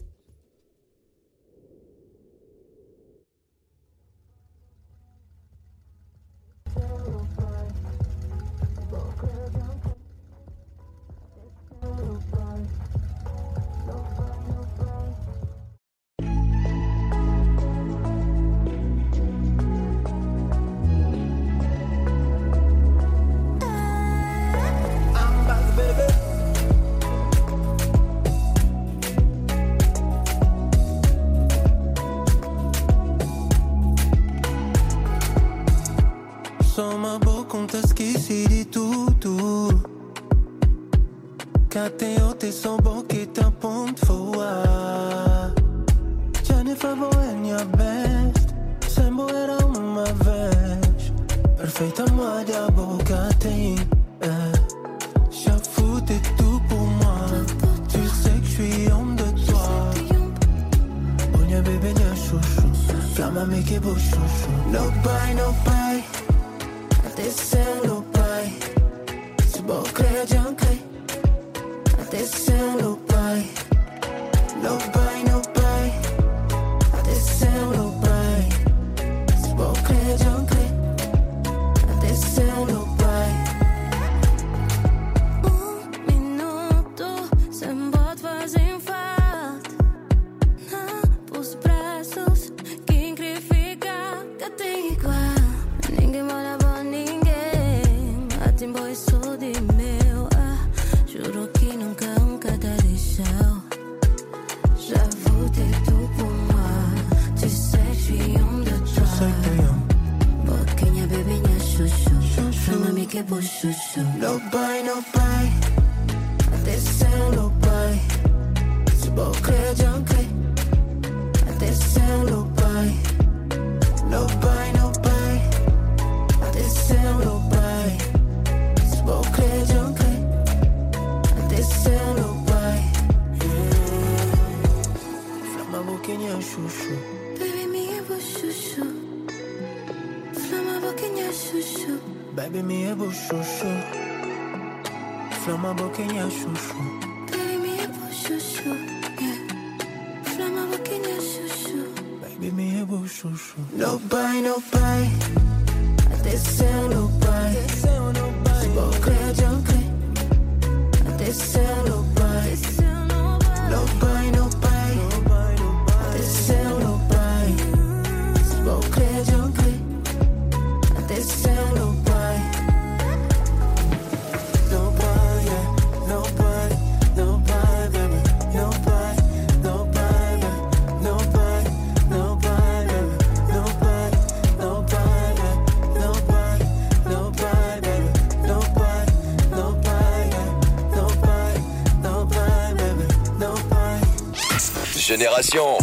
Génération 195.25 195.79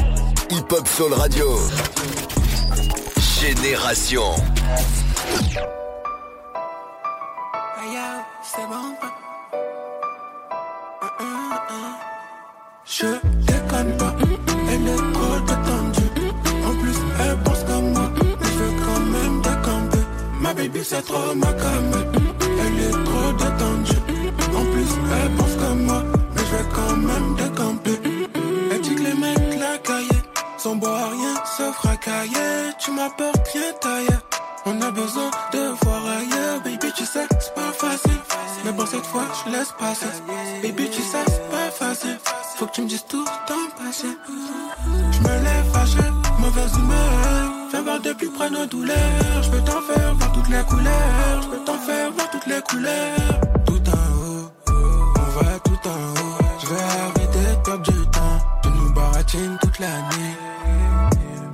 Hip 0.52 0.72
Hop 0.72 0.88
Soul 0.88 1.14
Radio. 1.14 1.58
Génération. 3.42 4.51
Faut 42.62 42.68
que 42.68 42.74
tu 42.74 42.82
me 42.84 42.88
dises 42.88 43.04
tout 43.10 43.26
ton 43.48 43.56
passé. 43.76 44.06
Je 44.86 45.20
me 45.20 45.44
lève 45.44 45.72
fâché, 45.74 45.98
mauvaise 46.38 46.72
humeur. 46.78 47.52
Fais 47.72 47.82
voir 47.82 48.00
de 48.00 48.14
plus 48.14 48.30
près 48.30 48.52
nos 48.52 48.68
douleurs. 48.68 49.42
Je 49.42 49.50
peux 49.50 49.62
t'en 49.62 49.82
faire 49.82 50.14
voir 50.14 50.32
toutes 50.32 50.50
les 50.50 50.64
couleurs. 50.70 51.42
Je 51.42 51.48
peux 51.48 51.66
t'en 51.66 51.80
faire 51.80 52.12
voir 52.12 52.30
toutes 52.30 52.46
les 52.46 52.62
couleurs. 52.62 53.42
Tout 53.66 53.82
en 53.90 54.04
haut, 54.22 54.52
on 54.68 55.44
va 55.44 55.60
tout 55.60 55.88
en 55.90 56.02
haut. 56.22 56.38
Je 56.62 56.68
vais 56.68 56.84
arrêter 57.02 57.50
de 57.50 57.64
perdre 57.66 57.92
du 57.92 58.08
temps. 58.12 58.38
Tu 58.62 58.70
nous 58.70 58.94
baratines 58.94 59.58
toute 59.60 59.80
l'année. 59.80 60.36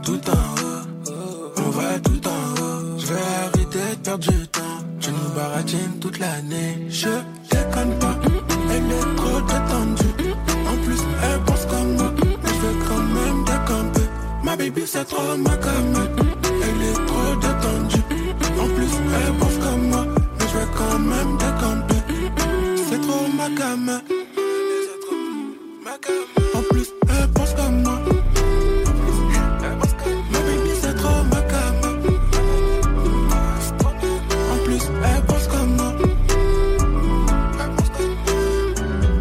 Tout 0.03 0.29
en 0.29 0.43
haut, 0.59 1.13
on 1.55 1.69
va 1.69 1.99
tout 1.99 2.27
en 2.27 2.61
haut. 2.61 2.97
Je 2.97 3.05
vais 3.05 3.27
arrêter 3.45 3.95
de 3.95 4.01
perdre 4.03 4.29
du 4.29 4.47
temps. 4.47 4.77
Tu 4.99 5.11
nous 5.11 5.29
baratines 5.33 5.99
toute 6.01 6.19
l'année. 6.19 6.85
Je 6.89 7.07
baby, 14.69 14.83
c'est 14.85 15.05
trop 15.05 15.37
ma 15.37 15.55
came. 15.57 15.95
Elle 16.63 16.81
est 16.89 16.99
trop 17.07 17.35
détendue. 17.35 18.03
En 18.59 18.67
plus, 18.75 18.93
elle 19.15 19.27
est 19.29 19.37
pauvre 19.39 19.59
comme 19.59 19.87
moi. 19.89 20.05
Mais 20.39 20.47
je 20.51 20.57
vais 20.57 20.71
quand 20.75 20.99
même 20.99 21.37
décamper. 21.37 22.01
C'est 22.89 23.01
trop 23.01 23.27
ma 23.35 23.49
came. 23.57 24.01
En 26.55 26.61
plus, 26.69 26.87
elle 27.09 27.27
pense 27.33 27.53
comme 27.53 27.81
moi. 27.83 27.99
Ma 29.61 29.85
c'est 30.81 30.95
trop 30.95 31.23
ma. 31.31 31.37
En 34.53 34.57
plus, 34.65 34.83
elle 35.03 35.23
pense 35.25 35.47
comme 35.47 35.75
moi. 35.75 35.93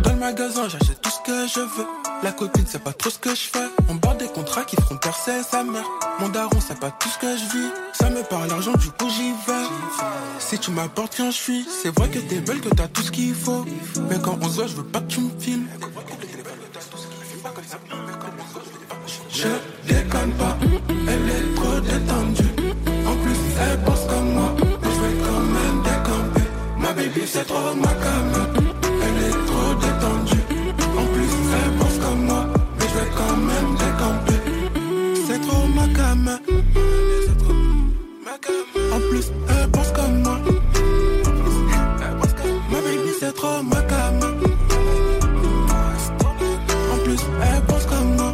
Dans 0.02 0.10
le 0.12 0.16
magasin, 0.16 0.68
j'achète 0.68 1.00
tout 1.02 1.10
ce 1.10 1.20
que 1.26 1.46
je 1.46 1.60
veux. 1.60 1.86
La 2.22 2.32
copine, 2.32 2.64
c'est 2.66 2.82
pas 2.82 2.92
trop 2.92 3.10
ce 3.10 3.18
que 3.18 3.30
je 3.30 3.48
fais. 3.52 3.68
Des 4.18 4.28
contrats 4.28 4.64
qui 4.64 4.76
feront 4.76 4.96
percer 4.96 5.42
sa 5.42 5.62
mère. 5.62 5.84
Mon 6.20 6.30
daron 6.30 6.58
sait 6.60 6.74
pas 6.74 6.90
tout 6.90 7.08
ce 7.08 7.18
que 7.18 7.36
je 7.36 7.44
vis. 7.52 7.70
Ça 7.92 8.08
me 8.08 8.22
parle 8.22 8.48
l'argent, 8.48 8.72
du 8.72 8.88
coup 8.88 9.10
j'y 9.10 9.30
vais. 9.46 9.66
Si 10.38 10.58
tu 10.58 10.70
m'apportes 10.70 11.14
quand 11.16 11.30
je 11.30 11.36
suis, 11.36 11.66
c'est 11.82 11.94
vrai 11.94 12.08
que 12.08 12.18
t'es 12.20 12.40
belle, 12.40 12.60
que 12.60 12.70
t'as 12.70 12.88
tout 12.88 13.02
ce 13.02 13.10
qu'il 13.10 13.34
faut. 13.34 13.66
Mais 14.08 14.18
quand 14.22 14.38
on 14.40 14.48
se 14.48 14.54
voit, 14.54 14.66
je 14.68 14.74
veux 14.74 14.84
pas 14.84 15.00
que 15.00 15.06
tu 15.08 15.20
me 15.20 15.30
filmes. 15.38 15.66
Je 19.30 19.48
déconne 19.86 20.32
pas, 20.32 20.56
elle 21.08 21.30
est 21.30 21.54
trop 21.54 21.80
détendue. 21.80 22.50
En 23.06 23.16
plus, 23.16 23.38
elle 23.60 23.78
pense 23.84 24.06
comme 24.08 24.32
moi, 24.32 24.56
mais 24.82 24.88
je 24.94 25.00
vais 25.00 25.22
quand 25.24 25.40
même 25.40 25.82
décamper. 25.82 26.48
Ma 26.78 26.92
baby, 26.94 27.22
c'est 27.26 27.46
trop 27.46 27.74
ma 27.74 27.88
cam. 27.88 28.65
C'est 43.26 43.34
trop 43.34 43.62
ma 43.62 43.82
cam. 43.82 44.20
En 46.92 46.98
plus, 47.04 47.20
elle 47.42 47.62
pense 47.66 47.86
comme 47.86 48.16
moi. 48.16 48.32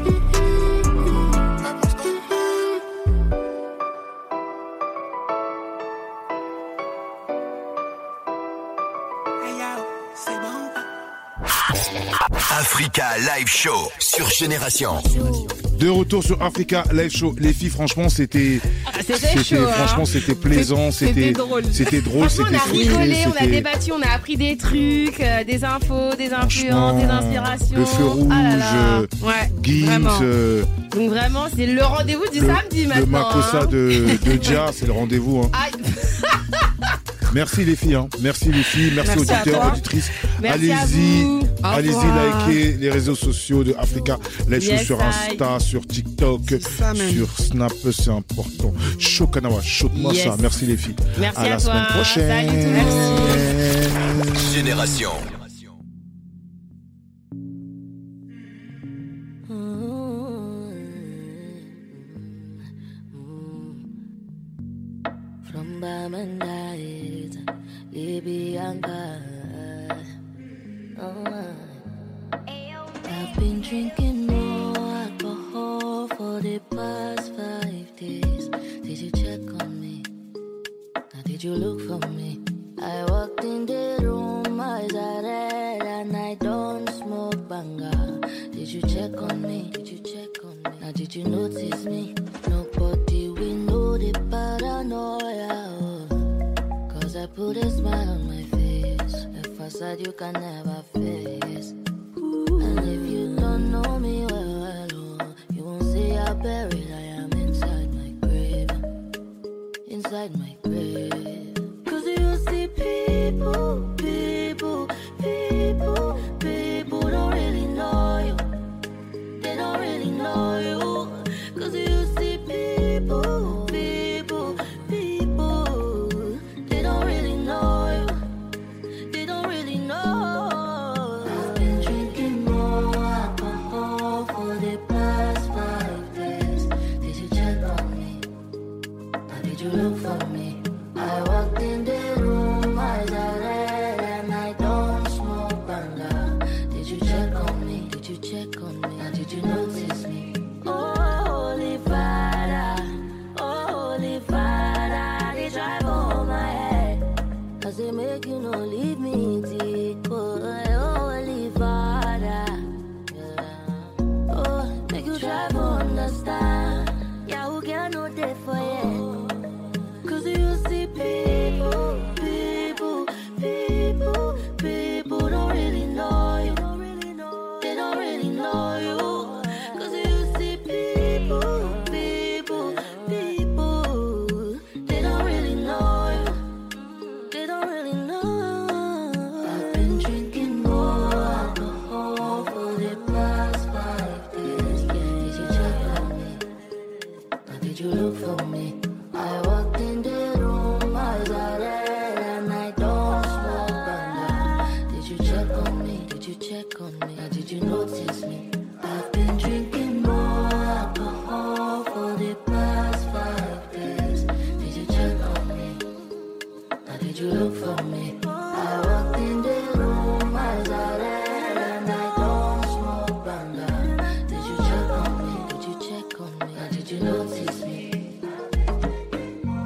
Africa 12.51 13.17
Live 13.19 13.49
Show 13.49 13.91
sur 13.99 14.29
Génération. 14.31 15.03
De 15.79 15.89
retour 15.89 16.23
sur 16.23 16.41
Africa 16.43 16.85
Live 16.93 17.11
Show. 17.11 17.35
Les 17.39 17.53
filles, 17.53 17.71
franchement, 17.71 18.09
c'était. 18.09 18.61
Ah, 19.09 19.15
c'était 19.19 19.45
chaud, 19.45 19.63
hein. 19.69 19.73
Franchement, 19.73 20.05
c'était 20.05 20.35
plaisant. 20.35 20.91
C'était 20.91 21.33
drôle. 21.33 21.63
C'était 21.73 22.01
drôle. 22.01 22.29
On 22.39 22.45
a 22.55 22.71
rigolé, 22.73 23.17
on 23.27 23.43
a 23.43 23.47
débattu, 23.47 23.93
on 23.93 24.01
a 24.03 24.15
appris 24.15 24.37
des 24.37 24.57
trucs, 24.57 25.21
euh, 25.21 25.45
des 25.45 25.65
infos, 25.65 26.15
des 26.17 26.33
influences, 26.33 27.01
des 27.03 27.09
inspirations. 27.09 27.77
Le 27.77 27.85
feu 27.85 28.05
rouge, 28.05 28.33
Ah 28.33 28.43
là 28.43 28.57
là. 28.57 28.75
euh, 29.01 29.07
Ouais, 29.23 29.51
Gims, 29.63 29.87
vraiment. 29.87 30.19
euh, 30.23 30.63
Donc 30.95 31.11
vraiment, 31.11 31.47
c'est 31.55 31.67
le 31.67 31.83
rendez-vous 31.85 32.29
du 32.33 32.41
le, 32.41 32.47
samedi 32.47 32.83
le 32.83 32.89
maintenant. 32.89 33.07
Makossa 33.29 33.61
hein. 33.63 33.67
de, 33.67 34.07
de 34.25 34.33
Dia, 34.43 34.67
c'est 34.73 34.87
le 34.87 34.93
rendez-vous. 34.93 35.43
hein. 35.43 35.51
Merci 37.35 37.65
les 37.65 37.77
filles, 37.77 37.95
hein. 37.95 38.09
merci 38.21 38.53
les 38.53 38.63
filles, 38.63 38.93
merci, 38.95 39.13
Merci 39.19 39.33
auditeurs, 39.33 39.73
auditrices. 39.73 40.11
Merci 40.43 40.71
à 40.73 40.81
allez-y, 40.81 41.41
allez-y 41.63 41.95
liker 41.95 42.73
les 42.81 42.91
réseaux 42.91 43.15
sociaux 43.15 43.63
de 43.65 43.75
Africa 43.79 44.19
Live 44.49 44.63
Yes, 44.65 44.85
sur 44.87 44.99
I. 44.99 45.03
Insta, 45.05 45.61
sur 45.61 45.87
TikTok, 45.87 46.41
sur 47.11 47.29
Snap, 47.39 47.73
c'est 47.93 48.11
important. 48.11 48.73
Chokanawa, 48.99 49.61
chaude-moi 49.63 50.13
Yes. 50.15 50.25
ça. 50.25 50.37
Merci 50.41 50.67
les 50.67 50.77
filles. 50.77 50.97
Merci 51.19 51.39
à 51.39 51.43
à 51.43 51.49
la 51.49 51.57
toi. 51.57 51.61
semaine 51.73 51.87
prochaine. 51.87 52.49
Salut. 52.49 52.63
Génération. 54.55 55.11